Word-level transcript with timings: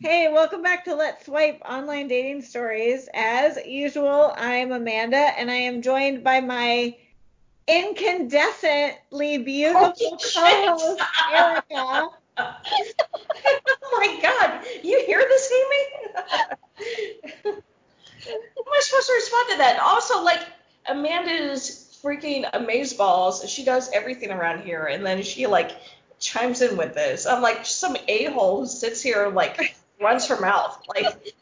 Hey, 0.00 0.28
welcome 0.32 0.62
back 0.62 0.84
to 0.84 0.94
Let's 0.94 1.26
Swipe 1.26 1.60
Online 1.68 2.06
Dating 2.06 2.42
Stories. 2.42 3.08
As 3.12 3.58
usual, 3.66 4.32
I'm 4.36 4.70
Amanda 4.70 5.16
and 5.16 5.50
I 5.50 5.56
am 5.56 5.82
joined 5.82 6.22
by 6.22 6.38
my 6.40 6.96
incandescently 7.66 9.44
beautiful 9.44 9.90
co-host, 9.90 11.02
Erica. 11.34 12.10
oh 12.38 12.54
my 13.90 14.20
god, 14.22 14.64
you 14.84 15.02
hear 15.04 15.18
this, 15.18 15.52
Amy? 15.52 16.12
How 17.44 17.50
am 17.50 17.62
I 18.72 18.80
supposed 18.80 19.06
to 19.08 19.14
respond 19.14 19.48
to 19.50 19.58
that? 19.58 19.80
Also, 19.82 20.22
like, 20.22 20.46
Amanda's 20.88 21.98
freaking 22.04 22.48
amazeballs. 22.52 23.48
She 23.48 23.64
does 23.64 23.90
everything 23.92 24.30
around 24.30 24.62
here, 24.62 24.84
and 24.84 25.04
then 25.04 25.24
she, 25.24 25.48
like, 25.48 25.72
chimes 26.20 26.62
in 26.62 26.76
with 26.76 26.94
this. 26.94 27.26
I'm 27.26 27.42
like, 27.42 27.66
some 27.66 27.96
a-hole 28.06 28.60
who 28.60 28.66
sits 28.66 29.02
here, 29.02 29.28
like, 29.28 29.74
runs 30.00 30.26
her 30.28 30.40
mouth. 30.40 30.80
Like, 30.88 31.34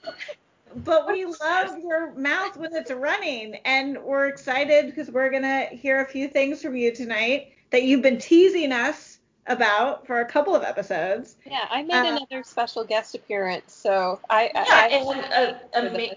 but 0.85 1.07
we 1.07 1.25
love 1.25 1.79
your 1.79 2.13
mouth 2.15 2.57
when 2.57 2.75
it's 2.75 2.91
running, 2.91 3.57
and 3.65 4.03
we're 4.03 4.27
excited 4.27 4.87
because 4.87 5.11
we're 5.11 5.31
gonna 5.31 5.67
hear 5.67 6.01
a 6.01 6.07
few 6.07 6.29
things 6.29 6.63
from 6.63 6.77
you 6.77 6.95
tonight 6.95 7.53
that 7.71 7.83
you've 7.83 8.03
been 8.03 8.19
teasing 8.19 8.73
us 8.73 9.19
about 9.47 10.07
for 10.07 10.21
a 10.21 10.27
couple 10.27 10.55
of 10.55 10.63
episodes. 10.63 11.37
Yeah, 11.45 11.67
I 11.71 11.83
made 11.83 11.95
uh, 11.95 12.17
another 12.17 12.43
special 12.43 12.85
guest 12.85 13.15
appearance, 13.15 13.73
so 13.73 14.21
I. 14.29 14.51
Yeah, 14.55 14.65
I, 14.67 14.89
and 14.89 15.19
uh, 15.33 15.55
ama- 15.75 16.17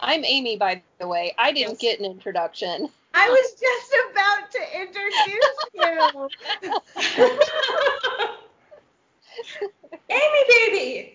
I'm 0.00 0.24
Amy, 0.24 0.56
by 0.56 0.82
the 0.98 1.08
way. 1.08 1.34
I 1.38 1.52
didn't 1.52 1.82
yes. 1.82 1.98
get 1.98 1.98
an 1.98 2.04
introduction. 2.06 2.88
I 3.14 3.28
was 3.28 3.54
just 3.60 3.94
about 4.10 4.50
to 4.50 4.60
introduce 4.80 5.64
you. 5.74 6.28
Amy, 10.10 10.44
baby. 10.48 11.13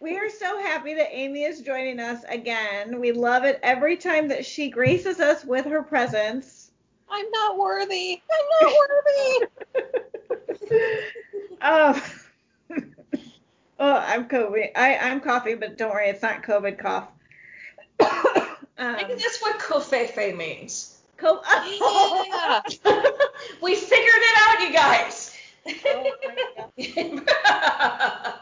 We 0.00 0.16
are 0.16 0.28
so 0.28 0.58
happy 0.60 0.94
that 0.94 1.14
Amy 1.14 1.44
is 1.44 1.60
joining 1.60 2.00
us 2.00 2.24
again. 2.28 2.98
We 3.00 3.12
love 3.12 3.44
it 3.44 3.60
every 3.62 3.96
time 3.96 4.28
that 4.28 4.44
she 4.44 4.68
graces 4.68 5.20
us 5.20 5.44
with 5.44 5.64
her 5.66 5.82
presence. 5.82 6.72
I'm 7.08 7.30
not 7.30 7.56
worthy. 7.56 8.20
I'm 8.30 8.46
not 8.60 8.74
worthy. 11.60 12.02
um, 12.80 12.90
oh, 13.78 13.94
I'm 13.96 14.28
COVID. 14.28 14.70
I, 14.74 14.96
I'm 14.98 15.20
coughing, 15.20 15.60
but 15.60 15.78
don't 15.78 15.90
worry, 15.90 16.08
it's 16.08 16.22
not 16.22 16.42
COVID 16.42 16.78
cough. 16.78 17.08
um, 18.00 18.96
Maybe 18.96 19.14
that's 19.14 19.40
what 19.40 19.60
covfefe 19.60 20.36
means. 20.36 21.00
Co- 21.16 21.40
oh, 21.44 22.24
yeah. 22.28 23.02
we 23.62 23.76
figured 23.76 24.14
it 24.16 24.38
out, 24.42 24.60
you 24.60 24.72
guys. 24.72 25.32
Oh 26.78 28.40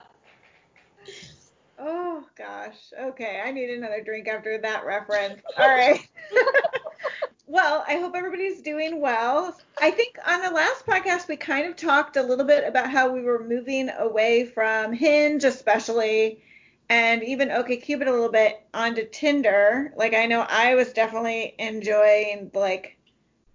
Oh 1.86 2.24
gosh. 2.34 2.78
Okay, 2.98 3.42
I 3.44 3.50
need 3.50 3.68
another 3.68 4.02
drink 4.02 4.27
after 4.27 4.56
that 4.56 4.86
reference. 4.86 5.42
All 5.58 5.68
right. 5.68 6.00
well, 7.46 7.84
I 7.86 7.96
hope 7.96 8.16
everybody's 8.16 8.62
doing 8.62 9.02
well. 9.02 9.54
I 9.78 9.90
think 9.90 10.16
on 10.27 10.40
the 10.40 10.50
last 10.50 10.86
podcast 10.86 11.28
we 11.28 11.36
kind 11.36 11.66
of 11.66 11.77
talked 11.77 12.16
a 12.16 12.22
little 12.22 12.46
bit 12.46 12.66
about 12.66 12.90
how 12.90 13.12
we 13.12 13.20
were 13.20 13.44
moving 13.44 13.90
away 13.90 14.46
from 14.46 14.94
Hinge 14.94 15.44
especially 15.44 16.42
and 16.88 17.22
even 17.22 17.50
OkCupid 17.50 18.06
a 18.06 18.10
little 18.10 18.32
bit 18.32 18.66
onto 18.72 19.06
Tinder. 19.06 19.92
Like 19.94 20.14
I 20.14 20.24
know 20.24 20.40
I 20.40 20.77
was 20.77 20.94
definitely 20.94 21.55
enjoying 21.58 22.50
like 22.55 22.96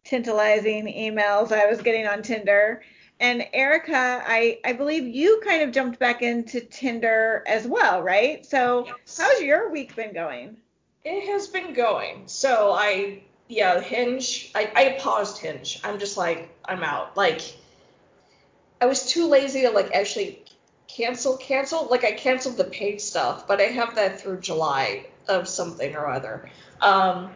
tantalizing 0.03 0.85
emails 0.85 1.52
I 1.52 1.66
was 1.66 1.81
getting 1.81 2.05
on 2.05 2.22
Tinder 2.22 2.83
and 3.20 3.45
Erica, 3.53 4.23
I, 4.25 4.59
I 4.64 4.73
believe 4.73 5.06
you 5.06 5.42
kind 5.45 5.62
of 5.62 5.72
jumped 5.72 6.00
back 6.00 6.22
into 6.22 6.62
Tinder 6.62 7.44
as 7.45 7.67
well, 7.67 8.02
right? 8.02 8.45
So 8.45 8.86
yes. 8.86 9.17
how's 9.17 9.42
your 9.42 9.70
week 9.70 9.95
been 9.95 10.14
going? 10.14 10.58
It 11.03 11.28
has 11.28 11.47
been 11.47 11.73
going. 11.73 12.23
So 12.28 12.73
I 12.73 13.23
yeah, 13.50 13.81
Hinge. 13.81 14.52
I, 14.53 14.72
I 14.75 14.97
paused 15.00 15.40
Hinge. 15.40 15.81
I'm 15.84 16.00
just 16.00 16.18
like 16.18 16.56
I'm 16.66 16.84
out. 16.84 17.18
Like 17.18 17.41
I 18.79 18.85
was 18.85 19.06
too 19.06 19.28
lazy 19.28 19.62
to 19.62 19.72
like 19.72 19.91
actually 19.94 20.44
cancel 20.88 21.35
cancel. 21.38 21.88
Like 21.90 22.06
I 22.06 22.12
canceled 22.12 22.58
the 22.58 22.66
paid 22.66 23.02
stuff, 23.02 23.47
but 23.47 23.59
I 23.59 23.66
have 23.66 23.96
that 23.96 24.22
through 24.22 24.40
July 24.40 25.08
of 25.28 25.47
something 25.47 25.96
or 25.96 26.08
other. 26.08 26.50
Um, 26.81 27.31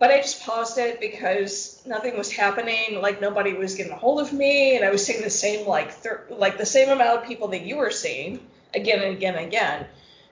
but 0.00 0.10
I 0.10 0.16
just 0.16 0.42
paused 0.44 0.78
it 0.78 0.98
because 0.98 1.82
nothing 1.86 2.16
was 2.16 2.32
happening. 2.32 3.00
Like 3.02 3.20
nobody 3.20 3.52
was 3.52 3.74
getting 3.74 3.92
a 3.92 3.96
hold 3.96 4.18
of 4.18 4.32
me, 4.32 4.74
and 4.74 4.84
I 4.84 4.90
was 4.90 5.04
seeing 5.04 5.22
the 5.22 5.30
same 5.30 5.68
like 5.68 5.92
thir- 5.92 6.26
like 6.30 6.56
the 6.56 6.66
same 6.66 6.88
amount 6.88 7.20
of 7.20 7.28
people 7.28 7.48
that 7.48 7.66
you 7.66 7.76
were 7.76 7.90
seeing 7.90 8.40
again 8.74 9.02
and 9.02 9.14
again 9.14 9.36
and 9.36 9.46
again. 9.46 9.86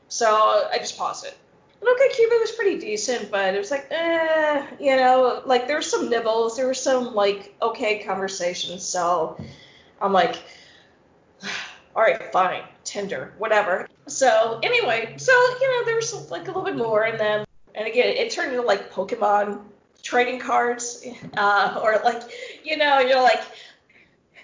So 0.08 0.26
I 0.26 0.78
just 0.78 0.96
paused 0.96 1.26
it. 1.26 1.36
And 1.80 1.88
Cupid 2.12 2.38
was 2.40 2.50
pretty 2.52 2.80
decent, 2.80 3.30
but 3.30 3.54
it 3.54 3.58
was 3.58 3.70
like, 3.70 3.86
eh, 3.90 4.66
you 4.80 4.96
know, 4.96 5.42
like 5.44 5.66
there 5.66 5.76
were 5.76 5.82
some 5.82 6.08
nibbles, 6.08 6.56
there 6.56 6.66
were 6.66 6.74
some 6.74 7.14
like 7.14 7.54
okay 7.60 7.98
conversations. 7.98 8.82
So 8.82 9.38
I'm 10.00 10.14
like, 10.14 10.42
all 11.94 12.02
right, 12.02 12.32
fine, 12.32 12.62
Tinder, 12.84 13.34
whatever. 13.36 13.86
So 14.06 14.60
anyway, 14.62 15.14
so 15.18 15.32
you 15.32 15.70
know, 15.70 15.84
there 15.84 15.96
was 15.96 16.30
like 16.30 16.44
a 16.44 16.46
little 16.46 16.64
bit 16.64 16.76
more, 16.76 17.02
and 17.02 17.20
then 17.20 17.44
and 17.78 17.86
again, 17.86 18.08
it 18.08 18.30
turned 18.32 18.50
into 18.52 18.62
like 18.62 18.92
Pokemon 18.92 19.60
trading 20.02 20.40
cards, 20.40 21.06
uh, 21.36 21.80
or 21.82 22.00
like, 22.04 22.22
you 22.64 22.76
know, 22.76 22.98
you're 22.98 23.22
like, 23.22 23.40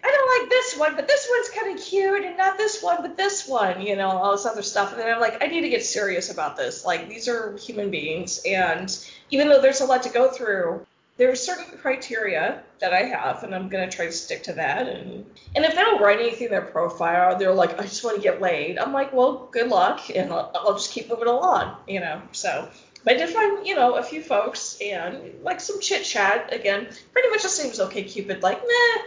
I 0.05 0.11
don't 0.11 0.41
like 0.41 0.51
this 0.51 0.79
one, 0.79 0.97
but 0.97 1.09
this 1.09 1.27
one's 1.31 1.49
kind 1.49 1.77
of 1.77 1.85
cute, 1.85 2.25
and 2.25 2.37
not 2.37 2.59
this 2.59 2.83
one, 2.83 2.99
but 3.01 3.17
this 3.17 3.49
one, 3.49 3.81
you 3.81 3.97
know, 3.97 4.11
all 4.11 4.33
this 4.33 4.45
other 4.47 4.63
stuff. 4.63 4.93
And 4.93 5.01
then 5.01 5.13
I'm 5.13 5.21
like, 5.21 5.43
I 5.43 5.47
need 5.47 5.63
to 5.63 5.71
get 5.71 5.85
serious 5.85 6.31
about 6.31 6.57
this. 6.57 6.85
Like, 6.85 7.09
these 7.09 7.27
are 7.27 7.57
human 7.57 7.91
beings, 7.91 8.41
and 8.47 8.97
even 9.31 9.49
though 9.49 9.61
there's 9.61 9.81
a 9.81 9.87
lot 9.87 10.03
to 10.05 10.11
go 10.11 10.31
through, 10.31 10.87
there 11.17 11.31
are 11.31 11.37
certain 11.37 11.79
criteria 11.79 12.63
that 12.81 12.93
I 12.93 13.03
have, 13.03 13.45
and 13.45 13.55
I'm 13.55 13.69
gonna 13.69 13.91
try 13.91 14.07
to 14.07 14.13
stick 14.13 14.43
to 14.45 14.53
that. 14.55 14.89
And 14.89 15.25
and 15.57 15.65
if 15.65 15.75
they 15.75 15.81
don't 15.81 16.03
write 16.03 16.21
anything 16.21 16.47
in 16.47 16.51
their 16.51 16.63
profile, 16.63 17.39
they're 17.39 17.55
like, 17.55 17.79
I 17.81 17.85
just 17.85 18.05
want 18.05 18.17
to 18.17 18.23
get 18.23 18.43
laid. 18.43 18.79
I'm 18.79 18.93
like, 18.93 19.13
well, 19.13 19.49
good 19.53 19.69
luck, 19.69 20.11
and 20.15 20.33
I'll, 20.33 20.53
I'll 20.55 20.75
just 20.75 20.93
keep 20.93 21.09
moving 21.09 21.29
along, 21.29 21.77
you 21.89 22.01
know. 22.01 22.21
So 22.33 22.69
but 23.05 23.15
I 23.15 23.19
did 23.19 23.31
find, 23.31 23.67
you 23.67 23.77
know, 23.77 23.97
a 23.97 24.03
few 24.03 24.23
folks 24.23 24.79
and 24.83 25.43
like 25.43 25.61
some 25.61 25.81
chit 25.81 26.05
chat. 26.05 26.53
Again, 26.53 26.89
pretty 27.13 27.29
much 27.29 27.43
the 27.43 27.49
same 27.49 27.71
as 27.71 27.81
Cupid, 28.13 28.43
Like, 28.43 28.63
nah, 28.63 29.03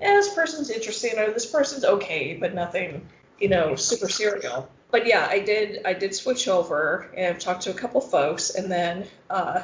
yeah, 0.00 0.14
this 0.14 0.34
person's 0.34 0.70
interesting 0.70 1.18
or 1.18 1.30
this 1.30 1.46
person's 1.46 1.84
okay, 1.84 2.34
but 2.34 2.54
nothing, 2.54 3.08
you 3.38 3.48
know, 3.48 3.76
super 3.76 4.08
serial. 4.08 4.68
But 4.90 5.06
yeah, 5.06 5.26
I 5.28 5.40
did 5.40 5.82
I 5.84 5.92
did 5.92 6.14
switch 6.14 6.48
over 6.48 7.10
and 7.16 7.38
talked 7.38 7.62
to 7.62 7.70
a 7.70 7.74
couple 7.74 8.00
folks 8.00 8.50
and 8.50 8.70
then 8.70 9.06
uh, 9.28 9.62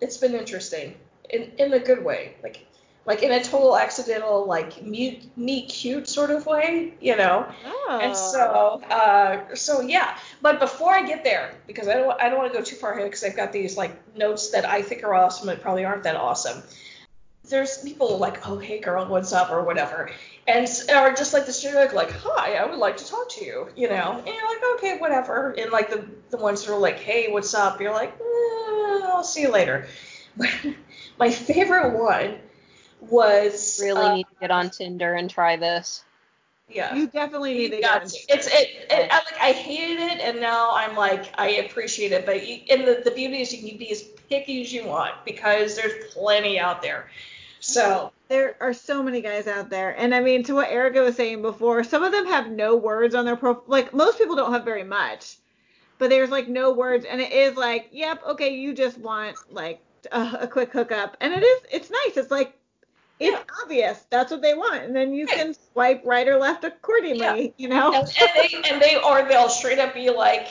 it's 0.00 0.16
been 0.16 0.34
interesting 0.34 0.94
in 1.30 1.52
in 1.58 1.72
a 1.72 1.78
good 1.78 2.04
way. 2.04 2.36
Like 2.42 2.66
like 3.06 3.22
in 3.22 3.30
a 3.30 3.42
total 3.42 3.76
accidental, 3.76 4.46
like 4.46 4.82
me, 4.82 5.30
me 5.36 5.64
cute 5.66 6.08
sort 6.08 6.30
of 6.30 6.44
way, 6.44 6.94
you 7.00 7.16
know. 7.16 7.46
Oh. 7.64 8.00
And 8.02 8.16
so, 8.16 8.82
uh, 8.90 9.54
so 9.54 9.80
yeah. 9.80 10.18
But 10.42 10.58
before 10.58 10.92
I 10.92 11.06
get 11.06 11.22
there, 11.22 11.54
because 11.68 11.86
I 11.86 11.94
don't, 11.94 12.20
I 12.20 12.28
don't 12.28 12.38
want 12.38 12.52
to 12.52 12.58
go 12.58 12.64
too 12.64 12.74
far 12.74 12.92
ahead, 12.92 13.04
because 13.04 13.22
I've 13.22 13.36
got 13.36 13.52
these 13.52 13.76
like 13.76 14.16
notes 14.16 14.50
that 14.50 14.64
I 14.64 14.82
think 14.82 15.04
are 15.04 15.14
awesome 15.14 15.46
but 15.46 15.62
probably 15.62 15.84
aren't 15.84 16.02
that 16.02 16.16
awesome. 16.16 16.62
There's 17.48 17.78
people 17.78 18.18
like, 18.18 18.48
oh 18.48 18.58
hey 18.58 18.80
girl, 18.80 19.06
what's 19.06 19.32
up 19.32 19.52
or 19.52 19.62
whatever, 19.62 20.10
and 20.48 20.66
or 20.92 21.14
just 21.14 21.32
like 21.32 21.46
the 21.46 21.52
generic 21.52 21.92
like, 21.92 22.10
hi, 22.10 22.54
I 22.54 22.66
would 22.66 22.80
like 22.80 22.96
to 22.96 23.06
talk 23.06 23.30
to 23.30 23.44
you, 23.44 23.68
you 23.76 23.88
know. 23.88 24.18
And 24.18 24.26
you're 24.26 24.48
like, 24.48 24.62
okay, 24.78 24.98
whatever. 24.98 25.54
And 25.56 25.70
like 25.70 25.90
the 25.90 26.04
the 26.30 26.38
ones 26.38 26.64
that 26.64 26.72
are 26.72 26.78
like, 26.80 26.98
hey, 26.98 27.30
what's 27.30 27.54
up? 27.54 27.80
You're 27.80 27.92
like, 27.92 28.14
eh, 28.20 29.00
I'll 29.04 29.22
see 29.22 29.42
you 29.42 29.52
later. 29.52 29.86
my 31.18 31.30
favorite 31.30 31.96
one 31.96 32.40
was 33.00 33.80
really 33.82 34.00
uh, 34.00 34.14
need 34.14 34.24
to 34.24 34.34
get 34.40 34.50
on 34.50 34.70
Tinder 34.70 35.14
and 35.14 35.30
try 35.30 35.56
this. 35.56 36.04
Yeah, 36.68 36.94
you 36.96 37.06
definitely 37.06 37.54
need 37.54 37.70
to 37.70 37.80
get. 37.80 38.04
It. 38.06 38.12
It's 38.28 38.46
it, 38.48 38.86
it. 38.90 39.08
I, 39.10 39.16
like 39.16 39.40
I 39.40 39.52
hated 39.52 40.00
it, 40.00 40.20
and 40.20 40.40
now 40.40 40.74
I'm 40.74 40.96
like 40.96 41.32
I 41.38 41.48
appreciate 41.50 42.10
it. 42.12 42.26
But 42.26 42.46
you, 42.46 42.60
and 42.68 42.86
the 42.86 43.02
the 43.04 43.12
beauty 43.12 43.40
is 43.40 43.52
you 43.52 43.68
can 43.68 43.78
be 43.78 43.90
as 43.92 44.02
picky 44.02 44.62
as 44.62 44.72
you 44.72 44.84
want 44.84 45.14
because 45.24 45.76
there's 45.76 46.12
plenty 46.12 46.58
out 46.58 46.82
there. 46.82 47.08
So 47.60 48.12
there 48.28 48.56
are 48.60 48.72
so 48.72 49.02
many 49.02 49.20
guys 49.20 49.46
out 49.46 49.70
there, 49.70 49.96
and 49.96 50.12
I 50.12 50.20
mean 50.20 50.42
to 50.44 50.54
what 50.54 50.68
Erica 50.68 51.02
was 51.02 51.14
saying 51.14 51.42
before, 51.42 51.84
some 51.84 52.02
of 52.02 52.10
them 52.10 52.26
have 52.26 52.50
no 52.50 52.76
words 52.76 53.14
on 53.14 53.24
their 53.24 53.36
profile. 53.36 53.64
Like 53.68 53.94
most 53.94 54.18
people 54.18 54.34
don't 54.34 54.52
have 54.52 54.64
very 54.64 54.84
much, 54.84 55.36
but 55.98 56.10
there's 56.10 56.30
like 56.30 56.48
no 56.48 56.72
words, 56.72 57.04
and 57.04 57.20
it 57.20 57.32
is 57.32 57.56
like, 57.56 57.90
yep, 57.92 58.22
okay, 58.26 58.54
you 58.54 58.74
just 58.74 58.98
want 58.98 59.36
like 59.50 59.80
a, 60.10 60.38
a 60.42 60.48
quick 60.48 60.72
hookup, 60.72 61.16
and 61.20 61.32
it 61.32 61.44
is 61.44 61.62
it's 61.70 61.90
nice. 61.90 62.16
It's 62.16 62.30
like 62.30 62.55
it's 63.18 63.32
yeah. 63.32 63.42
obvious. 63.62 64.04
That's 64.10 64.30
what 64.30 64.42
they 64.42 64.54
want. 64.54 64.84
And 64.84 64.94
then 64.94 65.14
you 65.14 65.26
can 65.26 65.54
swipe 65.72 66.02
right 66.04 66.28
or 66.28 66.36
left 66.36 66.64
accordingly 66.64 67.42
yeah. 67.46 67.48
you 67.56 67.68
know? 67.68 67.92
And, 67.92 68.02
and, 68.04 68.30
they 68.34 68.70
and 68.70 68.82
they 68.82 68.96
or 68.96 69.26
they'll 69.26 69.48
straight 69.48 69.78
up 69.78 69.94
be 69.94 70.10
like 70.10 70.48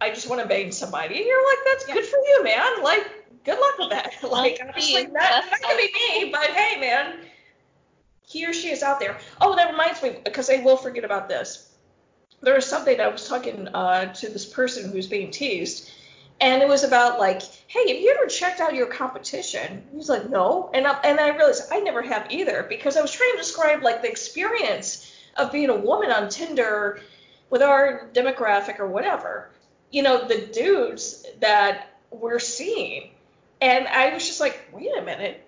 i 0.00 0.10
just 0.10 0.28
want 0.28 0.42
to 0.42 0.48
bang 0.48 0.72
somebody. 0.72 1.16
And 1.16 1.24
you're 1.24 1.48
like 1.48 1.58
that's 1.66 1.88
yeah. 1.88 1.94
good 1.94 2.04
for 2.04 2.18
you 2.18 2.44
man. 2.44 2.82
Like 2.82 3.44
good 3.44 3.58
luck 3.58 3.78
with 3.78 3.90
that. 3.90 4.12
Like 4.30 4.58
obviously 4.66 5.06
not, 5.06 5.44
not 5.50 5.62
gonna 5.62 5.76
be 5.76 6.24
me 6.24 6.30
but 6.30 6.50
hey 6.50 6.80
man 6.80 7.18
he 8.28 8.44
or 8.44 8.52
she 8.52 8.68
is 8.68 8.82
out 8.82 9.00
there. 9.00 9.18
Oh 9.40 9.56
that 9.56 9.70
reminds 9.70 10.02
me 10.02 10.16
because 10.24 10.50
i 10.50 10.62
will 10.62 10.76
forget 10.76 11.04
about 11.04 11.28
this. 11.28 11.72
There 12.42 12.54
was 12.54 12.66
something 12.66 13.00
I 13.00 13.08
was 13.08 13.26
talking 13.26 13.68
uh, 13.68 14.12
to 14.12 14.28
this 14.28 14.44
person 14.44 14.90
who 14.90 14.96
was 14.96 15.06
being 15.06 15.30
teased, 15.30 15.90
and 16.40 16.62
it 16.62 16.68
was 16.68 16.84
about 16.84 17.18
like, 17.18 17.42
hey, 17.66 17.88
have 17.88 18.00
you 18.00 18.14
ever 18.16 18.26
checked 18.26 18.60
out 18.60 18.74
your 18.74 18.86
competition? 18.86 19.86
He's 19.92 20.08
like, 20.08 20.28
no, 20.28 20.70
and 20.74 20.86
I, 20.86 20.98
and 21.02 21.18
I 21.18 21.34
realized 21.36 21.68
I 21.72 21.80
never 21.80 22.02
have 22.02 22.30
either 22.30 22.66
because 22.68 22.96
I 22.96 23.02
was 23.02 23.12
trying 23.12 23.32
to 23.32 23.38
describe 23.38 23.82
like 23.82 24.02
the 24.02 24.10
experience 24.10 25.12
of 25.36 25.52
being 25.52 25.70
a 25.70 25.76
woman 25.76 26.10
on 26.10 26.28
Tinder 26.28 27.00
with 27.50 27.62
our 27.62 28.08
demographic 28.12 28.80
or 28.80 28.86
whatever. 28.86 29.50
You 29.90 30.02
know, 30.02 30.26
the 30.26 30.46
dudes 30.52 31.26
that 31.40 31.98
we're 32.10 32.38
seeing, 32.38 33.10
and 33.60 33.86
I 33.88 34.12
was 34.12 34.26
just 34.26 34.40
like, 34.40 34.68
wait 34.72 34.90
a 34.96 35.02
minute, 35.02 35.42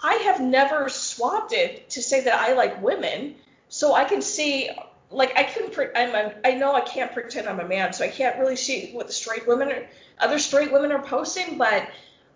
I 0.00 0.14
have 0.14 0.40
never 0.40 0.88
swapped 0.88 1.52
it 1.52 1.90
to 1.90 2.02
say 2.02 2.22
that 2.22 2.34
I 2.34 2.52
like 2.54 2.82
women, 2.82 3.36
so 3.68 3.94
I 3.94 4.04
can 4.04 4.22
see 4.22 4.70
like 5.10 5.36
I 5.36 5.44
couldn't. 5.44 5.72
Pre- 5.72 5.94
I'm 5.94 6.14
a, 6.14 6.34
I 6.44 6.54
know 6.54 6.74
I 6.74 6.80
can't 6.80 7.12
pretend 7.12 7.48
I'm 7.48 7.60
a 7.60 7.68
man, 7.68 7.92
so 7.92 8.04
I 8.04 8.08
can't 8.08 8.38
really 8.38 8.56
see 8.56 8.92
what 8.92 9.06
the 9.06 9.12
straight 9.12 9.46
women 9.46 9.68
are, 9.68 9.86
other 10.22 10.38
straight 10.38 10.72
women 10.72 10.92
are 10.92 11.02
posting. 11.02 11.58
But 11.58 11.88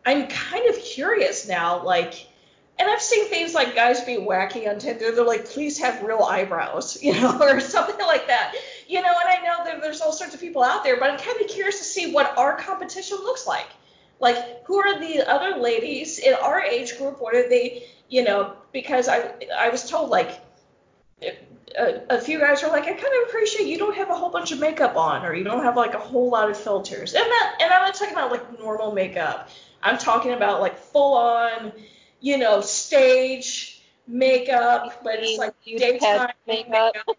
I'm 0.04 0.28
kind 0.28 0.68
of 0.68 0.78
curious 0.78 1.48
now, 1.48 1.84
like, 1.84 2.26
and 2.78 2.88
I've 2.88 3.00
seen 3.00 3.26
things 3.26 3.54
like 3.54 3.74
guys 3.74 4.02
be 4.02 4.16
wacky 4.16 4.68
on 4.68 4.78
Tinder. 4.78 5.12
They're 5.12 5.24
like, 5.24 5.46
please 5.46 5.78
have 5.78 6.02
real 6.02 6.22
eyebrows, 6.22 6.98
you 7.02 7.14
know, 7.14 7.38
or 7.40 7.60
something 7.60 8.06
like 8.06 8.26
that, 8.26 8.54
you 8.86 9.00
know. 9.00 9.08
And 9.08 9.28
I 9.28 9.42
know 9.42 9.64
that 9.64 9.80
there's 9.80 10.00
all 10.00 10.12
sorts 10.12 10.34
of 10.34 10.40
people 10.40 10.62
out 10.62 10.84
there, 10.84 10.98
but 10.98 11.10
I'm 11.10 11.18
kind 11.18 11.40
of 11.40 11.48
curious 11.48 11.78
to 11.78 11.84
see 11.84 12.12
what 12.12 12.36
our 12.36 12.56
competition 12.56 13.18
looks 13.18 13.46
like. 13.46 13.68
Like, 14.18 14.64
who 14.64 14.78
are 14.78 14.98
the 14.98 15.30
other 15.30 15.60
ladies 15.60 16.18
in 16.18 16.34
our 16.34 16.60
age 16.60 16.96
group? 16.96 17.20
What 17.20 17.34
are 17.34 17.48
they, 17.48 17.84
you 18.08 18.24
know? 18.24 18.54
Because 18.72 19.08
I 19.08 19.32
I 19.56 19.68
was 19.68 19.88
told 19.88 20.10
like 20.10 20.40
a, 21.76 22.16
a, 22.16 22.20
few 22.20 22.38
guys 22.38 22.62
are 22.62 22.70
like, 22.70 22.84
I 22.84 22.92
kind 22.92 22.98
of 23.00 23.28
appreciate 23.28 23.68
you 23.68 23.78
don't 23.78 23.96
have 23.96 24.10
a 24.10 24.14
whole 24.14 24.30
bunch 24.30 24.52
of 24.52 24.60
makeup 24.60 24.96
on, 24.96 25.24
or 25.24 25.34
you 25.34 25.44
don't 25.44 25.62
have 25.62 25.76
like 25.76 25.94
a 25.94 25.98
whole 25.98 26.30
lot 26.30 26.50
of 26.50 26.56
filters. 26.56 27.14
And 27.14 27.24
that, 27.24 27.58
and 27.60 27.72
I'm 27.72 27.82
not 27.82 27.94
talking 27.94 28.14
about 28.14 28.30
like 28.30 28.58
normal 28.58 28.92
makeup. 28.92 29.50
I'm 29.82 29.98
talking 29.98 30.32
about 30.32 30.60
like 30.60 30.78
full 30.78 31.14
on, 31.16 31.72
you 32.20 32.38
know, 32.38 32.60
stage 32.60 33.82
makeup, 34.06 35.02
but 35.04 35.16
it's 35.18 35.38
like 35.38 35.54
daytime 35.64 36.30
makeup. 36.46 36.94
makeup. 36.94 37.18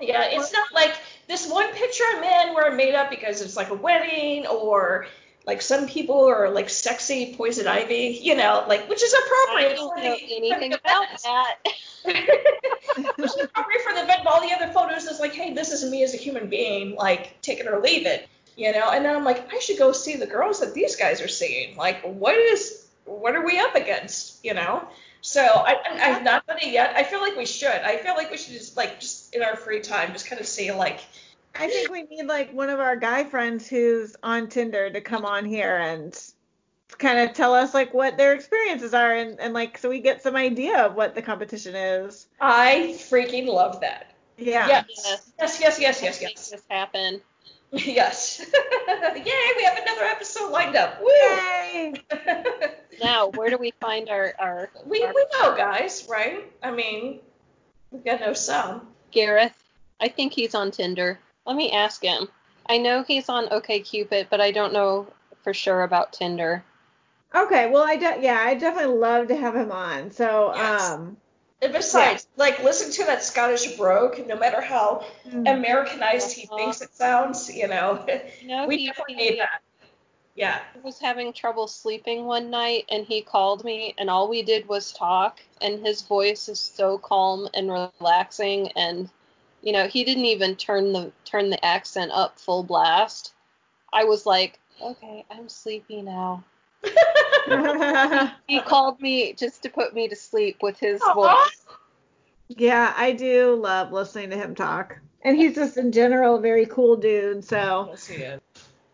Yeah, 0.00 0.24
it's 0.26 0.52
not 0.52 0.72
like 0.74 0.94
this 1.26 1.50
one 1.50 1.72
picture 1.72 2.04
I'm 2.14 2.22
in 2.22 2.54
where 2.54 2.66
I'm 2.66 2.76
made 2.76 2.94
up 2.94 3.08
because 3.08 3.40
it's 3.40 3.56
like 3.56 3.70
a 3.70 3.74
wedding 3.74 4.46
or 4.46 5.06
like 5.46 5.62
some 5.62 5.86
people 5.86 6.28
are 6.28 6.50
like 6.50 6.68
sexy 6.68 7.34
poison 7.34 7.66
ivy, 7.66 8.18
you 8.20 8.34
know, 8.34 8.64
like 8.68 8.88
which 8.88 9.02
is 9.02 9.14
appropriate. 9.14 9.72
I 9.72 9.74
don't 9.74 9.96
know 9.96 10.16
anything 10.28 10.72
about 10.84 11.06
that. 11.22 11.56
Which 12.06 13.26
is 13.26 13.42
appropriate 13.42 13.82
for 13.82 13.92
the 13.94 14.02
event. 14.02 14.20
But 14.24 14.32
all 14.32 14.40
the 14.40 14.54
other 14.54 14.72
photos 14.72 15.04
is 15.04 15.20
like, 15.20 15.34
hey, 15.34 15.52
this 15.52 15.72
is 15.72 15.88
me 15.90 16.02
as 16.02 16.14
a 16.14 16.16
human 16.16 16.48
being, 16.48 16.94
like 16.94 17.40
take 17.42 17.60
it 17.60 17.66
or 17.66 17.80
leave 17.80 18.06
it, 18.06 18.28
you 18.56 18.72
know. 18.72 18.90
And 18.90 19.04
then 19.04 19.14
I'm 19.16 19.24
like, 19.24 19.52
I 19.52 19.58
should 19.58 19.78
go 19.78 19.92
see 19.92 20.16
the 20.16 20.26
girls 20.26 20.60
that 20.60 20.74
these 20.74 20.96
guys 20.96 21.20
are 21.20 21.28
seeing. 21.28 21.76
Like, 21.76 22.02
what 22.02 22.36
is, 22.36 22.86
what 23.04 23.34
are 23.34 23.44
we 23.44 23.58
up 23.58 23.74
against, 23.74 24.44
you 24.44 24.54
know? 24.54 24.88
So 25.20 25.42
I, 25.42 25.76
I've 25.90 26.22
not 26.22 26.46
done 26.46 26.58
it 26.58 26.68
yet. 26.68 26.94
I 26.94 27.02
feel 27.02 27.20
like 27.20 27.36
we 27.36 27.46
should. 27.46 27.68
I 27.68 27.96
feel 27.96 28.14
like 28.14 28.30
we 28.30 28.36
should 28.36 28.52
just 28.52 28.76
like 28.76 29.00
just 29.00 29.34
in 29.34 29.42
our 29.42 29.56
free 29.56 29.80
time 29.80 30.12
just 30.12 30.28
kind 30.28 30.40
of 30.40 30.46
see 30.46 30.70
like 30.70 31.00
I 31.58 31.68
think 31.68 31.90
we 31.90 32.02
need 32.04 32.26
like 32.26 32.52
one 32.52 32.70
of 32.70 32.80
our 32.80 32.96
guy 32.96 33.24
friends 33.24 33.68
who's 33.68 34.14
on 34.22 34.48
Tinder 34.48 34.90
to 34.90 35.00
come 35.00 35.24
on 35.24 35.44
here 35.44 35.76
and 35.76 36.16
kind 36.98 37.18
of 37.18 37.34
tell 37.34 37.54
us 37.54 37.74
like 37.74 37.92
what 37.92 38.16
their 38.16 38.32
experiences 38.32 38.94
are 38.94 39.14
and, 39.14 39.38
and 39.40 39.52
like 39.52 39.78
so 39.78 39.88
we 39.88 40.00
get 40.00 40.22
some 40.22 40.36
idea 40.36 40.78
of 40.86 40.94
what 40.94 41.14
the 41.14 41.22
competition 41.22 41.74
is. 41.74 42.26
I 42.40 42.94
freaking 42.96 43.46
love 43.46 43.80
that. 43.80 44.14
Yeah. 44.38 44.68
Yes. 44.68 45.32
Yes, 45.38 45.60
yes, 45.60 45.60
yes, 45.60 45.80
yes, 45.80 46.02
yes. 46.02 46.22
Make 46.22 46.36
this 46.36 46.62
happen. 46.68 47.20
Yes. 47.72 48.40
Yay, 48.88 49.52
we 49.56 49.64
have 49.64 49.76
another 49.76 50.04
episode 50.04 50.50
lined 50.50 50.76
up. 50.76 51.00
Woo! 51.02 51.08
Yay! 51.08 51.94
now, 53.02 53.28
where 53.30 53.50
do 53.50 53.58
we 53.58 53.72
find 53.80 54.08
our 54.08 54.34
our 54.38 54.70
We 54.86 55.02
our, 55.02 55.12
we 55.12 55.26
know 55.32 55.56
guys, 55.56 56.06
right? 56.08 56.50
I 56.62 56.70
mean, 56.70 57.20
we've 57.90 58.04
got 58.04 58.20
no 58.20 58.34
some. 58.34 58.86
Gareth. 59.10 59.52
I 60.00 60.08
think 60.08 60.32
he's 60.32 60.54
on 60.54 60.70
Tinder. 60.70 61.18
Let 61.44 61.56
me 61.56 61.72
ask 61.72 62.02
him. 62.02 62.28
I 62.68 62.78
know 62.78 63.02
he's 63.02 63.28
on 63.28 63.48
OKCupid, 63.48 64.28
but 64.30 64.40
I 64.40 64.52
don't 64.52 64.72
know 64.72 65.08
for 65.42 65.52
sure 65.52 65.82
about 65.82 66.12
Tinder. 66.12 66.64
Okay, 67.36 67.70
well, 67.70 67.84
I 67.84 67.96
de- 67.96 68.22
yeah, 68.22 68.38
I 68.40 68.54
definitely 68.54 68.96
love 68.98 69.28
to 69.28 69.36
have 69.36 69.54
him 69.56 69.70
on. 69.72 70.10
So, 70.10 70.50
Yes. 70.54 70.96
um, 70.96 71.16
And 71.62 71.72
besides, 71.72 72.26
like, 72.36 72.62
listen 72.62 72.90
to 72.92 73.04
that 73.06 73.22
Scottish 73.22 73.76
brogue, 73.76 74.26
no 74.26 74.36
matter 74.36 74.60
how 74.60 75.04
mm, 75.26 75.46
Americanized 75.46 76.32
he 76.32 76.46
Uh-huh. 76.46 76.56
thinks 76.56 76.80
it 76.82 76.94
sounds, 76.94 77.50
you 77.54 77.68
know, 77.68 78.04
You 78.40 78.48
know, 78.48 78.66
we 78.66 78.78
he, 78.78 78.86
definitely 78.86 79.14
he 79.16 79.30
need 79.30 79.38
that. 79.38 79.62
Yeah. 80.34 80.60
I 80.74 80.78
was 80.78 81.00
having 81.00 81.32
trouble 81.32 81.66
sleeping 81.66 82.24
one 82.26 82.50
night, 82.50 82.84
and 82.88 83.04
he 83.06 83.20
called 83.22 83.64
me, 83.64 83.94
and 83.98 84.08
all 84.08 84.28
we 84.28 84.42
did 84.42 84.68
was 84.68 84.92
talk, 84.92 85.40
and 85.60 85.84
his 85.84 86.02
voice 86.02 86.48
is 86.48 86.60
so 86.60 86.98
calm 86.98 87.48
and 87.54 87.70
relaxing, 87.72 88.72
and 88.76 89.10
you 89.62 89.72
know, 89.72 89.88
he 89.88 90.04
didn't 90.04 90.26
even 90.26 90.56
turn 90.56 90.92
the 90.92 91.12
turn 91.24 91.50
the 91.50 91.64
accent 91.64 92.12
up 92.12 92.38
full 92.38 92.62
blast. 92.62 93.34
I 93.92 94.04
was 94.04 94.24
like, 94.26 94.60
okay, 94.80 95.24
I'm 95.30 95.48
sleepy 95.48 96.02
now. 96.02 96.44
He 98.48 98.60
called 98.60 99.00
me 99.00 99.32
just 99.32 99.62
to 99.62 99.70
put 99.70 99.94
me 99.94 100.08
to 100.08 100.16
sleep 100.16 100.62
with 100.62 100.78
his 100.78 101.00
Aw. 101.02 101.14
voice. 101.14 101.66
yeah, 102.48 102.92
I 102.96 103.12
do 103.12 103.54
love 103.54 103.92
listening 103.92 104.30
to 104.30 104.36
him 104.36 104.54
talk. 104.54 104.98
And 105.22 105.36
he's 105.36 105.54
just 105.54 105.76
in 105.76 105.92
general 105.92 106.36
a 106.36 106.40
very 106.40 106.66
cool 106.66 106.96
dude. 106.96 107.44
So, 107.44 107.88
Let's 107.90 108.04
see. 108.04 108.24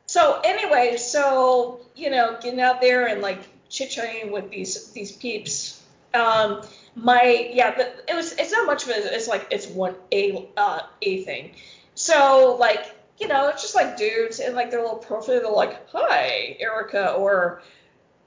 So 0.07 0.41
anyway, 0.45 0.97
so 0.99 1.81
you 1.97 2.11
know, 2.11 2.39
getting 2.43 2.61
out 2.61 2.81
there 2.81 3.07
and 3.07 3.23
like 3.23 3.41
chit 3.69 3.91
chatting 3.91 4.33
with 4.33 4.51
these 4.51 4.91
these 4.93 5.13
peeps. 5.13 5.83
Um, 6.15 6.63
my 6.95 7.51
yeah, 7.53 7.75
but 7.75 8.05
it 8.09 8.15
was 8.15 8.33
it's 8.33 8.53
not 8.53 8.67
much 8.67 8.85
of 8.85 8.91
it. 8.91 9.05
It's 9.05 9.29
like 9.29 9.47
it's 9.51 9.67
one 9.67 9.95
a 10.13 10.47
uh, 10.57 10.81
a 11.01 11.23
thing. 11.25 11.53
So 11.95 12.57
like 12.61 12.95
you 13.19 13.29
know, 13.29 13.49
it's 13.49 13.63
just 13.63 13.75
like 13.75 13.97
dudes 13.97 14.41
and 14.41 14.55
like 14.55 14.71
their 14.71 14.83
little 14.83 14.97
profile. 14.97 15.41
They're 15.41 15.51
like, 15.51 15.89
"Hi, 15.91 16.57
Erica," 16.61 17.13
or 17.13 17.63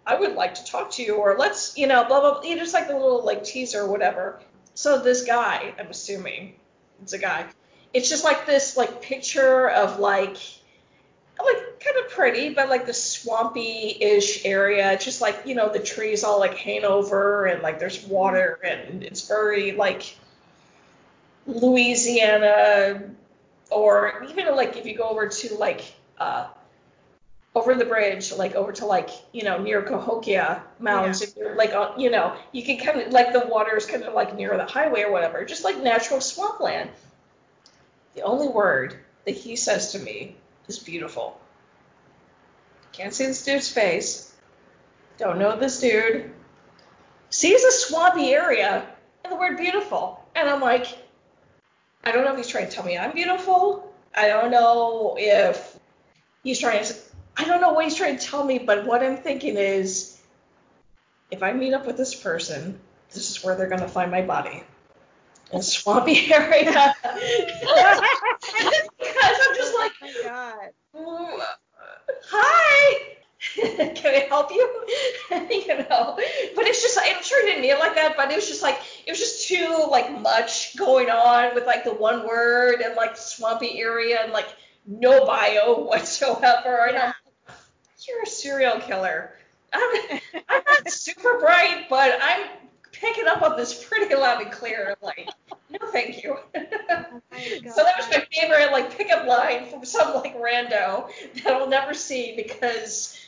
"I 0.06 0.16
would 0.16 0.36
like 0.36 0.56
to 0.56 0.66
talk 0.66 0.92
to 0.92 1.04
you," 1.04 1.16
or 1.16 1.36
"Let's," 1.38 1.78
you 1.78 1.88
know, 1.88 2.04
blah 2.06 2.22
blah. 2.22 2.34
blah. 2.36 2.44
You 2.44 2.56
know, 2.56 2.62
just 2.62 2.74
like 2.74 2.88
the 2.88 2.94
little 2.94 3.24
like 3.24 3.44
teaser 3.44 3.82
or 3.82 3.92
whatever. 3.92 4.40
So 4.74 5.00
this 5.02 5.24
guy, 5.24 5.74
I'm 5.80 5.88
assuming 5.88 6.56
it's 7.02 7.14
a 7.14 7.18
guy. 7.18 7.46
It's 7.94 8.10
just 8.10 8.24
like 8.24 8.46
this 8.46 8.76
like 8.76 9.02
picture 9.02 9.70
of 9.70 10.00
like 10.00 10.38
like 11.44 11.80
kind 11.80 11.98
of 12.04 12.12
pretty, 12.12 12.50
but 12.50 12.70
like 12.70 12.86
the 12.86 12.94
swampy-ish 12.94 14.46
area. 14.46 14.92
It's 14.94 15.06
just 15.06 15.22
like 15.22 15.44
you 15.46 15.56
know 15.56 15.70
the 15.70 15.80
trees 15.80 16.24
all 16.24 16.40
like 16.40 16.58
hang 16.58 16.84
over 16.84 17.46
and 17.46 17.62
like 17.62 17.80
there's 17.80 18.06
water 18.06 18.60
and 18.64 19.04
it's 19.04 19.28
very 19.28 19.74
like 19.74 20.18
Louisiana 21.48 23.12
or 23.70 24.26
even 24.30 24.56
like 24.56 24.78
if 24.78 24.86
you 24.86 24.96
go 24.96 25.10
over 25.10 25.28
to 25.28 25.56
like 25.56 25.82
uh 26.18 26.48
over 27.56 27.74
the 27.74 27.86
bridge, 27.86 28.34
like 28.34 28.54
over 28.54 28.74
to 28.74 28.86
like 28.86 29.10
you 29.32 29.44
know 29.44 29.58
near 29.58 29.82
Cahokia 29.82 30.62
Mounds, 30.80 31.22
if 31.22 31.36
you're 31.38 31.56
like 31.56 31.74
on, 31.74 32.00
you 32.00 32.12
know 32.12 32.36
you 32.52 32.64
can 32.64 32.78
kind 32.78 33.02
of 33.02 33.14
like 33.14 33.32
the 33.32 33.48
water 33.48 33.76
is 33.78 33.86
kind 33.86 34.04
of 34.04 34.14
like 34.14 34.36
near 34.36 34.56
the 34.58 34.66
highway 34.66 35.04
or 35.04 35.12
whatever, 35.12 35.44
just 35.46 35.64
like 35.64 35.82
natural 35.82 36.20
swampland. 36.22 36.90
The 38.14 38.22
only 38.22 38.48
word 38.48 38.98
that 39.26 39.36
he 39.36 39.56
says 39.56 39.94
to 39.94 40.00
me 40.00 40.36
is 40.68 40.80
beautiful. 40.80 41.40
Can't 42.92 43.14
see 43.14 43.26
this 43.26 43.44
dude's 43.44 43.70
face. 43.70 44.34
Don't 45.18 45.40
know 45.40 45.58
this 45.58 45.80
dude. 45.80 46.32
Sees 47.30 47.64
a 47.64 47.72
swampy 47.72 48.32
area 48.32 48.86
and 49.24 49.34
the 49.34 49.38
word 49.38 49.58
beautiful. 49.58 50.24
And 50.36 50.48
I'm 50.48 50.62
like, 50.62 50.88
I 52.04 52.12
don't 52.12 52.24
know 52.24 52.32
if 52.32 52.38
he's 52.38 52.48
trying 52.48 52.70
to 52.70 52.72
tell 52.72 52.86
me 52.86 52.98
I'm 52.98 53.14
beautiful. 53.14 53.94
I 54.16 54.28
don't 54.28 54.52
know 54.52 55.16
if 55.20 55.78
he's 56.44 56.60
trying 56.60 56.86
to, 56.86 56.96
I 57.38 57.46
don't 57.46 57.62
know 57.62 57.74
what 57.74 57.86
he's 57.86 57.96
trying 57.96 58.18
to 58.18 58.26
tell 58.26 58.44
me, 58.44 58.60
but 58.60 58.86
what 58.86 59.04
I'm 59.04 59.18
thinking 59.18 59.58
is 59.58 60.22
if 61.32 61.44
I 61.44 61.54
meet 61.54 61.74
up 61.74 61.86
with 61.86 61.98
this 61.98 62.16
person, 62.16 62.80
this 63.12 63.30
is 63.30 63.44
where 63.44 63.56
they're 63.56 63.68
going 63.70 63.82
to 63.82 63.88
find 63.88 64.12
my 64.12 64.22
body. 64.22 64.64
In 65.52 65.60
a 65.60 65.64
swampy 65.64 66.34
area. 66.34 66.64
because 66.64 68.00
I'm 69.04 69.56
just 69.56 69.76
like, 69.76 69.92
oh 70.02 70.06
my 70.06 70.14
God. 70.24 70.70
"Mm, 70.96 71.42
hi 72.30 73.00
can 73.56 74.16
i 74.16 74.26
help 74.30 74.50
you 74.52 74.86
you 75.32 75.68
know 75.68 76.18
but 76.56 76.66
it's 76.66 76.82
just 76.82 76.98
i'm 77.00 77.22
sure 77.22 77.44
he 77.44 77.52
didn't 77.52 77.62
mean 77.62 77.72
it 77.72 77.80
like 77.80 77.96
that 77.96 78.16
but 78.18 78.32
it 78.32 78.36
was 78.36 78.48
just 78.48 78.64
like 78.64 78.80
it 79.06 79.12
was 79.12 79.20
just 79.20 79.48
too 79.48 79.88
like 79.92 80.12
much 80.22 80.76
going 80.78 81.10
on 81.10 81.54
with 81.54 81.66
like 81.66 81.84
the 81.84 81.94
one 81.94 82.26
word 82.26 82.82
and 82.82 82.96
like 82.96 83.18
swampy 83.18 83.80
area 83.80 84.20
and 84.24 84.32
like 84.32 84.48
no 84.88 85.26
bio 85.26 85.80
whatsoever 85.86 86.88
and 86.88 86.98
I'm, 86.98 87.14
you're 88.08 88.24
a 88.24 88.28
serial 88.28 88.80
killer 88.80 89.34
i'm 89.74 89.90
i'm 90.50 90.62
not 90.68 90.90
super 90.90 91.40
bright 91.40 91.86
but 91.90 92.18
i'm 92.22 92.46
picking 92.92 93.28
up 93.28 93.42
on 93.42 93.58
this 93.58 93.86
pretty 93.86 94.14
loud 94.16 94.42
and 94.42 94.52
clear 94.52 94.96
I'm 95.02 95.06
like 95.06 95.30
no 95.70 95.80
thank 95.92 96.24
you 96.24 96.38
Oh 96.56 96.56
so 96.56 97.84
that 97.84 97.98
was 97.98 98.10
my 98.10 98.18
oh 98.18 98.26
favorite 98.32 98.72
like 98.72 98.98
pickup 98.98 99.28
line 99.28 99.66
from 99.70 99.84
some 99.84 100.14
like 100.14 100.38
rando 100.38 101.10
that 101.44 101.54
I'll 101.54 101.68
never 101.68 101.94
see 101.94 102.36
because 102.38 103.20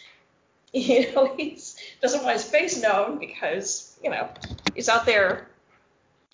you 0.73 1.13
know 1.13 1.35
he 1.37 1.59
doesn't 2.01 2.23
want 2.23 2.37
his 2.37 2.45
face 2.45 2.81
known 2.81 3.19
because 3.19 3.97
you 4.01 4.09
know 4.09 4.29
he's 4.73 4.87
out 4.87 5.05
there 5.05 5.47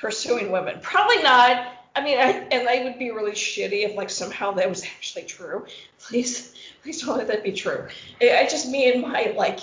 pursuing 0.04 0.52
women. 0.52 0.80
Probably 0.82 1.24
not. 1.24 1.66
I 1.96 2.04
mean, 2.04 2.18
I, 2.18 2.48
and 2.52 2.68
I 2.68 2.84
would 2.84 2.98
be 2.98 3.12
really 3.12 3.34
shitty 3.34 3.86
if 3.86 3.96
like 3.96 4.10
somehow 4.10 4.52
that 4.54 4.68
was 4.68 4.84
actually 4.84 5.26
true. 5.26 5.66
Please, 6.00 6.56
please 6.82 7.02
don't 7.02 7.18
let 7.18 7.28
that 7.28 7.44
be 7.44 7.52
true. 7.52 7.88
I, 8.22 8.38
I 8.40 8.48
just 8.48 8.68
me 8.68 8.92
and 8.92 9.02
my 9.02 9.34
like 9.38 9.60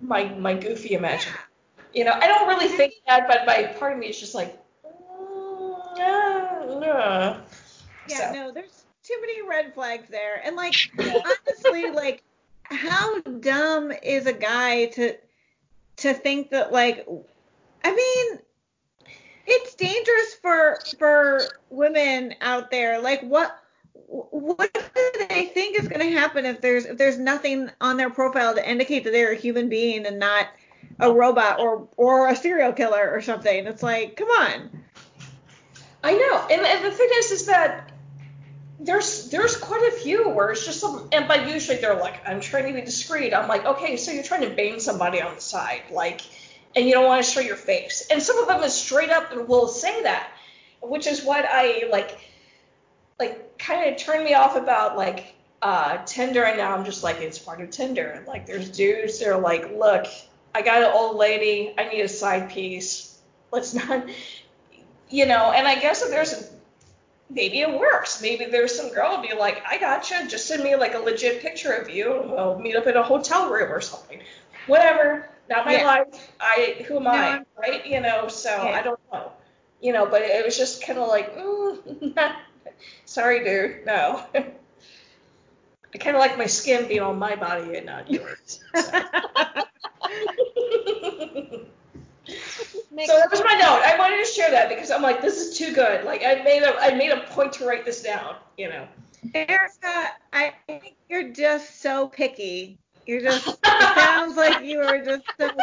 my 0.00 0.28
my 0.34 0.54
goofy 0.54 0.94
imagination. 0.94 1.34
You 1.92 2.04
know, 2.04 2.12
I 2.12 2.28
don't 2.28 2.46
really 2.46 2.68
think 2.68 2.92
that, 3.06 3.26
but 3.26 3.46
my 3.46 3.64
part 3.78 3.94
of 3.94 3.98
me 3.98 4.06
is 4.06 4.20
just 4.20 4.34
like, 4.34 4.56
mm, 4.84 5.98
uh, 5.98 7.40
Yeah, 8.08 8.16
so. 8.16 8.32
no, 8.32 8.52
there's 8.52 8.84
too 9.02 9.16
many 9.20 9.48
red 9.48 9.74
flags 9.74 10.08
there. 10.08 10.40
And 10.44 10.54
like 10.54 10.74
honestly, 10.98 11.90
like 11.94 12.22
how 12.64 13.20
dumb 13.20 13.90
is 14.02 14.26
a 14.26 14.32
guy 14.32 14.86
to 14.86 15.16
to 15.96 16.14
think 16.14 16.50
that 16.50 16.72
like 16.72 17.08
I 17.82 17.94
mean 17.94 18.38
it's 19.48 19.74
dangerous 19.74 20.34
for 20.40 20.78
for 20.98 21.40
women 21.70 22.34
out 22.40 22.70
there. 22.70 23.00
Like 23.00 23.22
what 23.22 23.58
what 24.08 24.72
do 24.72 25.26
they 25.28 25.46
think 25.46 25.78
is 25.78 25.88
going 25.88 26.00
to 26.00 26.18
happen 26.18 26.46
if 26.46 26.60
there's 26.60 26.84
if 26.86 26.96
there's 26.96 27.18
nothing 27.18 27.70
on 27.80 27.96
their 27.96 28.10
profile 28.10 28.54
to 28.54 28.70
indicate 28.70 29.04
that 29.04 29.10
they're 29.10 29.32
a 29.32 29.36
human 29.36 29.68
being 29.68 30.06
and 30.06 30.18
not 30.18 30.46
a 31.00 31.12
robot 31.12 31.60
or 31.60 31.88
or 31.96 32.28
a 32.28 32.36
serial 32.36 32.72
killer 32.72 33.10
or 33.10 33.20
something? 33.20 33.66
It's 33.66 33.82
like, 33.82 34.16
come 34.16 34.28
on. 34.28 34.84
I 36.02 36.12
know, 36.12 36.46
and, 36.50 36.62
and 36.62 36.84
the 36.84 36.92
thing 36.92 37.08
is, 37.16 37.32
is 37.32 37.46
that 37.46 37.90
there's 38.80 39.30
there's 39.30 39.56
quite 39.56 39.92
a 39.92 39.96
few 39.96 40.28
where 40.28 40.50
it's 40.50 40.64
just 40.64 40.80
some, 40.80 41.08
and 41.12 41.26
by 41.26 41.46
usually 41.46 41.78
they're 41.78 41.98
like, 41.98 42.26
I'm 42.26 42.40
trying 42.40 42.66
to 42.68 42.72
be 42.72 42.80
discreet. 42.82 43.34
I'm 43.34 43.48
like, 43.48 43.64
okay, 43.64 43.96
so 43.96 44.12
you're 44.12 44.22
trying 44.22 44.42
to 44.42 44.50
bang 44.50 44.78
somebody 44.78 45.20
on 45.20 45.34
the 45.34 45.40
side, 45.40 45.82
like, 45.90 46.20
and 46.78 46.86
you 46.86 46.94
don't 46.94 47.06
want 47.06 47.24
to 47.24 47.28
show 47.28 47.40
your 47.40 47.56
face. 47.56 48.06
And 48.08 48.22
some 48.22 48.38
of 48.38 48.46
them 48.46 48.62
is 48.62 48.72
straight 48.72 49.10
up 49.10 49.34
will 49.48 49.66
say 49.66 50.02
that, 50.04 50.30
which 50.80 51.08
is 51.08 51.24
what 51.24 51.44
I 51.48 51.88
like, 51.90 52.20
like 53.18 53.58
kind 53.58 53.92
of 53.92 53.98
turned 53.98 54.24
me 54.24 54.34
off 54.34 54.56
about 54.56 54.96
like 54.96 55.34
uh 55.60 55.98
Tinder, 56.04 56.44
and 56.44 56.56
now 56.56 56.76
I'm 56.76 56.84
just 56.84 57.02
like, 57.02 57.20
it's 57.20 57.38
part 57.38 57.60
of 57.60 57.70
Tinder. 57.70 58.22
Like, 58.28 58.46
there's 58.46 58.70
dudes 58.70 59.18
that 59.18 59.28
are 59.28 59.40
like, 59.40 59.72
look, 59.76 60.06
I 60.54 60.62
got 60.62 60.84
an 60.84 60.92
old 60.94 61.16
lady, 61.16 61.74
I 61.76 61.88
need 61.88 62.02
a 62.02 62.08
side 62.08 62.50
piece. 62.50 63.20
Let's 63.50 63.74
not, 63.74 64.06
you 65.10 65.26
know. 65.26 65.50
And 65.50 65.66
I 65.66 65.80
guess 65.80 66.02
if 66.02 66.10
there's 66.10 66.48
maybe 67.28 67.60
it 67.60 67.78
works. 67.78 68.22
Maybe 68.22 68.44
there's 68.44 68.74
some 68.74 68.92
girl 68.92 69.16
will 69.16 69.22
be 69.26 69.34
like, 69.34 69.62
I 69.68 69.78
gotcha. 69.78 70.26
Just 70.28 70.46
send 70.46 70.62
me 70.62 70.76
like 70.76 70.94
a 70.94 70.98
legit 70.98 71.42
picture 71.42 71.72
of 71.72 71.90
you. 71.90 72.22
We'll 72.24 72.58
meet 72.58 72.76
up 72.76 72.86
in 72.86 72.96
a 72.96 73.02
hotel 73.02 73.50
room 73.50 73.72
or 73.72 73.80
something. 73.80 74.20
Whatever. 74.66 75.28
Not 75.48 75.64
my 75.66 75.72
Yeah. 75.76 75.84
life. 75.84 76.32
I 76.40 76.76
who 76.86 76.96
am 76.96 77.04
No, 77.04 77.10
I? 77.10 77.40
Right? 77.56 77.86
You 77.86 78.00
know. 78.00 78.28
So 78.28 78.50
Yeah. 78.50 78.70
I 78.70 78.82
don't 78.82 79.00
know. 79.12 79.32
You 79.80 79.92
know. 79.92 80.06
But 80.06 80.22
it 80.22 80.44
was 80.44 80.56
just 80.56 80.82
kind 80.84 80.98
of 80.98 81.08
like, 81.08 81.36
mm, 81.36 82.32
sorry, 83.04 83.44
dude. 83.44 83.86
No. 83.86 84.24
I 84.34 85.98
kind 85.98 86.16
of 86.16 86.20
like 86.20 86.36
my 86.36 86.46
skin 86.46 86.86
being 86.86 87.00
on 87.00 87.18
my 87.18 87.34
body 87.34 87.76
and 87.76 87.86
not 87.86 88.10
yours. 88.10 88.60
Makes 92.90 93.10
So 93.10 93.18
that 93.18 93.30
was 93.30 93.40
my 93.40 93.54
note. 93.54 93.82
I 93.84 93.96
wanted 93.98 94.18
to 94.18 94.30
share 94.30 94.50
that 94.50 94.68
because 94.68 94.90
I'm 94.90 95.02
like, 95.02 95.22
this 95.22 95.38
is 95.38 95.56
too 95.56 95.72
good. 95.72 96.04
Like 96.04 96.22
I 96.24 96.42
made 96.42 96.62
a 96.62 96.74
I 96.78 96.94
made 96.94 97.10
a 97.10 97.20
point 97.30 97.54
to 97.54 97.66
write 97.66 97.84
this 97.86 98.02
down. 98.02 98.36
You 98.58 98.68
know. 98.68 98.88
Erica, 99.34 100.10
I 100.32 100.52
think 100.66 100.94
you're 101.08 101.30
just 101.30 101.80
so 101.80 102.08
picky. 102.08 102.78
You're 103.08 103.22
just. 103.22 103.48
It 103.48 103.94
sounds 103.94 104.36
like 104.36 104.62
you 104.62 104.80
are 104.80 105.02
just 105.02 105.24
so. 105.40 105.48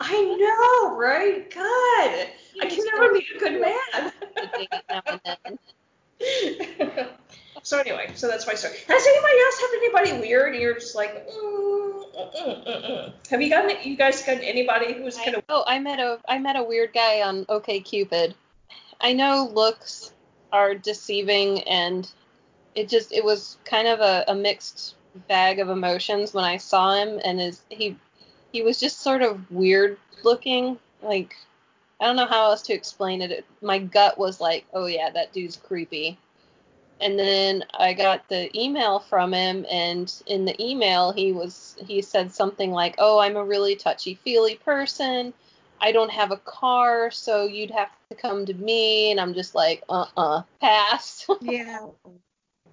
I 0.00 0.24
know, 0.40 0.96
right? 0.96 1.50
God, 1.54 2.28
I 2.62 2.66
can 2.66 2.82
never 2.94 3.12
be 3.12 3.26
a 3.36 3.38
good 3.38 3.60
man. 3.60 4.12
a 4.36 4.46
date 4.56 4.72
now 4.88 5.02
and 5.06 5.20
then. 5.26 5.58
so 7.62 7.78
anyway, 7.78 8.10
so 8.14 8.26
that's 8.26 8.46
my 8.46 8.54
story. 8.54 8.76
Has 8.88 9.06
anybody 9.06 9.38
else 9.44 9.60
had 9.60 9.68
anybody 9.76 10.12
weird? 10.26 10.54
And 10.54 10.62
you're 10.62 10.72
just 10.72 10.96
like, 10.96 11.28
mm, 11.28 11.32
mm, 11.34 12.34
mm, 12.34 12.66
mm, 12.66 12.90
mm. 12.90 13.12
have 13.28 13.42
you 13.42 13.50
gotten 13.50 13.76
you 13.84 13.96
guys 13.98 14.22
gotten 14.22 14.42
anybody 14.42 14.94
who 14.94 15.02
was 15.02 15.18
kind 15.18 15.34
of 15.36 15.44
oh, 15.50 15.62
I 15.66 15.78
met 15.78 16.00
a 16.00 16.20
I 16.26 16.38
met 16.38 16.56
a 16.56 16.62
weird 16.62 16.94
guy 16.94 17.20
on 17.20 17.44
OK 17.50 17.80
Cupid. 17.80 18.34
I 18.98 19.12
know 19.12 19.50
looks 19.52 20.14
are 20.52 20.74
deceiving, 20.74 21.64
and 21.64 22.10
it 22.74 22.88
just 22.88 23.12
it 23.12 23.22
was 23.22 23.58
kind 23.66 23.86
of 23.86 24.00
a, 24.00 24.24
a 24.28 24.34
mixed 24.34 24.94
bag 25.28 25.58
of 25.58 25.68
emotions 25.68 26.34
when 26.34 26.44
I 26.44 26.56
saw 26.56 26.94
him, 26.94 27.20
and 27.24 27.40
his 27.40 27.62
he 27.68 27.96
he 28.52 28.62
was 28.62 28.78
just 28.80 29.00
sort 29.00 29.22
of 29.22 29.50
weird 29.50 29.98
looking. 30.22 30.78
Like 31.02 31.36
I 32.00 32.06
don't 32.06 32.16
know 32.16 32.26
how 32.26 32.50
else 32.50 32.62
to 32.62 32.74
explain 32.74 33.22
it. 33.22 33.30
it. 33.30 33.44
My 33.60 33.78
gut 33.78 34.18
was 34.18 34.40
like, 34.40 34.66
oh 34.72 34.86
yeah, 34.86 35.10
that 35.10 35.32
dude's 35.32 35.56
creepy. 35.56 36.18
And 37.00 37.18
then 37.18 37.64
I 37.74 37.92
got 37.94 38.28
the 38.28 38.50
email 38.60 38.98
from 38.98 39.32
him, 39.32 39.64
and 39.70 40.12
in 40.26 40.44
the 40.44 40.60
email 40.62 41.12
he 41.12 41.30
was 41.32 41.76
he 41.86 42.02
said 42.02 42.32
something 42.32 42.72
like, 42.72 42.96
"Oh, 42.98 43.20
I'm 43.20 43.36
a 43.36 43.44
really 43.44 43.76
touchy 43.76 44.16
feely 44.16 44.56
person. 44.56 45.32
I 45.80 45.92
don't 45.92 46.10
have 46.10 46.32
a 46.32 46.38
car, 46.38 47.12
so 47.12 47.44
you'd 47.46 47.70
have 47.70 47.90
to 48.10 48.16
come 48.16 48.46
to 48.46 48.54
me." 48.54 49.12
And 49.12 49.20
I'm 49.20 49.34
just 49.34 49.54
like, 49.54 49.84
"Uh-uh, 49.88 50.42
pass." 50.60 51.26
Yeah. 51.40 51.86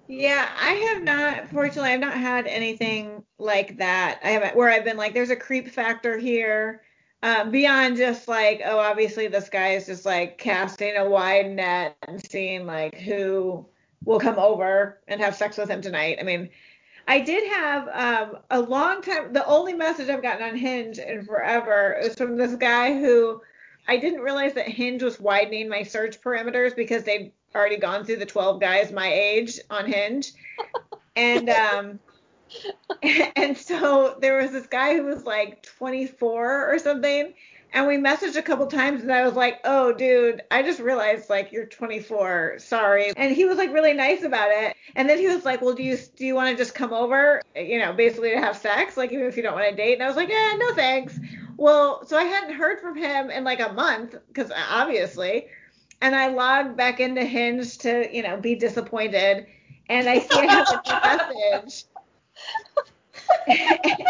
Yeah, 0.08 0.48
I 0.60 0.72
have 0.72 1.02
not. 1.02 1.48
Fortunately, 1.48 1.90
I've 1.90 2.00
not 2.00 2.14
had 2.16 2.46
anything 2.46 3.24
like 3.38 3.78
that. 3.78 4.20
I 4.22 4.30
haven't 4.30 4.56
where 4.56 4.70
I've 4.70 4.84
been 4.84 4.96
like, 4.96 5.14
there's 5.14 5.30
a 5.30 5.36
creep 5.36 5.68
factor 5.68 6.16
here. 6.18 6.82
Um, 7.22 7.50
beyond 7.50 7.96
just 7.96 8.28
like, 8.28 8.62
oh, 8.64 8.78
obviously 8.78 9.26
this 9.26 9.48
guy 9.48 9.70
is 9.70 9.86
just 9.86 10.04
like 10.06 10.38
casting 10.38 10.96
a 10.96 11.08
wide 11.08 11.50
net 11.50 11.96
and 12.06 12.24
seeing 12.24 12.66
like 12.66 12.94
who 12.96 13.66
will 14.04 14.20
come 14.20 14.38
over 14.38 15.00
and 15.08 15.20
have 15.20 15.34
sex 15.34 15.56
with 15.56 15.68
him 15.68 15.80
tonight. 15.80 16.18
I 16.20 16.22
mean, 16.22 16.50
I 17.08 17.20
did 17.20 17.48
have 17.52 17.88
um, 17.88 18.38
a 18.50 18.60
long 18.60 19.02
time. 19.02 19.32
The 19.32 19.46
only 19.46 19.72
message 19.72 20.08
I've 20.08 20.22
gotten 20.22 20.46
on 20.46 20.56
Hinge 20.56 20.98
in 20.98 21.24
forever 21.24 21.96
is 22.00 22.14
from 22.14 22.36
this 22.36 22.54
guy 22.54 22.96
who 22.96 23.40
I 23.88 23.96
didn't 23.96 24.20
realize 24.20 24.54
that 24.54 24.68
Hinge 24.68 25.02
was 25.02 25.18
widening 25.18 25.68
my 25.68 25.82
search 25.82 26.20
parameters 26.20 26.76
because 26.76 27.04
they'd 27.04 27.32
already 27.56 27.76
gone 27.76 28.04
through 28.04 28.16
the 28.16 28.26
12 28.26 28.60
guys 28.60 28.92
my 28.92 29.12
age 29.12 29.58
on 29.70 29.86
Hinge. 29.86 30.32
And 31.14 31.48
um 31.48 32.00
and 33.36 33.56
so 33.56 34.16
there 34.20 34.38
was 34.38 34.52
this 34.52 34.66
guy 34.66 34.94
who 34.94 35.04
was 35.04 35.24
like 35.24 35.62
24 35.62 36.72
or 36.72 36.78
something 36.78 37.34
and 37.72 37.86
we 37.86 37.96
messaged 37.98 38.36
a 38.36 38.42
couple 38.42 38.66
times 38.66 39.02
and 39.02 39.12
I 39.12 39.24
was 39.24 39.34
like, 39.34 39.60
"Oh, 39.64 39.92
dude, 39.92 40.42
I 40.50 40.62
just 40.62 40.80
realized 40.80 41.28
like 41.28 41.52
you're 41.52 41.66
24. 41.66 42.58
Sorry." 42.58 43.12
And 43.16 43.34
he 43.34 43.44
was 43.44 43.58
like 43.58 43.72
really 43.72 43.92
nice 43.92 44.22
about 44.22 44.50
it. 44.50 44.74
And 44.94 45.08
then 45.08 45.18
he 45.18 45.26
was 45.26 45.44
like, 45.44 45.60
"Well, 45.60 45.74
do 45.74 45.82
you 45.82 45.98
do 46.16 46.24
you 46.24 46.34
want 46.34 46.50
to 46.50 46.56
just 46.56 46.74
come 46.74 46.92
over, 46.92 47.42
you 47.54 47.78
know, 47.78 47.92
basically 47.92 48.30
to 48.30 48.38
have 48.38 48.56
sex, 48.56 48.96
like 48.96 49.12
even 49.12 49.26
if 49.26 49.36
you 49.36 49.42
don't 49.42 49.54
want 49.54 49.68
to 49.68 49.76
date?" 49.76 49.94
And 49.94 50.02
I 50.02 50.06
was 50.06 50.16
like, 50.16 50.30
"Yeah, 50.30 50.54
no 50.58 50.74
thanks." 50.74 51.18
Well, 51.58 52.04
so 52.06 52.16
I 52.16 52.24
hadn't 52.24 52.54
heard 52.54 52.80
from 52.80 52.96
him 52.96 53.30
in 53.30 53.44
like 53.44 53.60
a 53.60 53.72
month 53.72 54.14
because 54.28 54.50
obviously, 54.70 55.48
and 56.00 56.14
I 56.14 56.28
log 56.28 56.76
back 56.76 57.00
into 57.00 57.24
Hinge 57.24 57.78
to, 57.78 58.08
you 58.14 58.22
know, 58.22 58.36
be 58.36 58.54
disappointed, 58.54 59.46
and 59.88 60.08
I 60.08 60.18
see 60.20 60.28
I 60.38 60.46
have 60.46 61.30
a 61.30 61.34
message. 61.56 61.84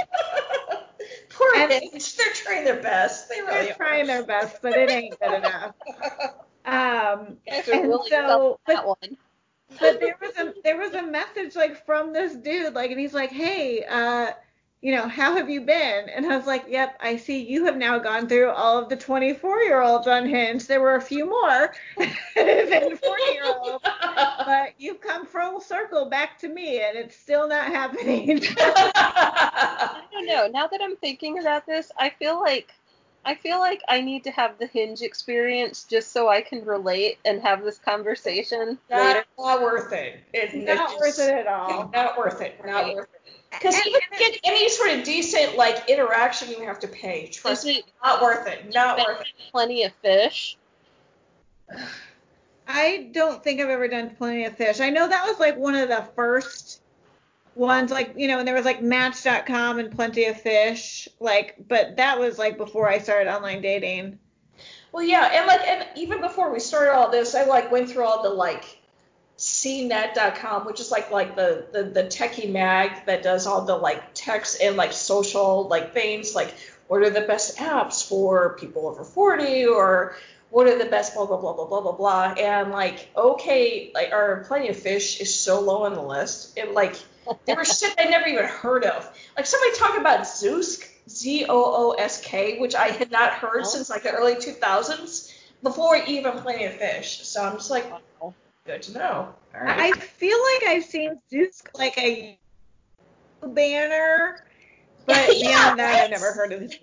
Poor 1.30 1.48
And- 1.56 1.70
kids. 1.92 2.14
They're 2.16 2.32
trying 2.32 2.64
their 2.64 2.80
best. 2.82 3.28
They 3.28 3.40
really 3.42 3.64
They're 3.66 3.72
are. 3.72 3.76
trying 3.76 4.06
their 4.06 4.24
best, 4.24 4.62
but 4.62 4.72
it 4.72 4.90
ain't 4.90 5.18
good 5.20 5.34
enough. 5.34 5.74
Um, 6.64 7.36
You 7.46 7.52
guys 7.52 7.68
are 7.68 7.72
and 7.74 7.82
really 7.88 8.08
so, 8.10 8.16
selling 8.16 8.54
that 8.66 8.86
one. 8.86 9.16
but 9.80 10.00
there 10.00 10.16
was 10.20 10.36
a 10.38 10.54
there 10.64 10.78
was 10.78 10.92
a 10.94 11.02
message 11.02 11.54
like 11.56 11.84
from 11.86 12.12
this 12.12 12.34
dude 12.36 12.72
like 12.74 12.90
and 12.90 12.98
he's 13.00 13.12
like 13.14 13.30
hey 13.30 13.84
uh 13.88 14.30
you 14.86 14.94
know 14.94 15.08
how 15.08 15.34
have 15.34 15.50
you 15.50 15.62
been 15.62 16.08
and 16.08 16.24
i 16.26 16.36
was 16.36 16.46
like 16.46 16.64
yep 16.68 16.96
i 17.00 17.16
see 17.16 17.42
you 17.42 17.64
have 17.64 17.76
now 17.76 17.98
gone 17.98 18.28
through 18.28 18.50
all 18.50 18.78
of 18.78 18.88
the 18.88 18.96
24 18.96 19.58
year 19.62 19.82
olds 19.82 20.06
on 20.06 20.24
hinge 20.28 20.68
there 20.68 20.80
were 20.80 20.94
a 20.94 21.00
few 21.00 21.26
more 21.28 21.74
than 21.96 22.96
40 22.96 23.22
year 23.32 23.52
olds 23.64 23.84
but 24.46 24.74
you've 24.78 25.00
come 25.00 25.26
full 25.26 25.60
circle 25.60 26.08
back 26.08 26.38
to 26.38 26.48
me 26.48 26.80
and 26.82 26.96
it's 26.96 27.16
still 27.16 27.48
not 27.48 27.66
happening 27.66 28.40
I 28.56 30.00
don't 30.12 30.26
know. 30.26 30.46
Now 30.46 30.66
that 30.68 30.80
I'm 30.80 30.96
thinking 30.96 31.40
about 31.40 31.66
this, 31.66 31.90
I 31.98 32.10
feel 32.10 32.40
like 32.40 32.72
I 33.24 33.34
feel 33.34 33.58
like 33.58 33.82
I 33.88 34.00
need 34.00 34.24
to 34.24 34.30
have 34.30 34.58
the 34.58 34.66
hinge 34.66 35.02
experience 35.02 35.84
just 35.84 36.12
so 36.12 36.28
I 36.28 36.42
can 36.42 36.64
relate 36.64 37.18
and 37.24 37.42
have 37.42 37.64
this 37.64 37.78
conversation 37.78 38.78
later. 38.88 39.24
not, 39.36 39.58
not 39.58 39.62
worth 39.62 39.92
it. 39.92 40.20
It's 40.32 40.54
not 40.54 40.92
it's 40.92 41.00
worth 41.00 41.28
it 41.28 41.34
at 41.34 41.46
all 41.48 41.90
Not 41.92 42.16
worth 42.16 42.40
it. 42.40 42.64
Not 42.64 42.84
Right. 42.84 42.94
worth 42.94 43.08
it. 43.12 43.15
Because 43.58 43.74
And- 43.74 43.86
even 43.86 44.00
to 44.00 44.18
get 44.18 44.40
any 44.44 44.68
sort 44.68 44.90
of 44.90 45.04
decent 45.04 45.56
like 45.56 45.88
interaction, 45.88 46.50
you 46.50 46.60
have 46.66 46.78
to 46.80 46.88
pay. 46.88 47.28
Trust 47.28 47.64
me, 47.66 47.82
not 48.04 48.22
worth 48.22 48.46
it. 48.46 48.72
Not 48.74 48.98
worth 48.98 49.20
it. 49.22 49.26
plenty 49.52 49.84
of 49.84 49.92
fish? 50.02 50.56
I 51.70 51.84
I 52.68 53.08
don't 53.12 53.42
think 53.42 53.60
I've 53.60 53.68
ever 53.68 53.88
done 53.88 54.10
Plenty 54.16 54.44
of 54.44 54.56
Fish. 54.56 54.80
I 54.80 54.90
know 54.90 55.08
that 55.08 55.24
was 55.26 55.38
like 55.38 55.56
one 55.56 55.74
of 55.76 55.88
the 55.88 56.08
first 56.16 56.80
ones, 57.54 57.90
like 57.90 58.14
you 58.16 58.26
know, 58.28 58.40
and 58.40 58.46
there 58.48 58.54
was 58.54 58.64
like 58.64 58.82
Match.com 58.82 59.78
and 59.78 59.90
Plenty 59.90 60.24
of 60.24 60.40
Fish, 60.40 61.08
like, 61.20 61.54
but 61.68 61.96
that 61.96 62.18
was 62.18 62.38
like 62.38 62.56
before 62.56 62.88
I 62.88 62.98
started 62.98 63.32
online 63.32 63.62
dating. 63.62 64.18
Well, 64.92 65.04
yeah, 65.04 65.30
and 65.32 65.46
like, 65.46 65.60
and 65.60 65.86
even 65.96 66.20
before 66.20 66.52
we 66.52 66.58
started 66.58 66.92
all 66.92 67.10
this, 67.10 67.34
I 67.34 67.44
like 67.44 67.70
went 67.70 67.90
through 67.90 68.04
all 68.04 68.22
the 68.22 68.30
like 68.30 68.80
cnet.com, 69.38 70.64
which 70.64 70.80
is 70.80 70.90
like 70.90 71.10
like 71.10 71.36
the, 71.36 71.66
the 71.72 71.82
the 71.84 72.04
techie 72.04 72.50
mag 72.50 73.04
that 73.06 73.22
does 73.22 73.46
all 73.46 73.64
the 73.64 73.76
like 73.76 74.02
text 74.14 74.60
and 74.62 74.76
like 74.76 74.92
social 74.92 75.68
like 75.68 75.92
things, 75.92 76.34
like 76.34 76.54
what 76.88 77.02
are 77.02 77.10
the 77.10 77.22
best 77.22 77.58
apps 77.58 78.06
for 78.06 78.56
people 78.58 78.86
over 78.86 79.04
40 79.04 79.66
or 79.66 80.16
what 80.50 80.66
are 80.68 80.78
the 80.78 80.86
best 80.86 81.14
blah 81.14 81.26
blah 81.26 81.36
blah 81.36 81.52
blah 81.52 81.66
blah 81.66 81.80
blah 81.82 81.92
blah. 81.92 82.34
And 82.38 82.70
like 82.70 83.10
okay 83.14 83.90
like 83.94 84.12
our 84.12 84.44
plenty 84.44 84.68
of 84.68 84.76
fish 84.76 85.20
is 85.20 85.38
so 85.38 85.60
low 85.60 85.84
on 85.84 85.94
the 85.94 86.02
list. 86.02 86.56
It 86.56 86.72
like 86.72 86.96
there 87.44 87.56
was 87.56 87.78
shit 87.78 87.94
I 87.98 88.04
never 88.04 88.26
even 88.26 88.46
heard 88.46 88.84
of. 88.84 89.06
Like 89.36 89.44
somebody 89.44 89.76
talk 89.76 89.98
about 89.98 90.20
Zoosk 90.20 90.88
Z 91.10 91.44
O 91.48 91.90
O 91.90 91.90
S 91.92 92.22
K 92.22 92.58
which 92.58 92.74
I 92.74 92.88
had 92.88 93.10
not 93.10 93.32
heard 93.32 93.62
oh. 93.64 93.68
since 93.68 93.90
like 93.90 94.04
the 94.04 94.12
early 94.12 94.36
2000s 94.36 95.34
before 95.62 95.96
even 95.96 96.32
plenty 96.38 96.64
of 96.64 96.74
fish. 96.74 97.26
So 97.26 97.44
I'm 97.44 97.56
just 97.56 97.70
like 97.70 97.84
good 98.66 98.82
to 98.82 98.92
know 98.92 99.34
I 99.54 99.92
feel 99.92 100.36
like 100.38 100.70
I've 100.70 100.84
seen 100.84 101.18
Zoosk 101.32 101.68
like 101.78 101.96
a 101.98 102.38
banner 103.42 104.42
but 105.06 105.28
yeah, 105.38 105.48
beyond 105.48 105.78
that, 105.78 106.04
I've 106.04 106.10
never 106.10 106.32
heard 106.32 106.52
of 106.52 106.62
it. 106.62 106.78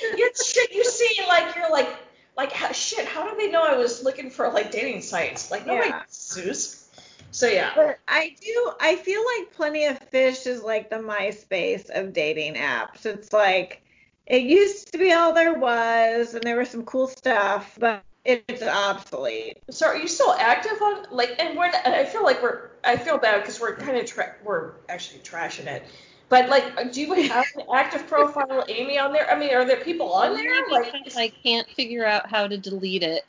it's 0.00 0.50
shit 0.50 0.72
you 0.72 0.84
see, 0.84 1.22
like 1.28 1.54
you're 1.54 1.70
like 1.70 1.88
like 2.36 2.52
how, 2.52 2.72
shit, 2.72 3.06
how 3.06 3.28
do 3.28 3.36
they 3.36 3.50
know 3.50 3.62
I 3.62 3.76
was 3.76 4.02
looking 4.02 4.30
for 4.30 4.48
like 4.50 4.70
dating 4.70 5.02
sites? 5.02 5.50
Like 5.50 5.66
nobody 5.66 5.90
yeah. 5.90 6.02
Zoosk. 6.10 6.86
So 7.30 7.46
yeah. 7.46 7.72
But 7.76 7.98
I 8.08 8.34
do 8.40 8.72
I 8.80 8.96
feel 8.96 9.22
like 9.36 9.52
Plenty 9.52 9.84
of 9.84 9.98
Fish 9.98 10.46
is 10.46 10.62
like 10.62 10.88
the 10.88 10.96
MySpace 10.96 11.90
of 11.90 12.12
dating 12.12 12.54
apps. 12.54 13.04
It's 13.04 13.32
like 13.32 13.82
it 14.26 14.42
used 14.42 14.92
to 14.92 14.98
be 14.98 15.12
all 15.12 15.32
there 15.32 15.54
was 15.54 16.34
and 16.34 16.42
there 16.42 16.56
was 16.56 16.70
some 16.70 16.84
cool 16.84 17.08
stuff, 17.08 17.76
but 17.78 18.02
it's 18.24 18.62
obsolete. 18.62 19.58
So 19.70 19.86
are 19.86 19.96
you 19.96 20.08
still 20.08 20.32
active 20.32 20.80
on 20.82 21.06
like 21.10 21.36
and 21.38 21.56
we're 21.56 21.70
I 21.84 22.04
feel 22.04 22.22
like 22.22 22.42
we're 22.42 22.70
I 22.84 22.96
feel 22.96 23.18
bad 23.18 23.40
because 23.40 23.60
we're 23.60 23.76
kind 23.76 23.96
of 23.96 24.06
tra- 24.06 24.34
we're 24.44 24.72
actually 24.88 25.20
trashing 25.20 25.66
it. 25.66 25.84
But 26.28 26.50
like, 26.50 26.92
do 26.92 27.00
you 27.00 27.12
have 27.28 27.46
an 27.56 27.64
active 27.74 28.06
profile, 28.06 28.64
Amy, 28.68 28.98
on 28.98 29.12
there? 29.12 29.30
I 29.30 29.38
mean, 29.38 29.54
are 29.54 29.64
there 29.64 29.78
people 29.78 30.12
on 30.12 30.34
there? 30.34 30.68
Like, 30.70 30.92
I 31.16 31.32
can't 31.42 31.66
figure 31.70 32.04
out 32.04 32.28
how 32.28 32.46
to 32.46 32.58
delete 32.58 33.02
it. 33.02 33.24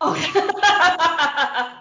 oh. 0.00 0.14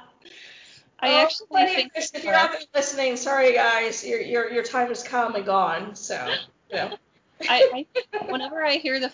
I 0.99 1.09
oh, 1.09 1.17
actually 1.21 1.65
think 1.67 1.91
if 1.95 2.23
you're 2.23 2.33
out 2.33 2.51
there 2.51 2.61
listening, 2.75 3.17
sorry 3.17 3.53
guys, 3.53 4.05
your 4.05 4.21
your 4.21 4.51
your 4.51 4.63
time 4.63 4.87
has 4.89 5.03
come 5.03 5.35
and 5.35 5.45
gone. 5.45 5.95
So, 5.95 6.33
you 6.69 6.75
know. 6.75 6.97
I, 7.41 7.85
I 8.13 8.25
whenever 8.29 8.63
I 8.63 8.77
hear 8.77 8.99
the 8.99 9.11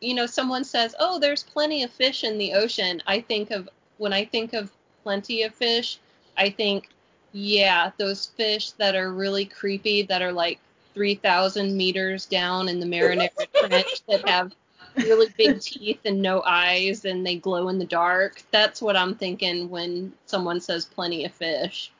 you 0.00 0.14
know 0.14 0.26
someone 0.26 0.64
says, 0.64 0.94
"Oh, 0.98 1.18
there's 1.18 1.42
plenty 1.42 1.82
of 1.82 1.90
fish 1.90 2.24
in 2.24 2.38
the 2.38 2.54
ocean," 2.54 3.02
I 3.06 3.20
think 3.20 3.50
of 3.50 3.68
when 3.98 4.12
I 4.12 4.24
think 4.24 4.52
of 4.52 4.72
plenty 5.02 5.42
of 5.42 5.54
fish, 5.54 5.98
I 6.36 6.50
think 6.50 6.88
yeah, 7.32 7.90
those 7.98 8.26
fish 8.26 8.70
that 8.72 8.94
are 8.94 9.12
really 9.12 9.44
creepy, 9.44 10.02
that 10.02 10.22
are 10.22 10.32
like 10.32 10.58
3,000 10.94 11.76
meters 11.76 12.24
down 12.24 12.68
in 12.68 12.80
the 12.80 12.86
Marinara 12.86 13.28
Trench, 13.54 14.02
that 14.08 14.26
have 14.26 14.52
really 14.96 15.26
big 15.36 15.60
teeth 15.60 16.00
and 16.06 16.22
no 16.22 16.42
eyes, 16.46 17.04
and 17.04 17.26
they 17.26 17.36
glow 17.36 17.68
in 17.68 17.78
the 17.78 17.84
dark. 17.84 18.42
That's 18.50 18.80
what 18.80 18.96
I'm 18.96 19.14
thinking 19.14 19.68
when 19.68 20.12
someone 20.24 20.60
says 20.60 20.86
plenty 20.86 21.26
of 21.26 21.32
fish. 21.32 21.92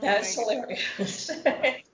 That's 0.00 0.36
oh 0.36 0.48
hilarious. 0.48 1.30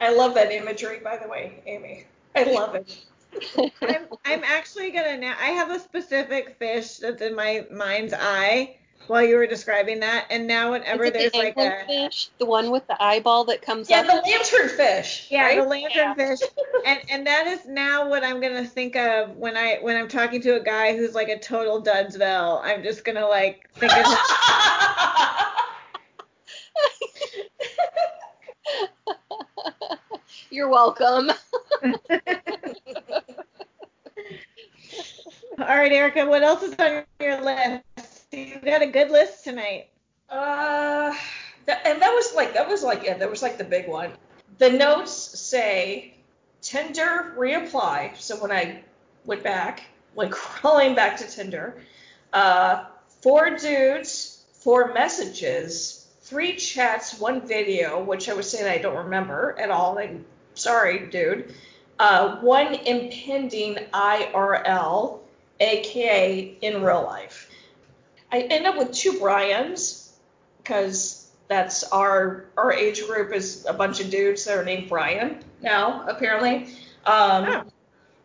I 0.00 0.14
love 0.14 0.34
that 0.34 0.52
imagery, 0.52 1.00
by 1.02 1.16
the 1.16 1.28
way, 1.28 1.62
Amy. 1.66 2.04
I 2.34 2.44
love 2.44 2.74
it. 2.74 3.04
I'm, 3.82 4.06
I'm 4.24 4.44
actually 4.44 4.90
gonna 4.90 5.16
now. 5.16 5.34
I 5.40 5.50
have 5.50 5.70
a 5.70 5.78
specific 5.78 6.56
fish 6.58 6.98
that's 6.98 7.22
in 7.22 7.34
my 7.34 7.66
mind's 7.70 8.14
eye 8.16 8.76
while 9.06 9.22
you 9.22 9.36
were 9.36 9.46
describing 9.46 10.00
that, 10.00 10.26
and 10.30 10.46
now 10.46 10.72
whenever 10.72 11.10
there's 11.10 11.32
the 11.32 11.38
like 11.38 11.56
a 11.56 11.84
fish, 11.86 12.28
the 12.38 12.46
one 12.46 12.70
with 12.70 12.86
the 12.86 13.02
eyeball 13.02 13.44
that 13.44 13.62
comes 13.62 13.88
yeah, 13.88 14.00
up. 14.00 14.06
Yeah, 14.06 14.14
the 14.14 14.30
lantern 14.30 14.68
fish. 14.76 15.28
Yeah, 15.30 15.44
right? 15.44 15.60
the 15.60 15.68
lantern 15.68 15.90
yeah. 15.94 16.14
fish, 16.14 16.40
and 16.84 17.00
and 17.10 17.26
that 17.26 17.46
is 17.46 17.66
now 17.66 18.08
what 18.08 18.24
I'm 18.24 18.40
gonna 18.40 18.66
think 18.66 18.96
of 18.96 19.36
when 19.36 19.56
I 19.56 19.78
when 19.80 19.96
I'm 19.96 20.08
talking 20.08 20.40
to 20.42 20.56
a 20.56 20.62
guy 20.62 20.96
who's 20.96 21.14
like 21.14 21.28
a 21.28 21.38
total 21.38 21.82
dudsville. 21.82 22.60
I'm 22.62 22.82
just 22.82 23.04
gonna 23.04 23.26
like 23.26 23.68
think 23.74 23.92
of. 23.92 24.04
Him. 24.06 24.16
You're 30.50 30.68
welcome. 30.68 31.30
All 35.58 35.66
right, 35.66 35.92
Erica, 35.92 36.26
what 36.26 36.42
else 36.42 36.62
is 36.62 36.74
on 36.78 37.04
your 37.20 37.40
list? 37.42 38.26
You 38.32 38.58
got 38.64 38.82
a 38.82 38.86
good 38.86 39.10
list 39.10 39.44
tonight. 39.44 39.88
Uh, 40.28 41.14
that, 41.64 41.86
and 41.86 42.00
that 42.00 42.10
was 42.10 42.34
like 42.34 42.54
that 42.54 42.68
was 42.68 42.82
like 42.82 43.04
yeah, 43.04 43.16
that 43.16 43.30
was 43.30 43.42
like 43.42 43.58
the 43.58 43.64
big 43.64 43.88
one. 43.88 44.12
The 44.58 44.70
notes 44.70 45.12
say 45.12 46.14
Tinder 46.62 47.34
reapply. 47.36 48.16
So 48.16 48.36
when 48.36 48.52
I 48.52 48.82
went 49.24 49.42
back, 49.42 49.82
went 50.14 50.30
crawling 50.32 50.94
back 50.94 51.16
to 51.18 51.28
Tinder, 51.28 51.80
uh, 52.32 52.84
four 53.22 53.56
dudes, 53.56 54.44
four 54.52 54.92
messages, 54.92 56.06
three 56.20 56.56
chats, 56.56 57.18
one 57.18 57.46
video, 57.46 58.02
which 58.02 58.28
I 58.28 58.34
was 58.34 58.50
saying 58.50 58.66
I 58.66 58.82
don't 58.82 58.96
remember 58.96 59.56
at 59.58 59.70
all. 59.70 59.94
Like, 59.94 60.12
sorry, 60.56 61.06
dude. 61.06 61.54
Uh, 61.98 62.36
one 62.40 62.74
impending 62.74 63.76
IRL, 63.94 65.20
aka 65.60 66.56
in 66.60 66.82
real 66.82 67.02
life. 67.04 67.50
I 68.30 68.40
end 68.40 68.66
up 68.66 68.76
with 68.76 68.92
two 68.92 69.18
Brians 69.20 70.14
because 70.58 71.30
that's 71.48 71.84
our 71.84 72.46
our 72.56 72.72
age 72.72 73.06
group 73.06 73.32
is 73.32 73.64
a 73.66 73.72
bunch 73.72 74.00
of 74.00 74.10
dudes 74.10 74.44
that 74.44 74.58
are 74.58 74.64
named 74.64 74.88
Brian 74.88 75.38
now 75.62 76.06
apparently. 76.06 76.68
Um. 77.04 77.70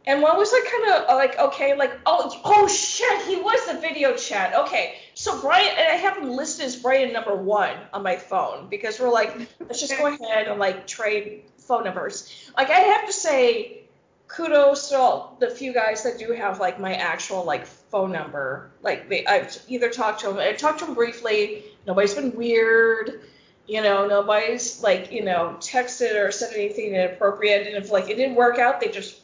And 0.07 0.23
one 0.23 0.35
was 0.35 0.51
like 0.51 0.63
kind 0.63 1.03
of 1.03 1.15
like 1.15 1.37
okay, 1.37 1.77
like 1.77 1.91
oh 2.07 2.41
oh 2.43 2.67
shit, 2.67 3.21
he 3.27 3.35
was 3.35 3.67
the 3.67 3.79
video 3.79 4.15
chat. 4.15 4.55
Okay, 4.55 4.95
so 5.13 5.39
Brian 5.41 5.69
and 5.77 5.89
I 5.89 5.95
have 5.95 6.17
him 6.17 6.31
listed 6.31 6.65
as 6.65 6.75
Brian 6.75 7.13
number 7.13 7.35
one 7.35 7.77
on 7.93 8.01
my 8.01 8.15
phone 8.15 8.67
because 8.67 8.99
we're 8.99 9.11
like 9.11 9.37
let's 9.59 9.79
just 9.79 9.95
go 9.95 10.07
ahead 10.07 10.47
and 10.47 10.59
like 10.59 10.87
trade 10.87 11.43
phone 11.71 11.85
numbers. 11.85 12.51
Like 12.57 12.69
I 12.69 12.79
have 12.79 13.07
to 13.07 13.13
say 13.13 13.83
kudos 14.27 14.89
to 14.89 14.97
all 14.97 15.37
the 15.39 15.49
few 15.49 15.73
guys 15.73 16.03
that 16.03 16.19
do 16.19 16.33
have 16.33 16.59
like 16.59 16.81
my 16.81 16.95
actual 16.95 17.45
like 17.45 17.65
phone 17.65 18.11
number. 18.11 18.71
Like 18.81 19.07
they, 19.07 19.25
I've 19.25 19.57
either 19.69 19.89
talked 19.89 20.19
to 20.21 20.27
them, 20.27 20.37
I 20.37 20.51
talked 20.51 20.79
to 20.79 20.85
them 20.85 20.95
briefly. 20.95 21.63
Nobody's 21.87 22.13
been 22.13 22.35
weird, 22.35 23.21
you 23.67 23.81
know. 23.81 24.05
Nobody's 24.05 24.83
like 24.83 25.13
you 25.13 25.23
know 25.23 25.55
texted 25.61 26.21
or 26.21 26.29
said 26.31 26.53
anything 26.53 26.93
inappropriate. 26.93 27.67
And 27.67 27.77
if 27.77 27.89
like 27.89 28.09
it 28.09 28.15
didn't 28.15 28.35
work 28.35 28.59
out, 28.59 28.81
they 28.81 28.89
just, 28.89 29.21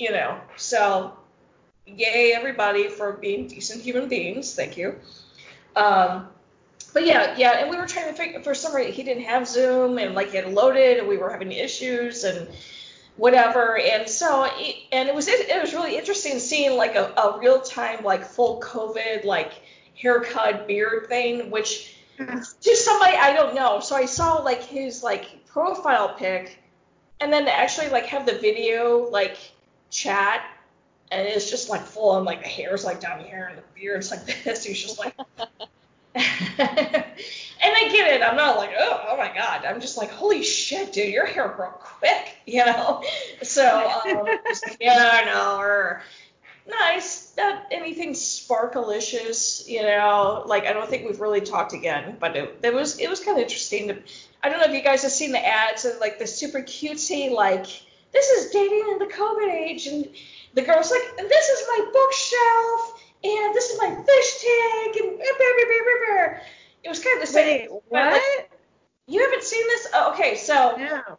you 0.00 0.10
know. 0.10 0.40
So, 0.56 1.16
yay 1.86 2.32
everybody 2.34 2.88
for 2.88 3.12
being 3.12 3.46
decent 3.46 3.80
human 3.80 4.08
beings. 4.08 4.56
Thank 4.56 4.76
you. 4.76 4.96
Um, 5.76 6.28
but 6.96 7.04
yeah, 7.04 7.34
yeah, 7.36 7.58
and 7.58 7.68
we 7.68 7.76
were 7.76 7.86
trying 7.86 8.06
to 8.06 8.14
figure 8.14 8.40
for 8.40 8.54
some 8.54 8.74
reason 8.74 8.90
he 8.90 9.02
didn't 9.02 9.24
have 9.24 9.46
Zoom 9.46 9.98
and 9.98 10.14
like 10.14 10.32
it 10.32 10.48
loaded 10.48 10.96
and 10.96 11.06
we 11.06 11.18
were 11.18 11.28
having 11.28 11.52
issues 11.52 12.24
and 12.24 12.48
whatever. 13.18 13.76
And 13.78 14.08
so, 14.08 14.46
and 14.46 15.06
it 15.06 15.14
was 15.14 15.28
it 15.28 15.60
was 15.60 15.74
really 15.74 15.98
interesting 15.98 16.38
seeing 16.38 16.74
like 16.74 16.94
a, 16.94 17.12
a 17.18 17.38
real 17.38 17.60
time 17.60 18.02
like 18.02 18.24
full 18.24 18.62
COVID 18.62 19.26
like 19.26 19.52
haircut 19.94 20.66
beard 20.66 21.08
thing, 21.08 21.50
which 21.50 21.98
mm-hmm. 22.18 22.38
to 22.38 22.76
somebody 22.76 23.14
I 23.14 23.34
don't 23.34 23.54
know. 23.54 23.80
So 23.80 23.94
I 23.94 24.06
saw 24.06 24.36
like 24.36 24.62
his 24.62 25.02
like 25.02 25.44
profile 25.44 26.14
pic, 26.14 26.58
and 27.20 27.30
then 27.30 27.46
actually 27.46 27.90
like 27.90 28.06
have 28.06 28.24
the 28.24 28.38
video 28.38 29.10
like 29.10 29.36
chat. 29.90 30.46
And 31.12 31.28
it's 31.28 31.50
just 31.50 31.68
like 31.68 31.82
full 31.82 32.12
on 32.12 32.24
like 32.24 32.42
the 32.42 32.48
hair's 32.48 32.86
like 32.86 33.00
down 33.00 33.22
here 33.22 33.48
and 33.50 33.58
the 33.58 33.62
beard's 33.74 34.10
like 34.10 34.24
this. 34.44 34.64
He's 34.64 34.80
just 34.80 34.98
like 34.98 35.14
and 36.58 36.64
I 37.60 37.88
get 37.90 38.14
it. 38.14 38.22
I'm 38.22 38.36
not 38.36 38.56
like, 38.56 38.70
oh, 38.78 39.06
oh 39.10 39.16
my 39.16 39.30
god. 39.34 39.66
I'm 39.66 39.80
just 39.80 39.98
like, 39.98 40.10
holy 40.10 40.42
shit, 40.42 40.92
dude, 40.92 41.12
your 41.12 41.26
hair 41.26 41.48
grew 41.48 41.68
quick, 41.78 42.36
you 42.46 42.64
know. 42.64 43.02
So 43.42 43.66
um, 44.06 44.24
like, 44.24 44.76
yeah, 44.80 45.24
no, 45.26 45.58
or 45.58 46.02
nice, 46.66 47.34
not 47.36 47.66
anything 47.70 48.14
sparkalicious, 48.14 49.68
you 49.68 49.82
know. 49.82 50.44
Like 50.46 50.64
I 50.64 50.72
don't 50.72 50.88
think 50.88 51.06
we've 51.06 51.20
really 51.20 51.42
talked 51.42 51.74
again, 51.74 52.16
but 52.18 52.34
it, 52.34 52.60
it 52.62 52.72
was 52.72 52.98
it 52.98 53.10
was 53.10 53.20
kind 53.20 53.36
of 53.36 53.42
interesting. 53.42 53.88
To, 53.88 53.98
I 54.42 54.48
don't 54.48 54.58
know 54.58 54.66
if 54.66 54.72
you 54.72 54.82
guys 54.82 55.02
have 55.02 55.12
seen 55.12 55.32
the 55.32 55.46
ads 55.46 55.84
of 55.84 55.98
like 56.00 56.18
the 56.18 56.26
super 56.26 56.60
cutesy 56.60 57.30
like 57.30 57.66
this 58.12 58.26
is 58.30 58.50
dating 58.52 58.88
in 58.92 58.98
the 58.98 59.12
COVID 59.12 59.52
age, 59.52 59.86
and 59.86 60.08
the 60.54 60.62
girl's 60.62 60.90
like, 60.90 61.16
this 61.28 61.48
is 61.48 61.68
my 61.68 61.90
bookshelf 61.92 62.95
and 63.24 63.54
this 63.54 63.70
is 63.70 63.78
my 63.78 63.88
fish 63.88 64.42
tank 64.42 64.96
and 64.96 65.20
It 66.82 66.88
was 66.88 67.02
kind 67.02 67.20
of 67.20 67.26
the 67.26 67.32
same. 67.32 67.60
Wait, 67.60 67.68
but, 67.90 68.12
like, 68.12 68.12
what? 68.12 68.50
you 69.06 69.22
haven't 69.22 69.42
seen 69.42 69.66
this? 69.66 69.88
Oh, 69.94 70.12
okay, 70.12 70.36
so 70.36 70.76
No. 70.76 71.18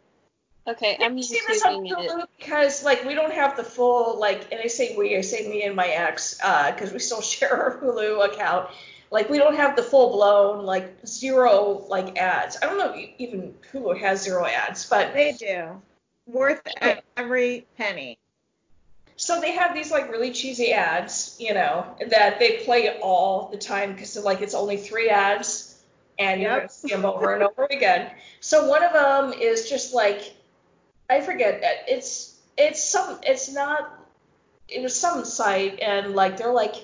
Okay, 0.68 0.98
I'm 1.00 1.16
I've 1.16 1.28
this 1.28 1.64
on 1.64 1.82
YouTubing 1.84 2.04
it. 2.04 2.10
Hulu 2.10 2.26
because 2.38 2.84
like 2.84 3.04
we 3.04 3.14
don't 3.14 3.32
have 3.32 3.56
the 3.56 3.64
full 3.64 4.18
like, 4.18 4.52
and 4.52 4.60
I 4.62 4.66
say 4.66 4.94
we, 4.96 5.16
I 5.16 5.22
say 5.22 5.48
me 5.48 5.62
and 5.62 5.74
my 5.74 5.86
ex, 5.86 6.38
uh, 6.44 6.70
because 6.72 6.92
we 6.92 6.98
still 6.98 7.22
share 7.22 7.56
our 7.56 7.78
Hulu 7.78 8.24
account. 8.26 8.68
Like 9.10 9.30
we 9.30 9.38
don't 9.38 9.56
have 9.56 9.76
the 9.76 9.82
full 9.82 10.10
blown 10.10 10.66
like 10.66 11.06
zero 11.06 11.86
like 11.88 12.18
ads. 12.18 12.58
I 12.62 12.66
don't 12.66 12.76
know 12.76 12.92
if 12.94 13.10
even 13.16 13.54
Hulu 13.72 13.98
has 13.98 14.22
zero 14.22 14.44
ads, 14.44 14.84
but 14.84 15.14
They 15.14 15.32
do. 15.32 15.80
Worth 16.26 16.60
Okay. 16.76 17.00
every 17.16 17.66
penny. 17.78 18.18
So 19.28 19.42
they 19.42 19.52
have 19.52 19.74
these 19.74 19.90
like 19.90 20.10
really 20.10 20.30
cheesy 20.30 20.72
ads, 20.72 21.36
you 21.38 21.52
know, 21.52 21.84
that 22.08 22.38
they 22.38 22.62
play 22.64 22.98
all 23.02 23.50
the 23.52 23.58
time 23.58 23.92
because 23.92 24.16
like 24.16 24.40
it's 24.40 24.54
only 24.54 24.78
three 24.78 25.10
ads 25.10 25.84
and 26.18 26.40
you're 26.40 26.56
gonna 26.56 26.70
see 26.70 26.88
them 26.88 27.04
over 27.04 27.34
and 27.34 27.42
over 27.42 27.66
again. 27.70 28.10
So 28.40 28.66
one 28.68 28.82
of 28.82 28.94
them 28.94 29.34
is 29.38 29.68
just 29.68 29.92
like 29.92 30.34
I 31.10 31.20
forget 31.20 31.60
it's 31.86 32.40
it's 32.56 32.82
some 32.82 33.18
it's 33.22 33.52
not 33.52 33.92
it 34.66 34.80
was 34.80 34.98
some 34.98 35.26
site 35.26 35.78
and 35.80 36.14
like 36.14 36.38
they're 36.38 36.50
like 36.50 36.76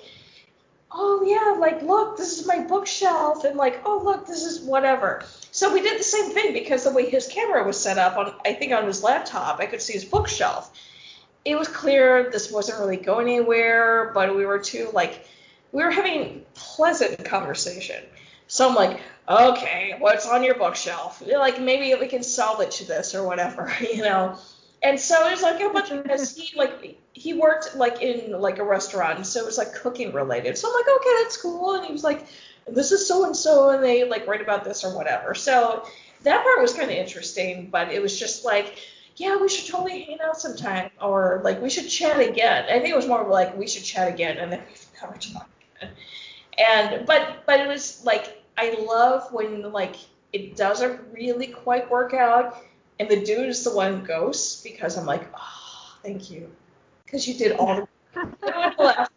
oh 0.92 1.24
yeah 1.26 1.58
like 1.58 1.80
look 1.80 2.18
this 2.18 2.38
is 2.38 2.46
my 2.46 2.58
bookshelf 2.58 3.44
and 3.44 3.56
like 3.56 3.80
oh 3.86 4.02
look 4.04 4.26
this 4.26 4.44
is 4.44 4.60
whatever 4.60 5.24
so 5.50 5.72
we 5.72 5.80
did 5.80 5.98
the 5.98 6.04
same 6.04 6.30
thing 6.30 6.52
because 6.52 6.84
the 6.84 6.92
way 6.92 7.08
his 7.08 7.26
camera 7.26 7.64
was 7.64 7.80
set 7.80 7.98
up 7.98 8.16
on 8.16 8.32
i 8.44 8.52
think 8.52 8.72
on 8.72 8.86
his 8.86 9.02
laptop 9.02 9.58
i 9.58 9.66
could 9.66 9.82
see 9.82 9.94
his 9.94 10.04
bookshelf 10.04 10.70
it 11.44 11.58
was 11.58 11.68
clear 11.68 12.30
this 12.30 12.50
wasn't 12.50 12.78
really 12.78 12.96
going 12.96 13.28
anywhere 13.28 14.10
but 14.14 14.34
we 14.34 14.46
were 14.46 14.58
too 14.58 14.90
like 14.92 15.26
we 15.72 15.82
were 15.82 15.90
having 15.90 16.44
pleasant 16.54 17.24
conversation 17.24 18.02
so 18.46 18.68
i'm 18.68 18.74
like 18.74 19.00
okay 19.28 19.94
what's 19.98 20.26
on 20.26 20.42
your 20.42 20.54
bookshelf 20.54 21.22
like 21.26 21.60
maybe 21.60 21.94
we 21.98 22.06
can 22.06 22.22
salvage 22.22 22.86
this 22.86 23.14
or 23.14 23.26
whatever 23.26 23.72
you 23.80 24.02
know 24.02 24.38
and 24.84 25.00
so 25.00 25.26
it 25.26 25.30
was 25.30 25.42
like 25.42 25.60
a 25.60 25.70
bunch 25.70 25.90
of 25.90 26.02
because 26.02 26.36
he 26.36 26.56
like 26.56 26.98
he 27.14 27.32
worked 27.32 27.74
like 27.74 28.02
in 28.02 28.38
like 28.38 28.58
a 28.58 28.64
restaurant, 28.64 29.26
so 29.26 29.40
it 29.40 29.46
was 29.46 29.56
like 29.56 29.72
cooking 29.72 30.12
related. 30.12 30.58
So 30.58 30.68
I'm 30.68 30.74
like, 30.74 30.96
okay, 30.96 31.22
that's 31.22 31.36
cool. 31.38 31.74
And 31.76 31.86
he 31.86 31.92
was 31.92 32.04
like, 32.04 32.26
this 32.68 32.92
is 32.92 33.08
so 33.08 33.24
and 33.24 33.36
so, 33.36 33.70
and 33.70 33.82
they 33.82 34.04
like 34.04 34.26
write 34.26 34.42
about 34.42 34.64
this 34.64 34.84
or 34.84 34.94
whatever. 34.94 35.34
So 35.34 35.86
that 36.22 36.42
part 36.42 36.60
was 36.60 36.74
kind 36.74 36.90
of 36.90 36.96
interesting, 36.96 37.68
but 37.70 37.92
it 37.92 38.02
was 38.02 38.18
just 38.18 38.44
like, 38.44 38.78
yeah, 39.16 39.36
we 39.36 39.48
should 39.48 39.70
totally 39.70 40.02
hang 40.02 40.20
out 40.20 40.40
sometime, 40.40 40.90
or 41.00 41.40
like 41.44 41.60
we 41.62 41.70
should 41.70 41.88
chat 41.88 42.20
again. 42.20 42.64
I 42.64 42.80
think 42.80 42.88
it 42.88 42.96
was 42.96 43.06
more 43.06 43.24
like 43.28 43.56
we 43.56 43.66
should 43.66 43.84
chat 43.84 44.08
again, 44.08 44.38
and 44.38 44.50
then 44.52 44.62
we've 44.68 44.86
never 45.00 45.14
talked 45.14 45.50
again. 45.78 45.90
And 46.58 47.06
but 47.06 47.44
but 47.46 47.60
it 47.60 47.68
was 47.68 48.04
like 48.04 48.42
I 48.56 48.76
love 48.80 49.32
when 49.32 49.70
like 49.72 49.96
it 50.32 50.56
doesn't 50.56 51.00
really 51.12 51.46
quite 51.46 51.90
work 51.90 52.14
out, 52.14 52.58
and 52.98 53.08
the 53.08 53.24
dude 53.24 53.48
is 53.48 53.64
the 53.64 53.74
one 53.74 54.00
who 54.00 54.06
ghosts 54.06 54.62
because 54.62 54.96
I'm 54.98 55.06
like, 55.06 55.24
oh, 55.36 55.96
thank 56.02 56.30
you, 56.30 56.50
because 57.04 57.26
you 57.28 57.34
did 57.34 57.52
all 57.56 57.76
the. 57.76 57.88
I 58.42 58.70
don't 58.70 58.96
have- 58.96 59.10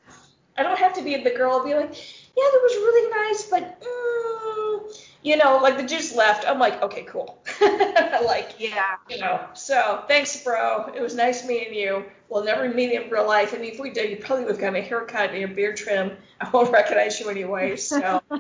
I 0.60 0.64
don't 0.64 0.80
have 0.80 0.94
to 0.96 1.04
be 1.04 1.16
the 1.18 1.30
girl 1.30 1.64
be 1.64 1.76
like, 1.76 1.92
yeah, 1.92 2.44
that 2.52 2.60
was 2.64 2.76
really 2.78 3.12
nice, 3.30 3.44
but 3.48 3.80
mm, 3.80 5.08
you 5.22 5.38
know, 5.38 5.60
like 5.62 5.78
the 5.78 5.84
juice 5.84 6.16
left. 6.16 6.48
I'm 6.48 6.58
like, 6.58 6.82
okay, 6.82 7.04
cool. 7.04 7.38
like, 8.26 8.56
Yeah. 8.60 8.96
you 9.10 9.20
know, 9.20 9.48
so 9.54 10.04
thanks, 10.08 10.44
bro. 10.44 10.92
It 10.96 11.02
was 11.02 11.16
nice 11.16 11.46
meeting 11.46 11.74
you. 11.74 12.06
We'll 12.30 12.44
never 12.44 12.68
meet 12.70 12.92
in 12.92 13.10
real 13.10 13.26
life, 13.26 13.54
and 13.54 13.64
if 13.64 13.80
we 13.80 13.90
did, 13.90 14.10
you 14.10 14.18
probably 14.18 14.46
would 14.46 14.52
have 14.52 14.60
gotten 14.60 14.76
a 14.76 14.82
haircut 14.82 15.32
and 15.32 15.44
a 15.44 15.48
beard 15.48 15.78
trim. 15.78 16.12
I 16.42 16.50
won't 16.50 16.72
recognize 16.72 17.20
you 17.20 17.30
anyway. 17.30 17.78
So 17.78 18.22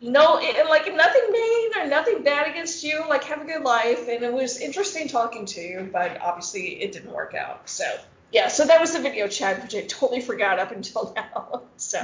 no, 0.00 0.38
it, 0.40 0.68
like 0.68 0.94
nothing 0.94 1.22
mean 1.30 1.70
or 1.78 1.86
nothing 1.86 2.22
bad 2.22 2.48
against 2.50 2.82
you. 2.84 3.04
Like 3.08 3.24
have 3.24 3.42
a 3.42 3.44
good 3.44 3.62
life, 3.62 4.08
and 4.08 4.22
it 4.22 4.32
was 4.32 4.58
interesting 4.58 5.08
talking 5.08 5.44
to 5.46 5.60
you, 5.60 5.90
but 5.92 6.20
obviously 6.20 6.82
it 6.82 6.92
didn't 6.92 7.12
work 7.12 7.34
out. 7.34 7.68
So 7.68 7.84
yeah, 8.30 8.48
so 8.48 8.64
that 8.66 8.80
was 8.80 8.92
the 8.92 9.00
video 9.00 9.26
chat, 9.28 9.62
which 9.62 9.74
I 9.74 9.82
totally 9.82 10.20
forgot 10.20 10.58
up 10.58 10.70
until 10.72 11.12
now. 11.16 11.62
So 11.76 11.98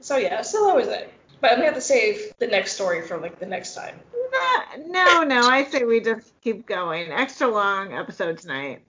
so 0.00 0.16
yeah, 0.16 0.42
so 0.42 0.66
that 0.66 0.76
was 0.76 0.88
it. 0.88 1.12
But 1.40 1.50
I'm 1.52 1.56
gonna 1.58 1.66
have 1.66 1.74
to 1.74 1.80
save 1.80 2.32
the 2.38 2.46
next 2.46 2.72
story 2.72 3.02
for 3.02 3.18
like 3.18 3.38
the 3.38 3.46
next 3.46 3.74
time. 3.74 4.00
no, 4.86 5.22
no, 5.22 5.48
I 5.48 5.64
say 5.64 5.84
we 5.84 6.00
just 6.00 6.32
keep 6.40 6.66
going. 6.66 7.12
Extra 7.12 7.48
long 7.48 7.92
episode 7.92 8.38
tonight. 8.38 8.82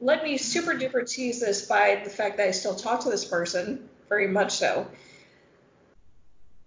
let 0.00 0.22
me 0.22 0.38
super 0.38 0.74
duper 0.74 1.08
tease 1.08 1.40
this 1.40 1.66
by 1.66 2.00
the 2.04 2.10
fact 2.10 2.36
that 2.36 2.48
I 2.48 2.50
still 2.52 2.74
talk 2.74 3.00
to 3.04 3.10
this 3.10 3.24
person, 3.24 3.88
very 4.08 4.28
much 4.28 4.52
so. 4.52 4.86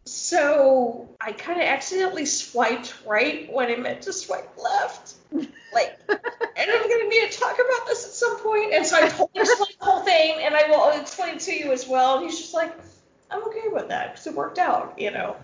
So 0.05 1.10
I 1.21 1.31
kind 1.31 1.62
of 1.62 1.67
accidentally 1.67 2.25
swiped 2.25 2.95
right 3.05 3.51
when 3.53 3.71
I 3.71 3.75
meant 3.75 4.01
to 4.03 4.13
swipe 4.13 4.57
left. 4.57 5.13
Like, 5.31 5.99
and 6.10 6.71
I'm 6.71 6.89
gonna 6.89 7.07
need 7.07 7.31
to 7.31 7.39
talk 7.39 7.53
about 7.53 7.88
this 7.88 8.05
at 8.05 8.12
some 8.12 8.39
point. 8.39 8.73
And 8.73 8.86
so 8.86 8.97
I 8.97 9.07
told 9.07 9.29
him 9.34 9.45
the 9.45 9.67
whole 9.79 10.01
thing, 10.01 10.38
and 10.41 10.55
I 10.55 10.69
will 10.69 10.99
explain 10.99 11.38
to 11.38 11.55
you 11.55 11.71
as 11.71 11.88
well. 11.88 12.17
And 12.17 12.25
he's 12.25 12.39
just 12.39 12.53
like, 12.53 12.73
I'm 13.32 13.44
okay 13.46 13.70
with 13.72 13.88
that 13.89 14.12
because 14.12 14.28
it 14.28 14.36
worked 14.36 14.60
out, 14.60 14.96
you 14.98 15.12
know, 15.12 15.38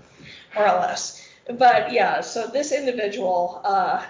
more 0.56 0.68
or 0.68 0.80
less. 0.80 1.28
But 1.50 1.94
yeah, 1.94 2.22
so 2.22 2.48
this 2.48 2.72
individual, 2.72 3.62
uh, 3.64 4.04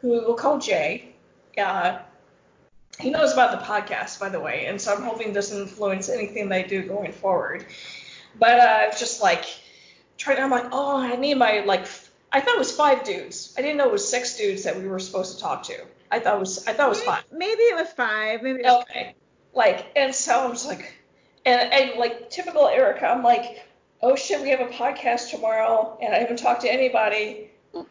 who 0.00 0.08
we'll 0.08 0.34
call 0.34 0.58
Jay, 0.58 1.14
uh, 1.58 1.98
he 2.98 3.10
knows 3.10 3.32
about 3.32 3.58
the 3.58 3.64
podcast, 3.64 4.18
by 4.18 4.28
the 4.28 4.40
way, 4.40 4.66
and 4.66 4.80
so 4.80 4.94
I'm 4.94 5.02
hoping 5.02 5.32
this 5.32 5.50
doesn't 5.50 5.68
influence 5.68 6.08
anything 6.08 6.48
they 6.48 6.62
do 6.62 6.82
going 6.82 7.12
forward. 7.12 7.66
But 8.38 8.58
uh, 8.58 8.78
it's 8.88 8.98
just 8.98 9.22
like 9.22 9.44
trying. 10.16 10.38
I'm 10.38 10.50
like, 10.50 10.68
oh, 10.72 10.98
I 10.98 11.16
need 11.16 11.34
my 11.34 11.60
like. 11.60 11.80
f- 11.80 12.10
I 12.30 12.40
thought 12.40 12.56
it 12.56 12.58
was 12.58 12.74
five 12.74 13.04
dudes. 13.04 13.54
I 13.56 13.62
didn't 13.62 13.78
know 13.78 13.86
it 13.86 13.92
was 13.92 14.08
six 14.08 14.36
dudes 14.36 14.64
that 14.64 14.78
we 14.78 14.86
were 14.88 14.98
supposed 14.98 15.36
to 15.36 15.42
talk 15.42 15.64
to. 15.64 15.76
I 16.10 16.18
thought 16.20 16.36
it 16.36 16.40
was. 16.40 16.66
I 16.66 16.72
thought 16.72 16.86
it 16.86 16.90
was 16.90 17.02
five. 17.02 17.24
Maybe 17.32 17.62
it 17.62 17.76
was 17.76 17.88
five. 17.92 18.42
Maybe 18.42 18.60
it 18.60 18.64
was 18.64 18.82
Okay. 18.82 19.14
Like, 19.54 19.86
and 19.96 20.14
so 20.14 20.44
I'm 20.44 20.52
just 20.52 20.66
like, 20.66 20.97
and, 21.48 21.72
and 21.72 21.98
like 21.98 22.30
typical 22.30 22.68
Erica, 22.68 23.06
I'm 23.06 23.22
like, 23.22 23.64
oh 24.02 24.16
shit, 24.16 24.40
we 24.42 24.50
have 24.50 24.60
a 24.60 24.66
podcast 24.66 25.30
tomorrow, 25.30 25.98
and 26.02 26.14
I 26.14 26.18
haven't 26.18 26.38
talked 26.38 26.62
to 26.62 26.72
anybody. 26.72 27.50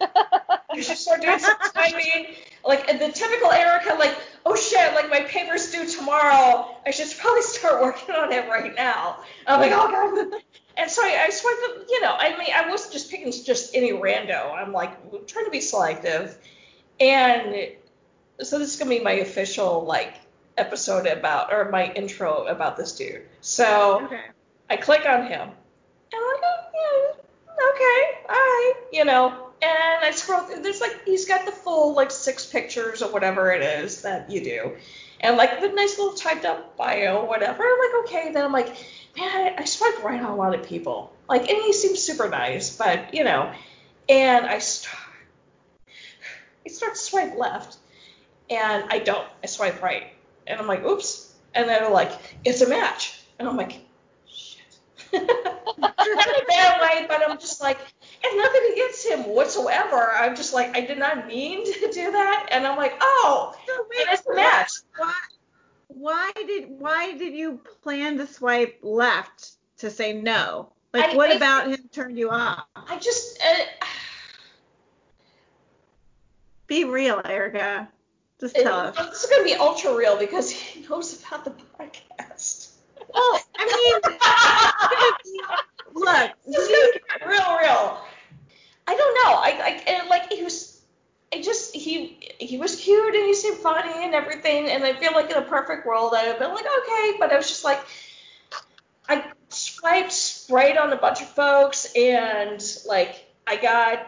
You 0.75 0.83
should 0.83 0.97
start 0.97 1.21
doing 1.21 1.39
some 1.39 1.55
timing. 1.73 2.35
Like 2.63 2.87
and 2.87 2.99
the 2.99 3.09
typical 3.11 3.51
Erica, 3.51 3.95
like, 3.97 4.15
oh 4.45 4.55
shit, 4.55 4.93
like 4.93 5.09
my 5.09 5.21
paper's 5.21 5.71
due 5.71 5.87
tomorrow. 5.87 6.75
I 6.85 6.91
should 6.91 7.07
probably 7.17 7.41
start 7.41 7.81
working 7.81 8.13
on 8.13 8.31
it 8.31 8.47
right 8.47 8.75
now. 8.75 9.23
I'm 9.47 9.59
like, 9.59 9.71
oh 9.73 9.89
god. 9.89 10.41
And 10.77 10.91
so 10.91 11.01
I, 11.03 11.25
I 11.25 11.29
swiped, 11.31 11.89
you 11.89 12.01
know, 12.01 12.15
I 12.15 12.37
mean, 12.37 12.49
I 12.53 12.69
wasn't 12.69 12.93
just 12.93 13.09
picking 13.09 13.31
just 13.31 13.73
any 13.73 13.93
rando. 13.93 14.53
I'm 14.53 14.71
like 14.71 14.91
trying 15.25 15.45
to 15.45 15.51
be 15.51 15.61
selective. 15.61 16.37
And 16.99 17.71
so 18.41 18.59
this 18.59 18.73
is 18.73 18.75
gonna 18.75 18.91
be 18.91 18.99
my 18.99 19.13
official 19.13 19.83
like 19.85 20.13
episode 20.57 21.05
about 21.05 21.53
or 21.53 21.69
my 21.69 21.91
intro 21.93 22.45
about 22.45 22.77
this 22.77 22.95
dude. 22.95 23.23
So 23.41 24.05
okay. 24.05 24.21
I 24.69 24.77
click 24.77 25.05
on 25.07 25.27
him. 25.27 25.49
And 26.11 26.21
I'm 26.21 26.41
like, 26.41 26.41
yeah, 26.73 27.21
okay, 27.69 28.19
all 28.29 28.35
right, 28.35 28.73
you 28.91 29.05
know. 29.05 29.43
And 29.59 30.03
I 30.05 30.11
scroll 30.11 30.41
through. 30.41 30.61
There's 30.61 30.81
like 30.81 31.03
he's 31.05 31.25
got 31.25 31.45
the 31.45 31.51
full 31.51 31.95
like 31.95 32.11
six 32.11 32.45
pictures 32.45 33.01
or 33.01 33.11
whatever 33.11 33.51
it 33.51 33.63
is 33.63 34.03
that 34.03 34.29
you 34.29 34.43
do, 34.43 34.77
and 35.19 35.35
like 35.35 35.59
the 35.59 35.69
nice 35.69 35.97
little 35.97 36.13
typed 36.13 36.45
up 36.45 36.77
bio, 36.77 37.25
whatever. 37.25 37.63
I'm 37.63 37.79
like, 37.79 38.05
okay. 38.05 38.31
Then 38.31 38.45
I'm 38.45 38.53
like, 38.53 38.67
man, 39.17 39.29
I, 39.29 39.55
I 39.57 39.65
swipe 39.65 40.03
right 40.03 40.21
on 40.21 40.29
a 40.29 40.35
lot 40.35 40.53
of 40.53 40.67
people. 40.67 41.11
Like, 41.27 41.49
and 41.49 41.61
he 41.63 41.73
seems 41.73 42.03
super 42.03 42.29
nice, 42.29 42.75
but 42.75 43.13
you 43.13 43.23
know. 43.23 43.51
And 44.09 44.45
I 44.45 44.59
start, 44.59 45.03
I 46.65 46.69
start 46.69 46.95
swipe 46.95 47.35
left, 47.37 47.77
and 48.49 48.85
I 48.89 48.99
don't. 48.99 49.27
I 49.43 49.47
swipe 49.47 49.81
right, 49.81 50.13
and 50.47 50.59
I'm 50.59 50.67
like, 50.67 50.83
oops. 50.83 51.33
And 51.53 51.67
then 51.67 51.81
they're 51.81 51.91
like, 51.91 52.11
it's 52.45 52.61
a 52.61 52.69
match, 52.69 53.19
and 53.39 53.47
I'm 53.47 53.57
like, 53.57 53.79
shit. 54.27 54.61
Not 55.13 55.25
in 55.77 55.87
a 55.87 56.45
bad 56.47 56.81
way, 56.81 57.05
but 57.07 57.27
I'm 57.27 57.37
just 57.39 57.61
like, 57.61 57.77
and 58.23 58.37
nothing 58.37 58.61
against 58.73 59.07
him 59.07 59.23
whatsoever. 59.33 60.11
I'm 60.15 60.35
just 60.35 60.53
like, 60.53 60.75
I 60.77 60.81
did 60.81 60.99
not 60.99 61.27
mean 61.27 61.65
to 61.65 61.91
do 61.91 62.11
that, 62.11 62.47
and 62.51 62.67
I'm 62.67 62.77
like, 62.77 62.93
oh, 63.01 63.55
So 63.67 63.73
and 63.75 64.09
it's 64.11 64.27
a 64.27 64.35
match. 64.35 64.71
Why, 64.97 65.13
why 65.87 66.31
did 66.35 66.69
why 66.69 67.17
did 67.17 67.33
you 67.33 67.59
plan 67.81 68.17
to 68.17 68.27
swipe 68.27 68.79
left 68.83 69.51
to 69.77 69.89
say 69.89 70.13
no? 70.13 70.71
Like, 70.93 71.11
I- 71.11 71.15
what 71.15 71.31
I- 71.31 71.35
about 71.35 71.67
him 71.69 71.89
turned 71.91 72.17
you 72.19 72.29
off? 72.29 72.65
I 72.75 72.97
just, 72.99 73.41
uh, 73.41 73.85
Be 76.67 76.83
real, 76.83 77.21
Erica. 77.23 77.87
Just 78.39 78.57
it- 78.57 78.63
tell 78.63 78.79
us. 78.79 78.95
this 78.95 79.23
is 79.23 79.29
gonna 79.29 79.43
be 79.43 79.53
ultra 79.55 79.95
real 79.95 80.17
because 80.17 80.49
he 80.51 80.85
knows 80.87 81.23
about 81.23 81.45
the 81.45 81.51
podcast. 81.51 82.73
Well, 83.13 83.39
I 83.57 83.65
mean, 83.65 84.17
look, 85.93 86.31
This 86.45 86.69
is 86.69 86.95
real, 87.25 87.57
real. 87.57 88.01
I 88.89 88.95
don't 88.95 89.13
know. 89.15 89.33
I, 89.33 89.49
I 89.63 89.83
and, 89.91 90.09
like 90.09 90.31
he 90.31 90.43
was. 90.43 90.81
I 91.33 91.41
just 91.41 91.75
he 91.75 92.19
he 92.39 92.57
was 92.57 92.75
cute 92.77 93.13
and 93.15 93.25
he 93.25 93.33
seemed 93.33 93.57
funny 93.57 94.05
and 94.05 94.13
everything. 94.13 94.69
And 94.69 94.83
I 94.83 94.93
feel 94.93 95.11
like 95.13 95.29
in 95.29 95.37
a 95.37 95.41
perfect 95.41 95.85
world 95.85 96.13
I'd 96.15 96.27
have 96.27 96.39
been 96.39 96.53
like 96.53 96.65
okay, 96.65 97.17
but 97.19 97.31
I 97.33 97.37
was 97.37 97.47
just 97.49 97.63
like 97.65 97.79
I 99.09 99.23
swiped 99.49 100.11
sprayed 100.11 100.77
on 100.77 100.93
a 100.93 100.97
bunch 100.97 101.21
of 101.21 101.29
folks, 101.29 101.91
and 101.95 102.63
like 102.85 103.25
I 103.45 103.55
got, 103.57 104.07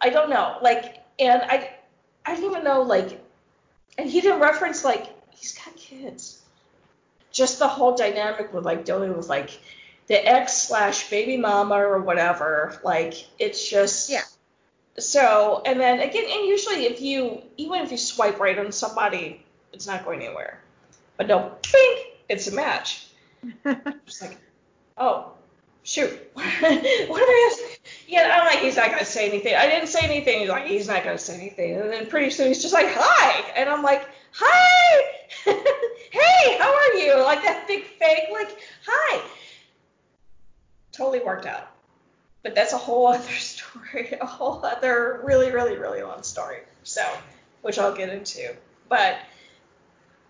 I 0.00 0.08
don't 0.10 0.30
know, 0.30 0.56
like, 0.62 1.02
and 1.18 1.42
I, 1.42 1.70
I 2.24 2.34
didn't 2.34 2.50
even 2.50 2.64
know 2.64 2.82
like, 2.82 3.20
and 3.98 4.08
he 4.08 4.20
didn't 4.20 4.40
reference 4.40 4.84
like 4.84 5.08
he's 5.30 5.58
got 5.58 5.76
kids. 5.76 6.40
Just 7.30 7.58
the 7.58 7.68
whole 7.68 7.96
dynamic 7.96 8.52
with 8.52 8.64
like 8.64 8.84
dealing 8.84 9.16
with 9.16 9.28
like 9.28 9.58
the 10.06 10.26
ex 10.26 10.68
slash 10.68 11.08
baby 11.10 11.36
mama 11.36 11.74
or 11.74 12.00
whatever, 12.00 12.78
like 12.84 13.14
it's 13.38 13.68
just 13.68 14.10
Yeah. 14.10 14.22
So 14.98 15.62
and 15.64 15.80
then 15.80 16.00
again, 16.00 16.24
and 16.30 16.46
usually 16.46 16.84
if 16.84 17.00
you 17.00 17.42
even 17.56 17.80
if 17.80 17.90
you 17.90 17.98
swipe 17.98 18.38
right 18.38 18.58
on 18.58 18.72
somebody, 18.72 19.44
it's 19.72 19.86
not 19.86 20.04
going 20.04 20.22
anywhere. 20.22 20.60
But 21.16 21.28
no, 21.28 21.56
bing, 21.72 21.96
it's 22.28 22.48
a 22.48 22.54
match. 22.54 23.06
Just 24.06 24.22
like, 24.22 24.38
oh, 24.96 25.32
shoot. 25.82 26.10
what 26.34 26.44
am 26.44 26.84
I 26.84 27.56
gonna 27.56 27.76
Yeah, 28.12 28.38
I'm 28.38 28.44
like, 28.46 28.58
he's 28.58 28.76
not 28.76 28.90
gonna 28.90 29.06
say 29.06 29.26
anything. 29.26 29.54
I 29.54 29.66
didn't 29.66 29.88
say 29.88 30.00
anything. 30.00 30.40
He's 30.40 30.48
like, 30.50 30.66
he's 30.66 30.86
not 30.86 31.02
gonna 31.02 31.16
say 31.16 31.34
anything. 31.34 31.76
And 31.80 31.90
then 31.90 32.06
pretty 32.08 32.28
soon 32.28 32.48
he's 32.48 32.60
just 32.60 32.74
like, 32.74 32.88
hi. 32.90 33.52
And 33.56 33.70
I'm 33.70 33.82
like, 33.82 34.06
hi. 34.32 35.02
hey, 35.46 36.58
how 36.58 36.74
are 36.74 36.92
you? 36.98 37.24
Like 37.24 37.42
that 37.42 37.64
big 37.66 37.84
fake, 37.84 38.24
like, 38.30 38.54
hi. 38.86 39.22
Totally 40.92 41.20
worked 41.20 41.46
out. 41.46 41.70
But 42.42 42.54
that's 42.54 42.74
a 42.74 42.76
whole 42.76 43.06
other 43.06 43.22
story, 43.32 44.12
a 44.20 44.26
whole 44.26 44.62
other 44.62 45.22
really, 45.24 45.50
really, 45.50 45.78
really 45.78 46.02
long 46.02 46.22
story. 46.22 46.58
So, 46.82 47.02
which 47.62 47.78
I'll 47.78 47.96
get 47.96 48.10
into. 48.10 48.54
But 48.90 49.16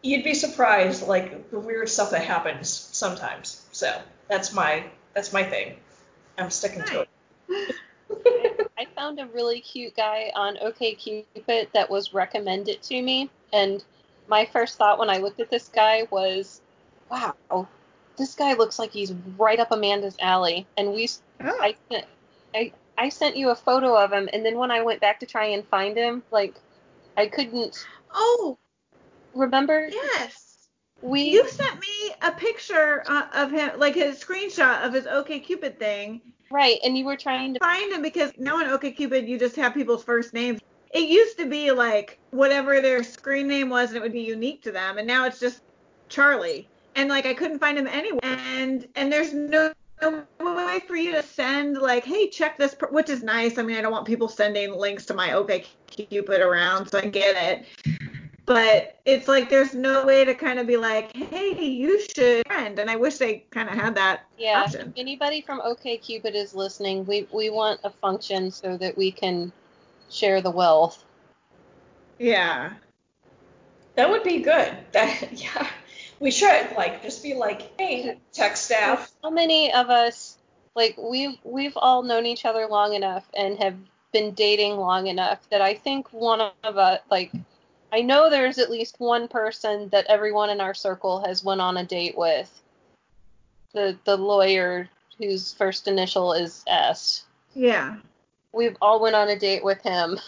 you'd 0.05 0.23
be 0.23 0.35
surprised, 0.35 1.09
like 1.09 1.51
the 1.51 1.59
weird 1.59 1.89
stuff 1.89 2.13
that 2.13 2.23
happens 2.23 2.71
sometimes. 2.71 3.67
So 3.73 3.93
that's 4.29 4.55
my 4.55 4.85
that's 5.15 5.33
my 5.33 5.43
thing. 5.43 5.75
I'm 6.39 6.51
sticking 6.51 6.85
to 6.85 7.01
it. 7.01 7.09
I 9.03 9.05
found 9.05 9.19
a 9.19 9.27
really 9.35 9.61
cute 9.61 9.97
guy 9.97 10.31
on 10.37 10.57
OkCupid 10.59 11.73
that 11.73 11.91
was 11.91 12.15
recommended 12.15 12.81
to 12.83 13.03
me, 13.03 13.31
and 13.53 13.83
my 14.29 14.45
first 14.45 14.79
thought 14.79 14.97
when 14.97 15.11
I 15.11 15.17
looked 15.17 15.41
at 15.41 15.51
this 15.51 15.67
guy 15.69 16.07
was, 16.13 16.61
"Wow, 17.11 17.67
this 18.17 18.37
guy 18.37 18.53
looks 18.53 18.79
like 18.79 18.93
he's 18.93 19.13
right 19.37 19.59
up 19.59 19.73
Amanda's 19.73 20.17
alley." 20.21 20.69
And 20.77 20.93
we, 20.93 21.09
Oh. 21.41 21.59
I 21.61 21.75
I, 22.55 22.73
I 22.97 23.09
sent 23.09 23.37
you 23.37 23.51
a 23.51 23.57
photo 23.57 23.97
of 23.97 24.13
him, 24.13 24.29
and 24.33 24.47
then 24.47 24.57
when 24.57 24.71
I 24.71 24.83
went 24.83 25.01
back 25.01 25.19
to 25.19 25.27
try 25.27 25.47
and 25.47 25.67
find 25.67 25.97
him, 25.97 26.23
like, 26.31 26.55
I 27.17 27.27
couldn't 27.27 27.85
oh, 28.15 28.57
remember. 29.35 29.89
yes. 29.89 30.52
We, 31.03 31.23
You 31.23 31.49
sent 31.49 31.81
me 31.81 32.15
a 32.23 32.31
picture 32.31 33.03
uh, 33.07 33.27
of 33.35 33.51
him, 33.51 33.79
like 33.79 33.95
his 33.95 34.23
screenshot 34.23 34.85
of 34.87 34.95
his 34.95 35.05
OkCupid 35.05 35.77
thing. 35.79 36.21
right, 36.51 36.79
and 36.85 36.97
you 36.97 37.05
were 37.05 37.17
trying 37.17 37.55
to. 37.55 37.61
Find 37.61 37.93
him 37.93 38.03
because 38.03 38.33
now 38.39 38.57
on 38.57 38.67
OkCupid 38.67 39.27
you 39.27 39.39
just 39.39 39.57
have 39.57 39.75
people's 39.75 40.05
first 40.05 40.33
names. 40.33 40.61
It 40.93 41.09
used 41.09 41.39
to 41.39 41.47
be 41.47 41.73
like 41.73 42.19
whatever 42.31 42.81
their 42.81 43.03
screen 43.03 43.49
name 43.49 43.69
was 43.69 43.89
and 43.89 43.97
it 43.97 44.03
would 44.03 44.13
be 44.13 44.21
unique 44.21 44.63
to 44.63 44.73
them, 44.73 44.99
and 44.99 45.07
now 45.07 45.27
it's 45.27 45.41
just 45.41 45.63
Charlie. 46.09 46.69
And 46.95 47.09
like 47.09 47.27
I 47.27 47.35
couldn't 47.35 47.59
find 47.59 47.77
him 47.77 47.87
anywhere. 47.87 48.21
And 48.23 48.87
and 48.95 49.13
there's 49.13 49.33
no 49.33 49.73
no 50.03 50.25
way 50.41 50.81
for 50.87 50.97
you 50.97 51.13
to 51.13 51.23
send 51.23 51.79
like, 51.79 52.05
hey, 52.05 52.29
check 52.29 52.59
this, 52.59 52.77
which 52.91 53.09
is 53.09 53.23
nice. 53.23 53.59
I 53.59 53.63
mean, 53.63 53.77
I 53.77 53.83
don't 53.83 53.93
want 53.93 54.07
people 54.07 54.29
sending 54.29 54.73
links 54.73 55.07
to 55.07 55.15
my 55.15 55.31
OkCupid 55.31 56.41
around, 56.41 56.89
so 56.89 56.99
I 56.99 57.07
get 57.07 57.37
it. 57.37 58.11
But 58.45 58.99
it's 59.05 59.29
like 59.29 59.49
there's 59.49 59.75
no 59.75 60.05
way 60.05 60.25
to 60.25 60.35
kind 60.35 60.59
of 60.59 60.67
be 60.67 60.77
like, 60.77 61.15
hey, 61.15 61.65
you 61.65 62.01
should 62.01 62.43
friend. 62.47 62.79
And 62.79 62.91
I 62.91 62.97
wish 62.97 63.19
they 63.19 63.45
kind 63.51 63.69
of 63.69 63.75
had 63.77 63.95
that 63.97 64.27
Yeah, 64.37 64.63
option. 64.63 64.89
if 64.89 65.01
anybody 65.01 65.41
from 65.41 65.61
OkCupid 65.61 66.35
is 66.35 66.55
listening, 66.55 67.05
we 67.07 67.27
we 67.33 67.51
want 67.51 67.81
a 67.85 67.91
function 67.91 68.51
so 68.51 68.77
that 68.77 68.97
we 68.97 69.13
can 69.13 69.53
share 70.11 70.41
the 70.41 70.51
wealth. 70.51 71.05
Yeah. 72.19 72.73
That 73.95 74.11
would 74.11 74.23
be 74.23 74.41
good. 74.41 74.77
That 74.93 75.29
yeah. 75.33 75.69
We 76.21 76.31
should 76.31 76.73
like 76.77 77.03
just 77.03 77.23
be 77.23 77.35
like, 77.35 77.79
hey, 77.79 78.19
tech 78.33 78.57
staff. 78.57 79.11
How 79.23 79.31
many 79.31 79.73
of 79.73 79.91
us 79.91 80.39
like 80.75 80.97
we've 80.97 81.39
we've 81.45 81.77
all 81.77 82.03
known 82.03 82.27
each 82.27 82.45
other 82.45 82.67
long 82.67 82.95
enough 82.95 83.25
and 83.37 83.59
have 83.59 83.77
been 84.13 84.33
dating 84.35 84.77
long 84.77 85.07
enough 85.07 85.39
that 85.51 85.63
I 85.63 85.75
think 85.75 86.13
one 86.13 86.41
of 86.41 86.77
us 86.77 87.01
like 87.11 87.33
I 87.93 88.01
know 88.01 88.31
there's 88.31 88.59
at 88.59 88.71
least 88.71 88.97
one 88.99 89.29
person 89.29 89.89
that 89.91 90.07
everyone 90.09 90.49
in 90.51 90.61
our 90.61 90.73
circle 90.75 91.23
has 91.27 91.45
went 91.45 91.61
on 91.61 91.77
a 91.77 91.85
date 91.85 92.17
with. 92.17 92.51
The 93.75 93.97
the 94.05 94.17
lawyer 94.17 94.89
whose 95.19 95.53
first 95.53 95.87
initial 95.87 96.33
is 96.33 96.65
S. 96.67 97.25
Yeah. 97.55 97.97
We've 98.53 98.77
all 98.81 99.01
went 99.01 99.15
on 99.15 99.29
a 99.29 99.39
date 99.39 99.63
with 99.63 99.81
him. 99.83 100.19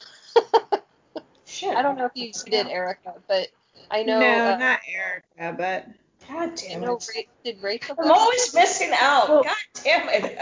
Shit. 1.46 1.74
I 1.77 1.83
don't 1.83 1.96
know 1.96 2.07
if 2.07 2.12
you 2.14 2.33
did, 2.50 2.66
Erica, 2.68 3.14
but 3.29 3.48
I 3.90 4.03
know. 4.03 4.18
no, 4.20 4.53
uh, 4.53 4.57
not 4.59 4.81
Erica, 4.88 5.55
but 5.57 5.87
God 6.29 6.53
I 6.53 6.55
damn 6.55 6.81
know 6.81 6.96
it. 6.96 7.09
Ra- 7.14 7.22
did 7.44 7.62
Rachel? 7.62 7.96
I'm 7.98 8.11
always 8.11 8.55
missing 8.55 8.90
out. 8.94 9.29
Well- 9.29 9.42
God 9.44 9.57
damn 9.83 10.09
it. 10.11 10.38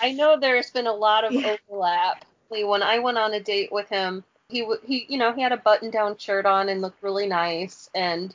I 0.00 0.12
know 0.12 0.38
there's 0.38 0.70
been 0.70 0.86
a 0.86 0.92
lot 0.92 1.24
of 1.24 1.32
Yeah. 1.32 1.56
overlap. 1.70 2.24
When 2.48 2.82
I 2.82 2.98
went 2.98 3.16
on 3.16 3.32
a 3.32 3.40
date 3.40 3.72
with 3.72 3.88
him, 3.88 4.22
he 4.52 4.66
he 4.84 5.06
you 5.08 5.18
know 5.18 5.32
he 5.32 5.42
had 5.42 5.52
a 5.52 5.56
button-down 5.56 6.18
shirt 6.18 6.46
on 6.46 6.68
and 6.68 6.82
looked 6.82 7.02
really 7.02 7.26
nice, 7.26 7.90
and 7.94 8.34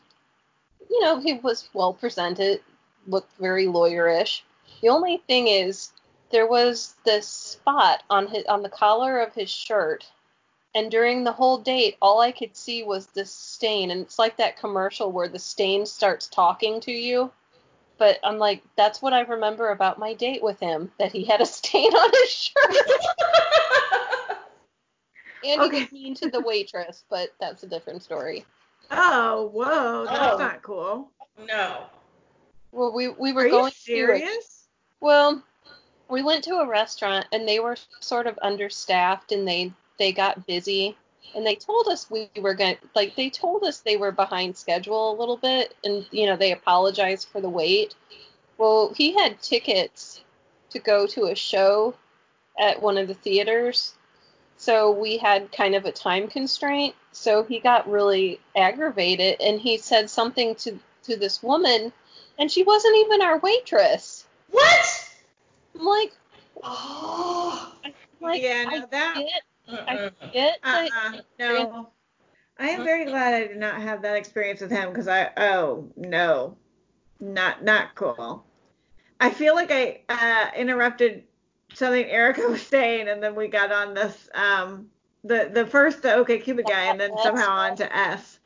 you 0.89 1.01
know 1.01 1.19
he 1.19 1.36
was 1.36 1.69
well 1.73 1.93
presented, 1.93 2.62
looked 3.08 3.32
very 3.38 3.67
lawyerish. 3.67 4.41
The 4.82 4.89
only 4.89 5.21
thing 5.27 5.47
is 5.47 5.91
there 6.32 6.47
was 6.47 6.95
this 7.06 7.27
spot 7.27 8.03
on 8.10 8.27
his 8.27 8.45
on 8.45 8.63
the 8.63 8.69
collar 8.69 9.19
of 9.19 9.34
his 9.34 9.49
shirt, 9.49 10.06
and 10.73 10.89
during 10.89 11.23
the 11.23 11.32
whole 11.32 11.60
date, 11.60 11.97
all 12.01 12.19
I 12.19 12.32
could 12.32 12.58
see 12.58 12.84
was 12.84 13.06
this 13.08 13.32
stain, 13.32 13.91
and 13.91 14.01
it's 14.01 14.19
like 14.19 14.38
that 14.38 14.58
commercial 14.58 15.12
where 15.12 15.30
the 15.30 15.39
stain 15.39 15.86
starts 15.86 16.27
talking 16.27 16.82
to 16.82 16.91
you. 16.91 17.32
But 17.99 18.19
I'm 18.23 18.38
like, 18.38 18.62
that's 18.75 19.01
what 19.01 19.13
I 19.13 19.21
remember 19.21 19.69
about 19.69 19.97
my 19.97 20.13
date 20.13 20.43
with 20.43 20.60
him, 20.60 20.91
that 20.99 21.12
he 21.12 21.25
had 21.25 21.41
a 21.41 21.45
stain 21.58 21.93
on 21.93 22.12
his 22.13 22.30
shirt. 22.30 22.75
and 25.43 25.62
he 25.62 25.67
Okay. 25.67 25.82
was 25.84 25.91
mean 25.91 26.15
to 26.15 26.30
the 26.30 26.41
waitress, 26.41 27.04
but 27.10 27.30
that's 27.39 27.63
a 27.63 27.67
different 27.67 28.04
story. 28.04 28.45
oh, 28.91 29.50
whoa, 29.54 30.06
that's 30.06 30.34
Oh. 30.34 30.38
not 30.38 30.62
cool. 30.62 31.12
no. 31.47 31.86
Well, 32.71 32.91
we 32.93 33.08
we 33.08 33.34
were 33.34 33.43
Are 33.43 33.45
you 33.47 33.52
going 33.52 33.71
to 33.71 33.78
a, 33.78 33.82
serious? 33.82 34.67
well, 35.00 35.41
we 36.10 36.21
went 36.21 36.43
to 36.45 36.58
a 36.58 36.67
restaurant 36.67 37.26
and 37.32 37.47
they 37.47 37.60
were 37.60 37.78
sort 38.00 38.28
of 38.28 38.38
understaffed 38.41 39.32
and 39.32 39.47
they 39.47 39.71
they 39.97 40.12
got 40.12 40.45
busy 40.45 40.95
and 41.36 41.45
they 41.45 41.56
told 41.56 41.88
us 41.88 42.10
we 42.10 42.30
were 42.39 42.54
going 42.54 42.78
like 42.95 43.15
they 43.15 43.30
told 43.30 43.63
us 43.63 43.80
they 43.80 43.97
were 43.97 44.12
behind 44.12 44.56
schedule 44.56 45.12
a 45.12 45.19
little 45.19 45.38
bit 45.38 45.76
and 45.84 46.06
you 46.12 46.26
know 46.26 46.36
they 46.38 46.52
apologized 46.52 47.28
for 47.30 47.41
the 47.41 47.50
wait. 47.50 47.95
Well, 48.58 48.93
he 48.95 49.13
had 49.13 49.41
tickets 49.41 50.21
to 50.71 50.80
go 50.80 51.06
to 51.08 51.26
a 51.26 51.36
show 51.36 51.95
at 52.60 52.82
one 52.82 52.97
of 52.97 53.08
the 53.08 53.13
theaters. 53.13 53.93
So 54.58 54.91
we 54.91 55.17
had 55.17 55.52
kind 55.52 55.76
of 55.76 55.86
a 55.86 55.91
time 55.91 56.28
constraint. 56.28 56.96
So 57.12 57.43
he 57.43 57.60
got 57.60 57.89
really 57.89 58.39
aggravated 58.56 59.39
and 59.39 59.60
he 59.60 59.78
said 59.78 60.10
something 60.10 60.56
to 60.56 60.80
to 61.04 61.15
this 61.15 61.41
woman 61.41 61.93
and 62.38 62.52
she 62.52 62.63
wasn't 62.63 62.98
even 62.98 63.22
our 63.22 63.39
waitress. 63.39 64.26
What? 64.50 65.10
I'm 65.78 65.86
like, 65.86 66.12
Oh. 66.63 67.74
like 68.20 68.41
yeah, 68.41 68.63
no, 68.65 68.78
I 68.78 68.86
that. 68.91 69.15
get, 69.15 69.88
I 69.88 69.96
Mm-mm. 69.96 70.13
get 70.34 70.60
Uh-uh, 70.63 71.22
no. 71.39 71.89
I 72.60 72.70
am 72.70 72.84
very 72.84 73.06
glad 73.06 73.36
I 73.36 73.48
did 73.48 73.58
not 73.58 73.82
have 73.82 74.02
that 74.02 74.15
experience 74.15 74.62
with 74.62 74.72
him 74.72 74.89
because 74.89 75.08
I. 75.08 75.30
Oh 75.38 75.88
no, 75.96 76.58
not 77.20 77.63
not 77.63 77.93
cool. 77.93 78.43
I 79.20 79.30
feel 79.30 79.54
like 79.54 79.72
I 79.72 80.02
uh, 80.10 80.50
interrupted 80.56 81.24
something 81.78 82.06
Erica 82.06 82.42
was 82.50 82.62
saying, 82.62 83.08
and 83.08 83.22
then 83.22 83.36
we 83.36 83.48
got 83.48 83.72
on 83.72 83.94
this 83.94 84.30
um 84.34 84.88
the 85.24 85.50
the 85.54 85.66
first 85.66 86.02
the 86.02 86.13
OK 86.16 86.40
Cupid 86.40 86.66
guy, 86.66 86.86
and 86.86 87.00
then 87.00 87.12
somehow 87.22 87.50
on 87.50 87.76
to 87.78 87.96
S. 87.96 88.40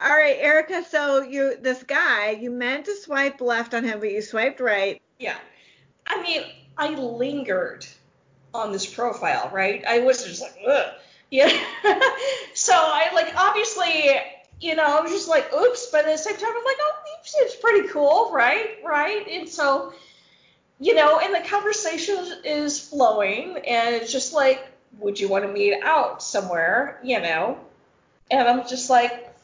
All 0.00 0.10
right, 0.10 0.36
Erica. 0.38 0.84
So 0.84 1.22
you 1.22 1.56
this 1.60 1.82
guy 1.82 2.30
you 2.30 2.50
meant 2.50 2.86
to 2.86 2.96
swipe 2.96 3.40
left 3.40 3.74
on 3.74 3.84
him, 3.84 4.00
but 4.00 4.10
you 4.10 4.22
swiped 4.22 4.60
right. 4.60 5.00
Yeah. 5.18 5.36
I 6.06 6.22
mean, 6.22 6.42
I 6.76 6.90
lingered 6.90 7.86
on 8.54 8.72
this 8.72 8.86
profile, 8.86 9.50
right? 9.52 9.84
I 9.86 10.00
was 10.00 10.24
just 10.24 10.40
like, 10.40 10.56
ugh. 10.66 10.94
Yeah. 11.30 11.48
so 12.54 12.72
I 12.74 13.10
like 13.14 13.34
obviously, 13.36 14.10
you 14.60 14.74
know, 14.74 14.84
I 14.84 15.00
was 15.00 15.12
just 15.12 15.28
like, 15.28 15.52
oops, 15.52 15.88
but 15.92 16.06
at 16.06 16.12
the 16.12 16.16
same 16.16 16.36
time, 16.36 16.50
I'm 16.56 16.64
like, 16.64 16.76
oh, 16.80 16.98
seems 17.28 17.54
pretty 17.56 17.88
cool, 17.88 18.30
right? 18.32 18.78
Right? 18.84 19.26
And 19.28 19.48
so, 19.48 19.92
you 20.80 20.94
know, 20.94 21.18
and 21.18 21.34
the 21.34 21.48
conversation 21.48 22.24
is 22.44 22.88
flowing, 22.88 23.58
and 23.66 23.94
it's 23.94 24.12
just 24.12 24.32
like, 24.32 24.66
would 24.98 25.18
you 25.18 25.28
want 25.28 25.44
to 25.44 25.52
meet 25.52 25.74
out 25.82 26.22
somewhere, 26.22 27.00
you 27.02 27.20
know? 27.20 27.58
And 28.30 28.46
I'm 28.46 28.66
just 28.68 28.90
like, 28.90 29.34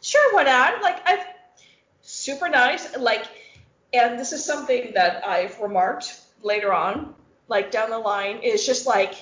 sure, 0.00 0.34
why 0.34 0.44
not? 0.44 0.82
Like, 0.82 1.06
I've 1.06 1.24
super 2.02 2.48
nice. 2.48 2.96
Like, 2.96 3.24
and 3.92 4.18
this 4.18 4.32
is 4.32 4.44
something 4.44 4.92
that 4.94 5.26
I've 5.26 5.58
remarked 5.60 6.20
later 6.42 6.72
on, 6.72 7.14
like 7.48 7.70
down 7.70 7.90
the 7.90 7.98
line, 7.98 8.38
is 8.38 8.66
just 8.66 8.86
like 8.86 9.14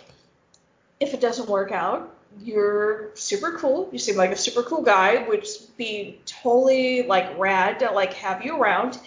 if 0.98 1.14
it 1.14 1.20
doesn't 1.20 1.48
work 1.48 1.72
out, 1.72 2.14
you're 2.42 3.11
super 3.14 3.59
cool. 3.59 3.88
You 3.92 3.98
seem 3.98 4.16
like 4.16 4.30
a 4.30 4.37
super 4.37 4.62
cool 4.62 4.83
guy, 4.83 5.24
which 5.28 5.48
be 5.76 6.20
totally 6.26 7.02
like 7.02 7.38
rad 7.38 7.80
to 7.80 7.90
like 7.90 8.14
have 8.14 8.44
you 8.44 8.61
around, 8.61 8.98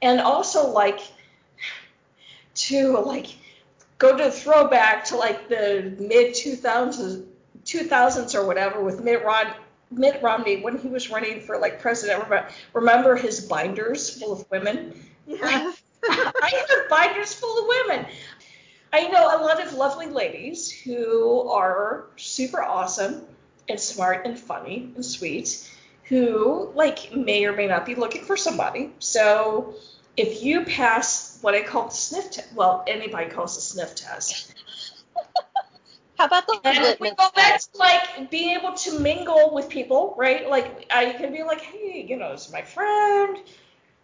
and 0.00 0.20
also 0.20 0.68
like 0.68 1.00
to 2.68 2.98
like 2.98 3.26
go 3.98 4.16
to 4.16 4.30
throwback 4.30 5.04
to 5.06 5.16
like 5.16 5.48
the 5.48 5.94
mid 5.98 6.34
2000s 6.34 7.26
2000s 7.64 8.34
or 8.34 8.46
whatever 8.46 8.82
with 8.82 9.02
Mitt, 9.02 9.24
Ron, 9.24 9.52
Mitt 9.90 10.22
Romney 10.22 10.62
when 10.62 10.78
he 10.78 10.88
was 10.88 11.10
running 11.10 11.40
for 11.40 11.58
like 11.58 11.80
president. 11.80 12.24
Remember 12.72 13.16
his 13.16 13.40
binders 13.40 14.18
full 14.18 14.32
of 14.32 14.50
women? 14.50 14.94
Yeah. 15.26 15.72
I 16.08 16.52
have 16.68 16.88
binders 16.88 17.34
full 17.34 17.58
of 17.58 17.66
women. 17.68 18.06
I 18.92 19.08
know 19.08 19.26
a 19.26 19.38
lot 19.42 19.64
of 19.64 19.74
lovely 19.74 20.06
ladies 20.06 20.70
who 20.70 21.48
are 21.50 22.06
super 22.16 22.62
awesome 22.62 23.24
and 23.68 23.78
smart 23.78 24.26
and 24.26 24.38
funny 24.38 24.90
and 24.94 25.04
sweet 25.04 25.70
who 26.04 26.72
like 26.74 27.14
may 27.14 27.44
or 27.44 27.52
may 27.52 27.68
not 27.68 27.86
be 27.86 27.94
looking 27.94 28.24
for 28.24 28.36
somebody. 28.36 28.90
So 28.98 29.74
if 30.16 30.42
you 30.42 30.64
pass 30.64 31.38
what 31.40 31.54
I 31.54 31.62
call 31.62 31.88
the 31.88 31.94
sniff 31.94 32.30
test, 32.30 32.52
well, 32.54 32.84
anybody 32.86 33.30
calls 33.30 33.56
the 33.56 33.62
sniff 33.62 33.94
test. 33.94 34.54
How 36.18 36.26
about 36.26 36.46
the 36.46 36.60
And 36.64 36.96
we 37.00 37.10
go 37.10 37.30
back 37.34 37.52
test? 37.52 37.72
to 37.72 37.78
like 37.78 38.30
being 38.30 38.58
able 38.58 38.74
to 38.74 38.98
mingle 38.98 39.54
with 39.54 39.68
people, 39.70 40.14
right? 40.18 40.48
Like 40.48 40.86
I 40.90 41.12
can 41.12 41.32
be 41.32 41.42
like, 41.42 41.62
hey, 41.62 42.04
you 42.06 42.16
know, 42.16 42.32
it's 42.32 42.52
my 42.52 42.62
friend. 42.62 43.38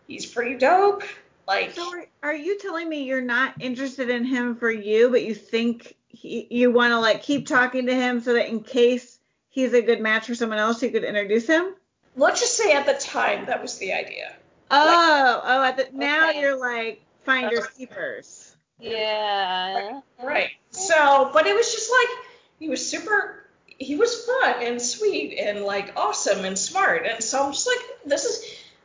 He's 0.06 0.24
pretty 0.24 0.56
dope. 0.56 1.02
Like 1.46 1.72
So 1.72 1.82
are, 1.92 2.06
are 2.22 2.34
you 2.34 2.58
telling 2.58 2.88
me 2.88 3.04
you're 3.04 3.20
not 3.20 3.60
interested 3.60 4.08
in 4.08 4.24
him 4.24 4.56
for 4.56 4.70
you, 4.70 5.10
but 5.10 5.22
you 5.22 5.34
think 5.34 5.94
he, 6.08 6.46
you 6.50 6.70
want 6.70 6.92
to 6.92 6.98
like 6.98 7.22
keep 7.22 7.46
talking 7.46 7.86
to 7.86 7.94
him 7.94 8.20
so 8.20 8.32
that 8.32 8.48
in 8.48 8.62
case 8.62 9.18
he's 9.50 9.74
a 9.74 9.82
good 9.82 10.00
match 10.00 10.26
for 10.26 10.34
someone 10.34 10.58
else, 10.58 10.82
you 10.82 10.90
could 10.90 11.04
introduce 11.04 11.46
him? 11.46 11.74
let's 12.16 12.40
just 12.40 12.56
say 12.56 12.72
at 12.72 12.86
the 12.86 12.94
time 12.94 13.46
that 13.46 13.62
was 13.62 13.78
the 13.78 13.92
idea. 13.92 14.34
Oh, 14.70 15.40
oh, 15.44 15.64
at 15.64 15.76
the, 15.76 15.88
now 15.92 16.30
Okay. 16.30 16.40
you're 16.40 16.58
like 16.58 17.02
finders 17.24 17.66
keepers. 17.68 18.56
Yeah. 18.78 20.00
Right. 20.22 20.50
So, 20.70 21.30
but 21.32 21.46
it 21.46 21.54
was 21.54 21.72
just 21.72 21.90
like 21.90 22.18
he 22.58 22.68
was 22.68 22.86
super. 22.86 23.44
He 23.66 23.96
was 23.96 24.24
fun 24.24 24.54
and 24.62 24.80
sweet 24.80 25.38
and 25.38 25.62
like 25.62 25.92
awesome 25.96 26.44
and 26.44 26.58
smart. 26.58 27.06
And 27.06 27.22
so 27.22 27.44
I'm 27.44 27.52
just 27.52 27.66
like, 27.66 27.86
this 28.06 28.24
is. 28.24 28.44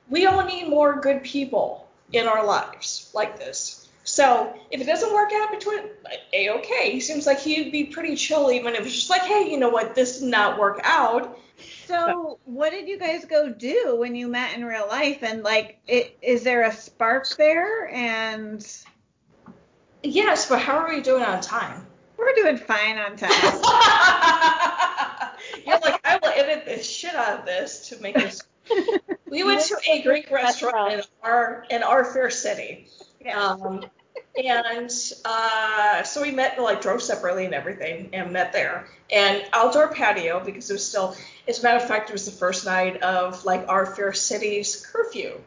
We 0.10 0.26
all 0.26 0.46
need 0.46 0.68
more 0.68 1.00
good 1.00 1.24
people 1.24 1.88
in 2.12 2.28
our 2.28 2.46
lives 2.46 3.10
like 3.14 3.40
this. 3.40 3.88
So 4.04 4.54
if 4.72 4.82
it 4.82 4.86
doesn't 4.86 5.14
work 5.14 5.32
out 5.34 5.52
between 5.52 5.84
a 6.34 6.50
okay, 6.50 6.92
he 6.92 7.00
seems 7.00 7.26
like 7.26 7.40
he'd 7.40 7.72
be 7.72 7.86
pretty 7.86 8.16
chill 8.16 8.52
even 8.52 8.74
if 8.76 8.82
it's 8.82 8.96
just 8.96 9.10
like, 9.10 9.22
hey, 9.22 9.50
you 9.50 9.58
know 9.58 9.70
what, 9.70 9.96
this 9.96 10.20
did 10.20 10.30
not 10.30 10.60
work 10.60 10.82
out. 10.84 11.38
So, 11.92 12.40
what 12.46 12.72
did 12.72 12.88
you 12.88 12.98
guys 12.98 13.26
go 13.26 13.50
do 13.50 13.98
when 14.00 14.16
you 14.16 14.28
met 14.28 14.56
in 14.56 14.64
real 14.64 14.88
life? 14.88 15.24
And 15.24 15.44
like, 15.44 15.80
it, 15.88 16.18
is 16.22 16.44
there 16.44 16.64
a 16.64 16.72
spark 16.72 17.28
there? 17.38 17.90
And 17.90 18.66
Yes, 20.04 20.48
but 20.50 20.60
how 20.60 20.78
are 20.78 20.90
we 20.90 21.02
doing 21.02 21.24
on 21.24 21.42
time? 21.42 21.86
we're 22.18 22.34
doing 22.36 22.58
fine 22.58 22.98
on 22.98 23.16
time. 23.18 23.32
You're 25.66 25.80
like, 25.80 26.00
I 26.06 26.20
will 26.22 26.30
edit 26.30 26.66
the 26.66 26.84
shit 26.84 27.16
out 27.16 27.40
of 27.40 27.46
this 27.46 27.90
to 27.90 28.02
make 28.02 28.16
this. 28.16 28.44
We 29.28 29.44
went 29.46 29.62
to 29.62 29.78
a 29.90 30.02
Greek 30.02 30.30
restaurant 30.30 30.92
in 30.94 31.02
our 31.24 31.66
in 31.70 31.84
our 31.84 32.04
fair 32.04 32.30
city. 32.30 32.90
yeah. 33.22 33.42
Um, 33.42 33.86
and 34.36 34.92
uh, 35.26 36.04
so 36.04 36.22
we 36.22 36.32
met, 36.32 36.60
like, 36.62 36.82
drove 36.82 37.02
separately 37.02 37.46
and 37.46 37.54
everything, 37.54 38.10
and 38.14 38.32
met 38.32 38.54
there. 38.54 38.88
And 39.12 39.44
outdoor 39.54 39.90
patio 39.90 40.44
because 40.44 40.70
it 40.70 40.74
was 40.74 40.88
still, 40.88 41.16
as 41.48 41.60
a 41.60 41.64
matter 41.64 41.78
of 41.78 41.88
fact, 41.88 42.10
it 42.10 42.14
was 42.14 42.26
the 42.26 42.32
first 42.32 42.66
night 42.66 43.02
of 43.04 43.44
like 43.44 43.68
our 43.68 43.86
fair 43.86 44.14
city's 44.14 44.86
curfew 44.86 45.40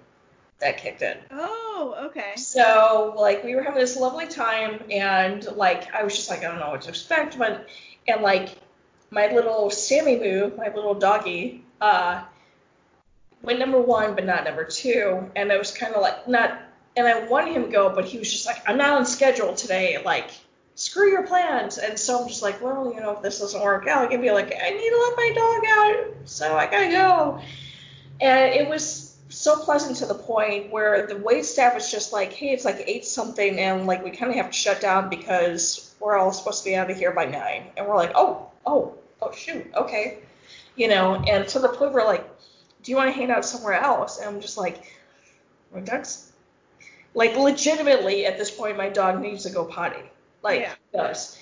that 0.61 0.79
kicked 0.79 1.03
in. 1.03 1.17
oh, 1.31 1.97
okay. 2.07 2.37
So 2.37 3.15
like 3.17 3.43
we 3.43 3.55
were 3.55 3.63
having 3.63 3.81
this 3.81 3.97
lovely 3.97 4.27
time, 4.27 4.83
and 4.91 5.45
like 5.57 5.93
I 5.95 6.05
was 6.05 6.15
just 6.15 6.29
like 6.29 6.41
I 6.41 6.49
don't 6.49 6.59
know 6.59 6.71
what 6.71 6.83
to 6.83 6.91
expect, 6.91 7.39
but 7.39 7.69
and 8.07 8.23
like 8.23 8.51
my 9.11 9.33
little 9.33 9.71
Sammy 9.71 10.19
Moo, 10.19 10.51
my 10.57 10.75
little 10.75 10.95
doggy, 10.95 11.65
uh, 11.81 12.23
went 13.43 13.59
number 13.59 13.81
one, 13.81 14.15
but 14.15 14.25
not 14.25 14.45
number 14.45 14.65
two, 14.65 15.31
and 15.37 15.51
it 15.51 15.59
was 15.59 15.71
kind 15.71 15.95
of 15.95 16.03
like 16.03 16.27
not, 16.29 16.61
and 16.97 17.07
I 17.07 17.27
wanted 17.27 17.55
him 17.55 17.65
to 17.65 17.71
go, 17.71 17.91
but 17.95 18.05
he 18.05 18.19
was 18.19 18.31
just 18.31 18.47
like 18.47 18.63
I'm 18.67 18.77
not 18.79 18.93
on 18.93 19.07
schedule 19.07 19.55
today, 19.55 20.01
like 20.05 20.31
screw 20.75 21.11
your 21.11 21.27
plans, 21.27 21.79
and 21.79 21.99
so 21.99 22.23
I'm 22.23 22.29
just 22.29 22.43
like 22.43 22.61
well 22.63 22.93
you 22.95 23.01
know 23.01 23.13
if 23.13 23.23
this 23.23 23.41
doesn't 23.41 23.63
work 23.63 23.87
out, 23.87 24.05
I 24.05 24.07
can 24.09 24.21
be 24.21 24.31
like 24.31 24.47
I 24.55 24.71
need 24.71 24.91
to 24.91 24.99
let 24.99 25.17
my 25.17 25.33
dog 25.35 25.65
out, 25.69 26.29
so 26.29 26.57
I 26.57 26.67
gotta 26.67 26.91
go, 26.91 27.41
and 28.21 28.55
it 28.55 28.69
was 28.69 29.17
so 29.29 29.57
pleasant 29.57 29.97
to 29.97 30.07
the 30.07 30.15
point 30.15 30.71
where 30.71 31.07
the 31.07 31.17
wait 31.17 31.45
staff 31.45 31.75
was 31.75 31.91
just 31.91 32.13
like, 32.13 32.33
hey, 32.33 32.51
it's 32.51 32.65
like 32.65 32.85
eight 32.87 33.05
something, 33.05 33.59
and 33.59 33.87
like 33.87 34.05
we 34.05 34.11
kind 34.11 34.31
of 34.31 34.37
have 34.37 34.47
to 34.47 34.57
shut 34.57 34.81
down 34.81 35.09
because 35.09 35.95
we're 35.99 36.17
all 36.17 36.33
supposed 36.33 36.63
to 36.63 36.71
be 36.71 36.77
out 36.77 36.91
of 36.91 36.97
here 36.97 37.13
by 37.13 37.25
nine, 37.25 37.65
and 37.77 37.87
we're 37.87 37.97
like, 37.97 38.13
oh, 38.15 38.49
oh, 38.67 38.95
oh, 39.21 39.33
shoot, 39.33 39.67
okay, 39.75 40.19
you 40.77 40.89
know, 40.89 41.15
and 41.15 41.49
to 41.49 41.59
the 41.59 41.69
point 41.69 41.93
where 41.93 42.05
like, 42.05 42.25
do 42.83 42.93
you 42.93 42.97
want 42.97 43.13
to 43.13 43.19
hang 43.19 43.31
out 43.31 43.45
somewhere 43.45 43.75
else? 43.75 44.19
And 44.19 44.29
I'm 44.29 44.41
just 44.41 44.59
like, 44.59 44.85
my 45.73 45.81
dog's 45.81 46.31
like 47.15 47.37
legitimately 47.37 48.27
at 48.27 48.37
this 48.39 48.51
point, 48.51 48.77
my 48.77 48.89
dog 48.89 49.21
needs 49.21 49.45
to 49.45 49.51
go 49.51 49.65
potty, 49.65 50.03
like 50.43 50.61
Yeah. 50.61 50.75
does. 50.93 51.39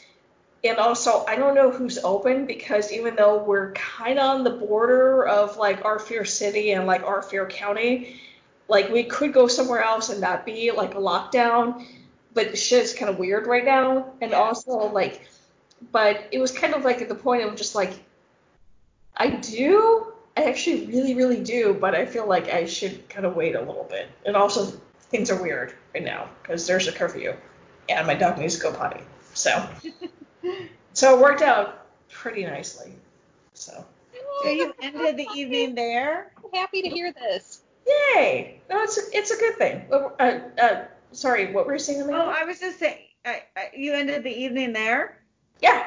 And 0.65 0.79
also, 0.79 1.25
I 1.27 1.35
don't 1.35 1.57
know 1.57 1.71
who's 1.73 1.99
open 1.99 2.47
because 2.47 2.93
even 2.93 3.17
though 3.17 3.43
we're 3.43 3.73
kind 3.73 4.19
of 4.19 4.25
on 4.27 4.45
the 4.45 4.51
border 4.51 5.27
of 5.27 5.57
like 5.57 5.85
our 5.85 5.99
fair 5.99 6.25
city 6.25 6.71
and 6.71 6.87
like 6.87 7.03
our 7.03 7.21
fair 7.21 7.47
county, 7.47 8.21
like 8.69 8.91
we 8.91 9.03
could 9.03 9.33
go 9.33 9.49
somewhere 9.49 9.83
else 9.83 10.09
and 10.09 10.21
not 10.21 10.47
be 10.47 10.71
like 10.71 10.95
a 10.95 10.99
lockdown, 10.99 11.85
but 12.33 12.57
shit 12.57 12.85
is 12.85 12.95
kind 12.95 13.11
of 13.11 13.19
weird 13.19 13.47
right 13.49 13.65
now. 13.65 14.13
And 14.21 14.31
Yeah. 14.31 14.39
also 14.39 14.73
like, 14.93 15.27
but 15.91 16.29
it 16.31 16.39
was 16.39 16.53
kind 16.53 16.75
of 16.75 16.85
like 16.85 17.03
at 17.03 17.09
the 17.09 17.17
point 17.17 17.43
of 17.43 17.57
just 17.57 17.75
like, 17.75 17.93
I 19.17 19.31
do, 19.31 20.13
I 20.37 20.45
actually 20.45 20.87
really, 20.87 21.15
really 21.15 21.43
do, 21.43 21.75
but 21.75 21.95
I 21.95 22.07
feel 22.07 22.27
like 22.27 22.49
I 22.49 22.67
should 22.67 23.09
kind 23.09 23.27
of 23.27 23.35
wait 23.35 23.57
a 23.57 23.61
little 23.61 23.87
bit. 23.91 24.09
And 24.25 24.37
also, 24.37 24.81
things 25.13 25.31
are 25.31 25.41
weird 25.41 25.73
right 25.95 26.03
now 26.03 26.29
because 26.43 26.67
there's 26.67 26.89
a 26.89 26.93
curfew, 26.93 27.35
and 27.89 28.07
my 28.07 28.15
dog 28.15 28.39
needs 28.39 28.57
to 28.57 28.63
go 28.63 28.73
potty. 28.73 29.03
So, 29.35 29.69
so 30.93 31.17
it 31.17 31.23
worked 31.23 31.43
out 31.43 31.87
pretty 32.11 32.45
nicely. 32.45 32.93
So, 33.55 33.85
So 34.43 34.49
you 34.49 34.75
ended 34.83 35.17
the 35.17 35.29
evening 35.37 35.75
there? 35.77 36.33
I'm 36.45 36.51
happy 36.53 36.83
to 36.83 36.89
hear 36.89 37.13
this. 37.13 37.63
yay! 37.87 38.61
No, 38.69 38.83
it's 38.83 38.99
a, 38.99 39.01
it's 39.17 39.31
a 39.31 39.37
good 39.39 39.57
thing. 39.57 39.87
Uh, 39.93 40.41
uh, 40.61 40.85
sorry, 41.13 41.53
what 41.53 41.67
were 41.67 41.75
you 41.75 41.79
saying, 41.79 42.03
Oh, 42.11 42.29
I 42.29 42.45
was 42.45 42.59
just 42.59 42.79
saying, 42.81 42.99
I, 43.25 43.43
I, 43.57 43.71
you 43.77 43.93
ended 43.93 44.25
the 44.25 44.31
evening 44.33 44.73
there? 44.73 45.19
yeah, 45.61 45.85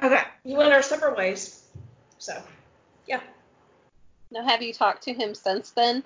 Okay. 0.00 0.22
we 0.44 0.54
went 0.54 0.72
our 0.72 0.82
separate 0.82 1.16
ways. 1.16 1.64
So, 2.18 2.40
yeah. 3.06 3.20
Now, 4.30 4.46
have 4.46 4.62
you 4.62 4.72
talked 4.72 5.02
to 5.04 5.12
him 5.12 5.34
since 5.34 5.70
then? 5.70 6.04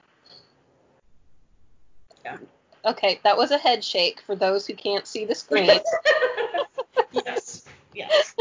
Yeah. 2.25 2.37
Okay, 2.85 3.21
that 3.23 3.37
was 3.37 3.51
a 3.53 3.59
head 3.59 3.85
shake 3.85 4.21
for 4.23 4.35
those 4.35 4.67
who 4.67 4.75
can't 4.75 5.07
see 5.07 5.25
the 5.25 5.35
screen. 5.35 5.67
yes, 7.13 7.65
yes, 7.95 8.35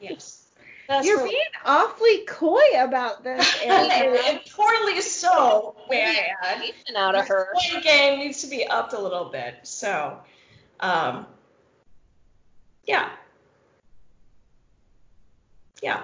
yes. 0.00 0.40
That's 0.86 1.06
You're 1.06 1.16
really- 1.18 1.30
being 1.30 1.44
awfully 1.64 2.24
coy 2.26 2.60
about 2.76 3.24
this, 3.24 3.62
and, 3.64 3.90
Erica. 3.90 4.22
and 4.26 4.40
poorly 4.54 5.00
so, 5.00 5.74
may 5.88 6.04
I 6.04 6.34
add. 6.42 6.62
Out 6.94 7.14
of 7.14 7.26
her. 7.28 7.48
Point 7.54 7.82
game 7.82 8.18
needs 8.18 8.42
to 8.42 8.48
be 8.48 8.66
upped 8.66 8.92
a 8.92 8.98
little 9.00 9.30
bit. 9.30 9.54
So, 9.62 10.18
um, 10.80 11.26
yeah, 12.86 13.08
yeah. 15.82 16.02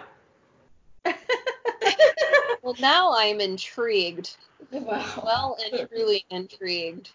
Well, 2.62 2.76
now 2.80 3.12
I'm 3.14 3.40
intrigued. 3.40 4.36
wow. 4.70 5.22
Well 5.24 5.56
and 5.72 5.88
truly 5.88 6.24
intrigued. 6.30 7.10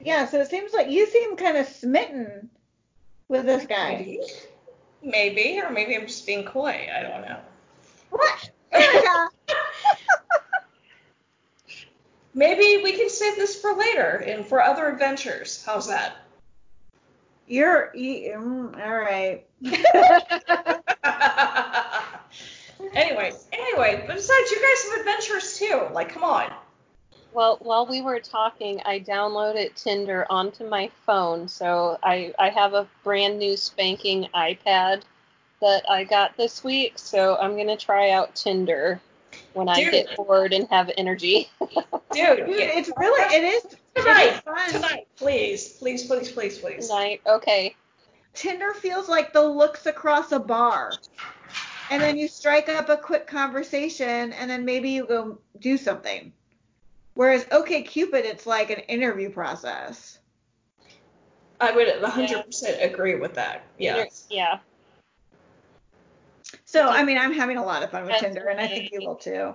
yeah, 0.00 0.26
so 0.26 0.40
it 0.40 0.48
seems 0.48 0.72
like 0.72 0.90
you 0.90 1.06
seem 1.06 1.36
kind 1.36 1.56
of 1.56 1.66
smitten 1.66 2.50
with 3.28 3.46
this 3.46 3.66
guy. 3.66 3.96
Maybe. 3.96 4.20
Maybe, 5.02 5.60
or 5.60 5.70
maybe 5.70 5.96
I'm 5.96 6.06
just 6.06 6.26
being 6.26 6.44
coy. 6.44 6.88
I 6.92 7.02
don't 7.02 7.22
know. 7.22 7.38
What? 8.10 8.50
Maybe 12.36 12.82
we 12.82 12.92
can 12.92 13.08
save 13.08 13.36
this 13.36 13.58
for 13.58 13.74
later 13.74 14.22
and 14.26 14.44
for 14.44 14.62
other 14.62 14.86
adventures. 14.88 15.64
How's 15.64 15.88
that? 15.88 16.18
You're, 17.46 17.90
you, 17.94 18.34
mm, 18.36 18.78
all 18.78 18.98
right. 18.98 19.46
anyway, 22.94 23.32
anyway, 23.52 24.04
but 24.06 24.16
besides, 24.16 24.50
you 24.50 24.60
guys 24.60 24.84
have 24.90 24.98
adventures 25.00 25.58
too. 25.58 25.85
Like, 25.96 26.10
come 26.10 26.24
on. 26.24 26.52
Well, 27.32 27.56
while 27.62 27.86
we 27.86 28.02
were 28.02 28.20
talking, 28.20 28.82
I 28.84 29.00
downloaded 29.00 29.74
Tinder 29.82 30.26
onto 30.28 30.68
my 30.68 30.90
phone, 31.06 31.48
so 31.48 31.98
I 32.02 32.34
I 32.38 32.50
have 32.50 32.74
a 32.74 32.86
brand 33.02 33.38
new 33.38 33.56
spanking 33.56 34.28
iPad 34.34 35.04
that 35.62 35.90
I 35.90 36.04
got 36.04 36.36
this 36.36 36.62
week, 36.62 36.98
so 36.98 37.36
I'm 37.36 37.56
gonna 37.56 37.78
try 37.78 38.10
out 38.10 38.34
Tinder 38.34 39.00
when 39.54 39.70
I 39.70 39.84
get 39.84 40.14
bored 40.16 40.52
and 40.52 40.68
have 40.68 40.90
energy. 40.98 41.48
Dude, 41.60 41.80
Dude, 42.12 42.46
it's 42.50 42.90
really 42.98 43.34
it 43.34 43.44
is 43.44 43.64
it 43.64 43.70
is 43.72 44.04
tonight, 44.04 44.42
fun. 44.44 44.70
tonight, 44.70 45.08
please, 45.16 45.78
please, 45.78 46.04
please, 46.06 46.30
please, 46.30 46.58
please. 46.58 46.90
Night. 46.90 47.22
Okay. 47.26 47.74
Tinder 48.34 48.74
feels 48.74 49.08
like 49.08 49.32
the 49.32 49.42
looks 49.42 49.86
across 49.86 50.30
a 50.32 50.38
bar. 50.38 50.92
And 51.90 52.02
then 52.02 52.16
you 52.16 52.28
strike 52.28 52.68
up 52.68 52.88
a 52.88 52.96
quick 52.96 53.26
conversation 53.26 54.32
and 54.32 54.50
then 54.50 54.64
maybe 54.64 54.90
you 54.90 55.06
go 55.06 55.38
do 55.60 55.76
something. 55.76 56.32
Whereas 57.14 57.46
OK 57.50 57.82
Cupid 57.82 58.24
it's 58.24 58.46
like 58.46 58.70
an 58.70 58.80
interview 58.80 59.30
process. 59.30 60.18
I 61.60 61.72
would 61.72 61.88
100% 61.88 62.84
agree 62.84 63.14
with 63.14 63.34
that. 63.34 63.64
Yes. 63.78 64.26
Yeah. 64.28 64.58
So 66.64 66.88
I 66.88 67.04
mean 67.04 67.18
I'm 67.18 67.32
having 67.32 67.56
a 67.56 67.64
lot 67.64 67.82
of 67.82 67.90
fun 67.90 68.02
with 68.02 68.12
That's 68.12 68.22
Tinder 68.22 68.48
and 68.48 68.60
I 68.60 68.66
think 68.66 68.92
you 68.92 69.00
will 69.00 69.16
too. 69.16 69.54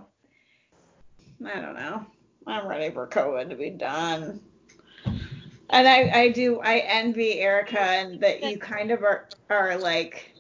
I 1.46 1.60
don't 1.60 1.76
know. 1.76 2.06
I'm 2.48 2.68
ready 2.68 2.94
for 2.94 3.08
COVID 3.08 3.50
to 3.50 3.56
be 3.56 3.70
done. 3.70 4.42
And 5.06 5.88
I, 5.88 6.10
I 6.22 6.30
do 6.30 6.60
I 6.60 6.80
envy 6.80 7.40
Erica 7.40 7.80
and 7.80 8.20
that 8.22 8.44
you 8.44 8.58
kind 8.58 8.92
of 8.92 9.04
are 9.04 9.30
are 9.50 9.78
like 9.78 10.31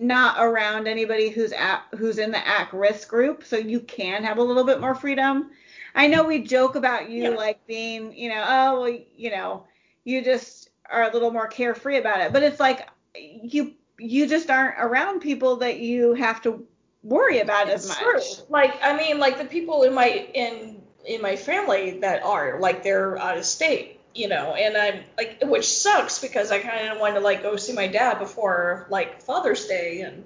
not 0.00 0.36
around 0.42 0.88
anybody 0.88 1.28
who's 1.28 1.52
at 1.52 1.82
who's 1.98 2.18
in 2.18 2.30
the 2.30 2.48
at 2.48 2.72
risk 2.72 3.08
group, 3.08 3.44
so 3.44 3.56
you 3.56 3.80
can 3.80 4.24
have 4.24 4.38
a 4.38 4.42
little 4.42 4.64
bit 4.64 4.80
more 4.80 4.94
freedom. 4.94 5.50
I 5.94 6.06
know 6.06 6.24
we 6.24 6.40
joke 6.42 6.74
about 6.76 7.10
you 7.10 7.24
Yeah. 7.24 7.36
like 7.36 7.66
being, 7.66 8.16
you 8.16 8.30
know, 8.30 8.44
oh 8.46 8.80
well, 8.82 8.98
you 9.16 9.30
know, 9.30 9.64
you 10.04 10.22
just 10.22 10.70
are 10.88 11.04
a 11.08 11.12
little 11.12 11.30
more 11.30 11.46
carefree 11.48 11.98
about 11.98 12.20
it. 12.20 12.32
But 12.32 12.42
it's 12.42 12.60
like 12.60 12.88
you 13.14 13.74
you 13.98 14.26
just 14.26 14.50
aren't 14.50 14.76
around 14.78 15.20
people 15.20 15.56
that 15.56 15.78
you 15.80 16.14
have 16.14 16.40
to 16.42 16.66
worry 17.02 17.40
about 17.40 17.68
as 17.68 17.86
much. 17.88 17.98
true. 17.98 18.20
Like 18.48 18.78
I 18.82 18.96
mean, 18.96 19.18
like 19.18 19.38
the 19.38 19.44
people 19.44 19.82
in 19.82 19.94
my 19.94 20.06
in 20.34 20.80
in 21.04 21.22
my 21.22 21.36
family 21.36 21.98
that 22.00 22.22
are 22.22 22.58
like 22.60 22.82
they're 22.82 23.18
out 23.18 23.38
of 23.38 23.44
state, 23.44 23.99
you 24.14 24.28
know, 24.28 24.54
and 24.54 24.76
I'm 24.76 25.04
like, 25.16 25.38
which 25.42 25.68
sucks 25.68 26.18
because 26.20 26.50
I 26.50 26.58
kind 26.58 26.88
of 26.88 26.98
wanted 26.98 27.14
to 27.14 27.20
like 27.20 27.42
go 27.42 27.56
see 27.56 27.72
my 27.72 27.86
dad 27.86 28.18
before 28.18 28.86
like 28.90 29.22
Father's 29.22 29.66
Day, 29.66 30.00
and 30.00 30.24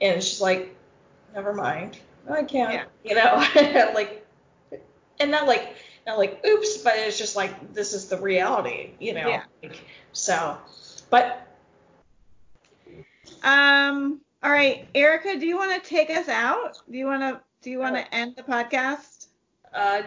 and 0.00 0.22
she's 0.22 0.40
like, 0.40 0.74
never 1.34 1.54
mind, 1.54 1.98
I 2.30 2.42
can't, 2.42 2.88
you 3.04 3.14
know, 3.14 3.36
like, 3.94 4.26
and 5.18 5.30
not 5.30 5.46
like 5.46 5.76
not 6.06 6.18
like 6.18 6.44
oops, 6.46 6.78
but 6.78 6.94
it's 6.96 7.18
just 7.18 7.36
like 7.36 7.72
this 7.72 7.94
is 7.94 8.08
the 8.08 8.20
reality, 8.20 8.90
you 9.00 9.14
know. 9.14 9.28
Yeah. 9.28 9.44
Like, 9.62 9.80
so, 10.12 10.58
but 11.10 11.46
Um. 13.42 14.20
All 14.42 14.50
right, 14.50 14.86
Erica, 14.94 15.38
do 15.38 15.46
you 15.46 15.56
want 15.56 15.82
to 15.82 15.88
take 15.88 16.10
us 16.10 16.28
out? 16.28 16.78
Do 16.90 16.98
you 16.98 17.06
want 17.06 17.22
to 17.22 17.40
Do 17.62 17.70
you 17.70 17.78
want 17.78 17.96
to 17.96 18.14
end 18.14 18.36
the 18.36 18.42
podcast? 18.42 19.28
Uh, 19.72 20.02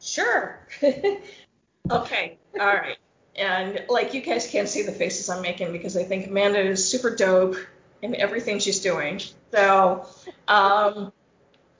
sure. 0.00 0.68
okay. 1.90 2.38
All 2.58 2.66
right. 2.66 2.96
And 3.36 3.84
like 3.88 4.14
you 4.14 4.20
guys 4.20 4.46
can't 4.46 4.68
see 4.68 4.82
the 4.82 4.92
faces 4.92 5.28
I'm 5.28 5.42
making 5.42 5.72
because 5.72 5.96
I 5.96 6.04
think 6.04 6.28
Amanda 6.28 6.60
is 6.60 6.88
super 6.88 7.14
dope 7.14 7.56
in 8.02 8.14
everything 8.16 8.58
she's 8.58 8.80
doing. 8.80 9.20
So, 9.52 10.06
um, 10.48 11.12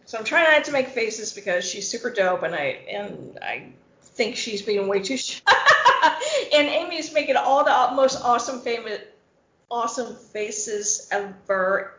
so 0.04 0.18
I'm 0.18 0.24
trying 0.24 0.50
not 0.50 0.64
to 0.64 0.72
make 0.72 0.88
faces 0.88 1.32
because 1.32 1.64
she's 1.64 1.88
super 1.88 2.10
dope 2.10 2.42
and 2.42 2.54
I 2.54 2.78
and 2.90 3.38
I 3.40 3.72
think 4.02 4.36
she's 4.36 4.62
being 4.62 4.88
way 4.88 5.00
too 5.00 5.16
shy. 5.16 5.40
and 6.54 6.68
Amy's 6.68 7.12
making 7.12 7.36
all 7.36 7.64
the 7.64 7.94
most 7.94 8.22
awesome 8.22 8.60
famous 8.60 9.00
awesome 9.70 10.16
faces 10.16 11.08
ever. 11.10 11.94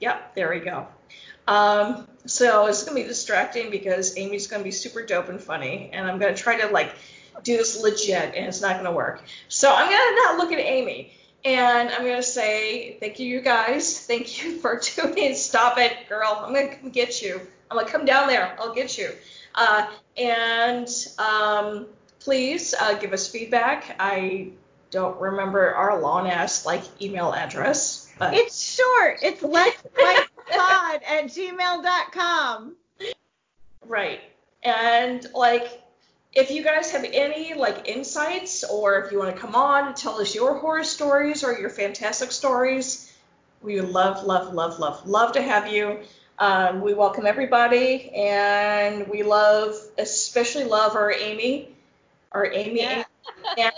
Yep, 0.00 0.34
there 0.34 0.50
we 0.50 0.60
go. 0.60 0.86
Um, 1.48 2.08
so 2.26 2.66
it's 2.66 2.84
gonna 2.84 3.00
be 3.00 3.06
distracting 3.06 3.70
because 3.70 4.16
Amy's 4.16 4.46
gonna 4.46 4.64
be 4.64 4.70
super 4.70 5.04
dope 5.04 5.28
and 5.28 5.40
funny, 5.40 5.90
and 5.92 6.06
I'm 6.06 6.18
gonna 6.18 6.34
try 6.34 6.60
to 6.60 6.68
like 6.68 6.92
do 7.42 7.56
this 7.56 7.80
legit, 7.82 8.34
and 8.34 8.46
it's 8.46 8.60
not 8.60 8.76
gonna 8.76 8.92
work. 8.92 9.22
So 9.48 9.72
I'm 9.72 9.90
gonna 9.90 10.16
not 10.24 10.38
look 10.38 10.52
at 10.52 10.58
Amy, 10.58 11.12
and 11.44 11.88
I'm 11.90 12.02
gonna 12.02 12.22
say 12.22 12.96
thank 13.00 13.18
you, 13.18 13.26
you 13.26 13.40
guys. 13.40 14.06
Thank 14.06 14.42
you 14.42 14.58
for 14.58 14.78
tuning. 14.82 15.34
Stop 15.34 15.78
it, 15.78 15.92
girl. 16.08 16.42
I'm 16.44 16.54
gonna 16.54 16.74
come 16.76 16.90
get 16.90 17.22
you. 17.22 17.40
I'm 17.70 17.76
gonna 17.76 17.88
come 17.90 18.04
down 18.04 18.28
there. 18.28 18.56
I'll 18.58 18.74
get 18.74 18.96
you. 18.98 19.10
Uh, 19.54 19.88
and 20.16 20.88
um, 21.18 21.86
please 22.20 22.74
uh, 22.74 22.94
give 22.98 23.12
us 23.12 23.28
feedback. 23.28 23.96
I 23.98 24.50
don't 24.90 25.18
remember 25.20 25.74
our 25.74 26.00
long 26.00 26.28
ass 26.28 26.64
like 26.66 26.82
email 27.02 27.32
address, 27.32 28.12
but 28.18 28.34
It's 28.34 28.60
short. 28.74 29.18
It's 29.22 29.42
let's 29.42 29.82
pod 29.82 31.00
at 31.08 31.24
gmail.com. 31.24 32.76
Right. 33.86 34.20
And 34.62 35.26
like 35.34 35.82
if 36.36 36.50
you 36.50 36.62
guys 36.62 36.90
have 36.92 37.04
any 37.12 37.54
like 37.54 37.88
insights 37.88 38.62
or 38.62 39.00
if 39.00 39.10
you 39.10 39.18
want 39.18 39.34
to 39.34 39.40
come 39.40 39.54
on 39.54 39.88
and 39.88 39.96
tell 39.96 40.20
us 40.20 40.34
your 40.34 40.58
horror 40.58 40.84
stories 40.84 41.42
or 41.42 41.58
your 41.58 41.70
fantastic 41.70 42.30
stories, 42.30 43.10
we 43.62 43.80
would 43.80 43.88
love, 43.88 44.22
love, 44.22 44.52
love, 44.52 44.78
love, 44.78 45.06
love 45.08 45.32
to 45.32 45.40
have 45.40 45.72
you. 45.72 46.00
Um, 46.38 46.82
we 46.82 46.92
welcome 46.92 47.24
everybody 47.24 48.10
and 48.10 49.08
we 49.08 49.22
love, 49.22 49.74
especially 49.96 50.64
love 50.64 50.94
our 50.94 51.10
Amy, 51.10 51.74
our 52.32 52.52
Amy, 52.52 52.80
Yeah. 52.82 53.04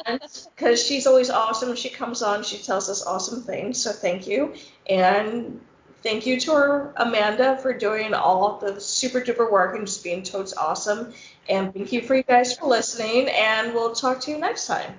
and 0.06 0.20
because 0.56 0.84
she's 0.84 1.06
always 1.06 1.30
awesome. 1.30 1.68
When 1.68 1.76
she 1.76 1.90
comes 1.90 2.22
on, 2.22 2.42
she 2.42 2.59
tells 2.59 2.90
us 2.90 3.06
awesome 3.06 3.42
things. 3.42 3.80
So 3.80 3.92
thank 3.92 4.26
you. 4.26 4.54
And 4.90 5.61
thank 6.02 6.26
you 6.26 6.40
to 6.40 6.52
our 6.52 6.92
Amanda 6.96 7.56
for 7.59 7.72
doing 7.72 8.14
all 8.14 8.59
the 8.59 8.80
super 8.80 9.20
duper 9.20 9.50
work 9.50 9.76
and 9.76 9.86
just 9.86 10.02
being 10.02 10.24
totes 10.24 10.54
awesome. 10.54 11.12
And 11.49 11.72
thank 11.72 11.92
you 11.92 12.03
for 12.03 12.14
you 12.14 12.22
guys 12.22 12.57
for 12.57 12.66
listening, 12.66 13.28
and 13.28 13.72
we'll 13.74 13.94
talk 13.94 14.20
to 14.22 14.30
you 14.30 14.38
next 14.38 14.66
time. 14.66 14.94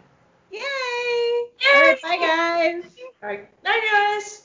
Yay! 0.51 0.59
Yay! 0.59 1.45
All 1.75 1.81
right, 1.81 2.01
bye 2.01 2.17
guys. 2.17 2.83
Bye 3.21 3.47
guys. 3.91 4.38